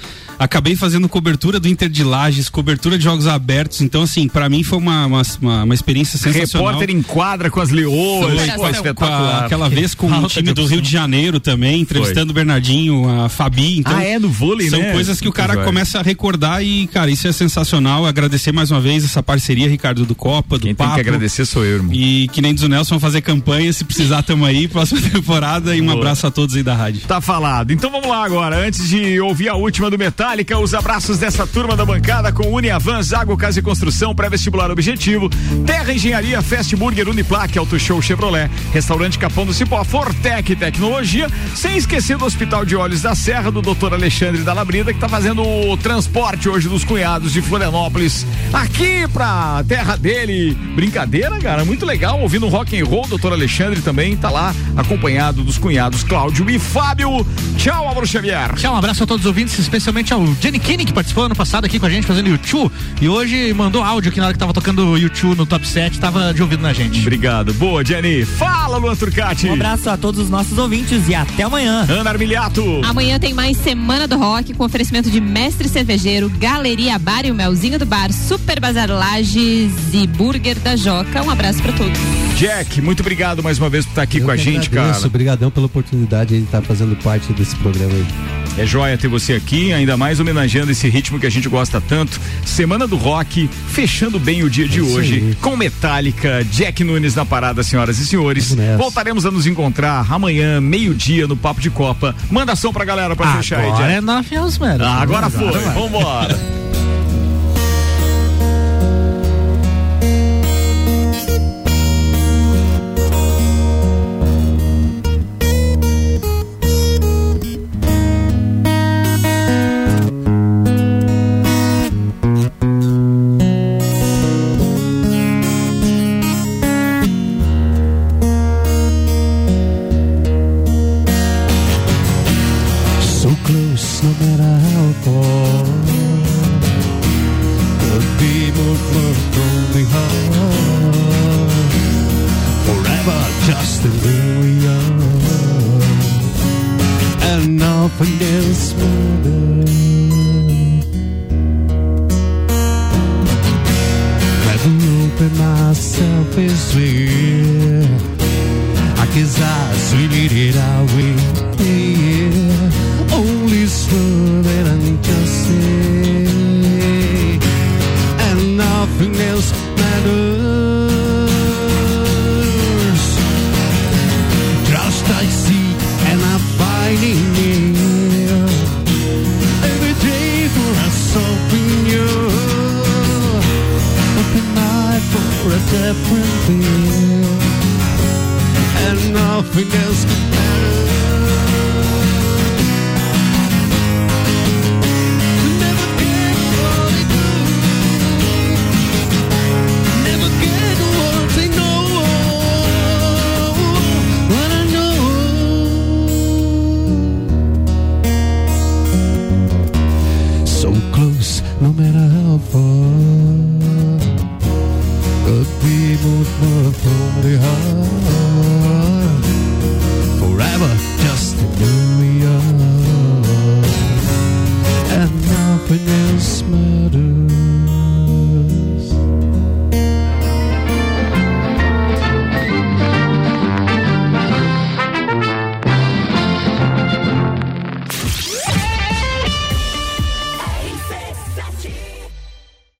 acabei 0.43 0.75
fazendo 0.75 1.07
cobertura 1.07 1.59
do 1.59 1.67
Inter 1.67 1.87
de 1.87 2.03
Lages, 2.03 2.49
cobertura 2.49 2.97
de 2.97 3.03
jogos 3.03 3.27
abertos. 3.27 3.81
Então, 3.81 4.01
assim, 4.01 4.27
pra 4.27 4.49
mim 4.49 4.63
foi 4.63 4.79
uma, 4.79 5.05
uma, 5.05 5.21
uma, 5.63 5.73
experiência 5.73 6.17
sensacional. 6.17 6.67
Repórter 6.69 6.95
em 6.95 7.01
quadra 7.01 7.51
com 7.51 7.59
as 7.61 7.69
leoas. 7.69 8.25
Foi, 8.33 8.49
com 8.57 8.65
a- 8.65 8.71
espetacular. 8.71 9.45
aquela 9.45 9.69
vez 9.69 9.93
com 9.93 10.07
o 10.07 10.09
Falta 10.09 10.27
time 10.27 10.53
do. 10.53 10.65
Rio 10.65 10.81
de 10.81 10.89
Janeiro 10.89 11.39
também, 11.39 11.81
entrevistando 11.81 12.31
o 12.31 12.33
Bernardinho, 12.33 13.07
a 13.23 13.27
Fabi. 13.29 13.77
Então, 13.79 13.95
Ah, 13.95 14.03
é, 14.03 14.17
no 14.17 14.29
vôlei, 14.29 14.69
são 14.69 14.79
né? 14.79 14.93
coisas 14.93 15.19
que 15.19 15.27
o 15.27 15.31
cara 15.33 15.63
começa 15.65 15.99
a 15.99 16.01
recordar 16.01 16.63
e, 16.63 16.87
cara, 16.87 17.11
isso 17.11 17.27
é 17.27 17.31
sensacional. 17.31 18.05
Agradecer 18.05 18.51
mais 18.51 18.71
uma 18.71 18.79
vez 18.79 19.03
essa 19.03 19.21
parceria, 19.21 19.67
Ricardo, 19.67 20.05
do 20.05 20.15
Copa, 20.15 20.57
do 20.57 20.61
Quem 20.61 20.73
tem 20.73 20.75
Papo. 20.75 20.95
que 20.95 21.01
agradecer 21.01 21.45
sou 21.45 21.65
eu, 21.65 21.75
irmão. 21.77 21.93
E 21.93 22.27
que 22.29 22.41
nem 22.41 22.53
diz 22.53 22.63
o 22.63 22.69
Nelson, 22.69 22.99
fazer 22.99 23.21
campanha, 23.21 23.71
se 23.73 23.83
precisar, 23.83 24.23
tamo 24.23 24.45
aí, 24.45 24.67
próxima 24.67 25.01
temporada 25.11 25.75
e 25.75 25.81
um 25.81 25.85
Boa. 25.85 25.97
abraço 25.97 26.25
a 26.25 26.31
todos 26.31 26.55
aí 26.55 26.63
da 26.63 26.73
rádio. 26.75 27.01
Tá 27.07 27.19
falado. 27.19 27.71
Então 27.73 27.91
vamos 27.91 28.07
lá 28.07 28.23
agora. 28.23 28.65
Antes 28.65 28.87
de 28.87 29.19
ouvir 29.19 29.49
a 29.49 29.55
última 29.55 29.89
do 29.89 29.97
Metallica, 30.31 30.57
os 30.57 30.73
abraços 30.73 31.17
dessa 31.17 31.45
turma 31.45 31.75
da 31.75 31.85
bancada 31.85 32.31
com 32.31 32.47
Uniavan, 32.47 33.03
Zago 33.03 33.35
Casa 33.35 33.59
e 33.59 33.61
Construção, 33.61 34.15
pré-vestibular 34.15 34.71
objetivo, 34.71 35.29
Terra 35.65 35.91
Engenharia, 35.91 36.41
Fast 36.41 36.73
Burger, 36.73 37.09
Uniplaque, 37.09 37.59
Auto 37.59 37.77
Show 37.77 38.01
Chevrolet, 38.01 38.49
Restaurante 38.71 39.19
Capão 39.19 39.45
do 39.45 39.53
Cipó, 39.53 39.83
Fortec 39.83 40.55
Tecnologia, 40.55 41.27
sem 41.53 41.75
esquecer 41.75 42.17
do 42.17 42.23
Hospital 42.23 42.63
de 42.63 42.77
Olhos 42.77 43.01
da 43.01 43.13
Serra, 43.13 43.51
do 43.51 43.61
Dr. 43.61 43.93
Alexandre 43.93 44.41
da 44.41 44.53
Labrida, 44.53 44.93
que 44.93 44.99
tá 44.99 45.09
fazendo 45.09 45.43
o 45.43 45.75
transporte 45.75 46.47
hoje 46.47 46.69
dos 46.69 46.85
cunhados 46.85 47.33
de 47.33 47.41
Florianópolis 47.41 48.25
aqui 48.53 49.05
pra 49.11 49.65
terra 49.67 49.97
dele. 49.97 50.55
Brincadeira, 50.75 51.37
cara, 51.39 51.65
muito 51.65 51.85
legal. 51.85 52.21
Ouvindo 52.21 52.45
um 52.45 52.49
rock 52.49 52.79
and 52.79 52.85
roll, 52.85 53.05
Dr. 53.05 53.33
Alexandre 53.33 53.81
também 53.81 54.15
tá 54.15 54.29
lá 54.29 54.55
acompanhado 54.77 55.43
dos 55.43 55.57
cunhados 55.57 56.05
Cláudio 56.05 56.49
e 56.49 56.57
Fábio. 56.57 57.25
Tchau, 57.57 57.85
Álvaro 57.85 58.07
Xavier. 58.07 58.55
Tchau, 58.55 58.73
um 58.73 58.77
abraço 58.77 59.03
a 59.03 59.07
todos 59.07 59.25
os 59.25 59.27
ouvintes, 59.27 59.59
especialmente 59.59 60.10
ao 60.13 60.25
Jenny 60.41 60.59
Kinney, 60.59 60.85
que 60.85 60.93
participou 60.93 61.25
ano 61.25 61.35
passado 61.35 61.65
aqui 61.65 61.79
com 61.79 61.85
a 61.85 61.89
gente 61.89 62.05
fazendo 62.05 62.29
YouTube. 62.29 62.71
E 62.99 63.07
hoje 63.07 63.53
mandou 63.53 63.83
áudio 63.83 64.09
aqui 64.09 64.19
na 64.19 64.25
hora 64.25 64.33
que 64.33 64.39
tava 64.39 64.53
tocando 64.53 64.85
o 64.89 64.97
YouTube 64.97 65.37
no 65.37 65.45
top 65.45 65.67
7, 65.67 65.99
tava 65.99 66.33
de 66.33 66.41
ouvido 66.41 66.61
na 66.61 66.73
gente. 66.73 66.99
Obrigado. 66.99 67.53
Boa, 67.53 67.83
Jenny. 67.83 68.25
Fala, 68.25 68.77
Luan 68.77 68.95
Turcati. 68.95 69.47
Um 69.47 69.53
abraço 69.53 69.89
a 69.89 69.97
todos 69.97 70.19
os 70.19 70.29
nossos 70.29 70.57
ouvintes 70.57 71.07
e 71.07 71.15
até 71.15 71.43
amanhã. 71.43 71.85
Ana 71.89 72.09
Armiliato. 72.09 72.81
Amanhã 72.83 73.19
tem 73.19 73.33
mais 73.33 73.57
Semana 73.57 74.07
do 74.07 74.17
Rock 74.17 74.53
com 74.53 74.65
oferecimento 74.65 75.09
de 75.09 75.21
Mestre 75.21 75.69
Cervejeiro, 75.69 76.29
Galeria 76.29 76.97
Bar 76.99 77.25
e 77.25 77.31
o 77.31 77.35
Melzinho 77.35 77.79
do 77.79 77.85
Bar, 77.85 78.11
Super 78.11 78.59
Bazar 78.59 78.89
Lages 78.89 79.71
e 79.93 80.07
Burger 80.07 80.59
da 80.59 80.75
Joca. 80.75 81.23
Um 81.23 81.29
abraço 81.29 81.61
pra 81.61 81.71
todos. 81.73 81.99
Jack, 82.37 82.81
muito 82.81 83.01
obrigado 83.01 83.43
mais 83.43 83.59
uma 83.59 83.69
vez 83.69 83.85
por 83.85 83.91
estar 83.91 84.01
aqui 84.01 84.17
Eu 84.17 84.25
com 84.25 84.31
a 84.31 84.37
gente, 84.37 84.67
agradeço, 84.67 84.99
cara. 84.99 85.07
Obrigadão 85.07 85.51
pela 85.51 85.67
oportunidade 85.67 86.37
de 86.37 86.43
estar 86.43 86.61
fazendo 86.61 86.95
parte 86.97 87.31
desse 87.33 87.55
programa 87.57 87.93
aí. 87.93 88.40
É 88.57 88.65
joia 88.65 88.97
ter 88.97 89.07
você 89.07 89.33
aqui, 89.33 89.71
ainda 89.71 89.95
mais 89.95 90.19
homenageando 90.19 90.71
esse 90.71 90.87
ritmo 90.89 91.19
que 91.19 91.25
a 91.25 91.29
gente 91.29 91.47
gosta 91.47 91.79
tanto. 91.81 92.19
Semana 92.45 92.85
do 92.85 92.97
Rock, 92.97 93.49
fechando 93.69 94.19
bem 94.19 94.43
o 94.43 94.49
dia 94.49 94.67
de 94.67 94.79
É 94.79 94.81
hoje, 94.81 95.13
aí. 95.15 95.35
com 95.41 95.55
Metallica, 95.55 96.43
Jack 96.51 96.83
Nunes 96.83 97.15
na 97.15 97.25
parada, 97.25 97.63
senhoras 97.63 97.97
e 97.99 98.05
senhores. 98.05 98.55
Voltaremos 98.77 99.25
a 99.25 99.31
nos 99.31 99.47
encontrar 99.47 100.05
amanhã, 100.11 100.59
meio-dia, 100.59 101.27
no 101.27 101.37
Papo 101.37 101.61
de 101.61 101.69
Copa. 101.69 102.13
Manda 102.29 102.55
som 102.55 102.73
pra 102.73 102.83
galera 102.83 103.15
pra 103.15 103.37
fechar 103.37 103.59
aí, 103.59 103.67
Agora 103.69 103.87
Jack. 103.87 103.97
é 104.35 104.37
aos 104.37 104.57
meros. 104.57 104.85
Ah, 104.85 105.01
agora 105.01 105.29
foi, 105.29 105.51
vambora. 105.73 106.61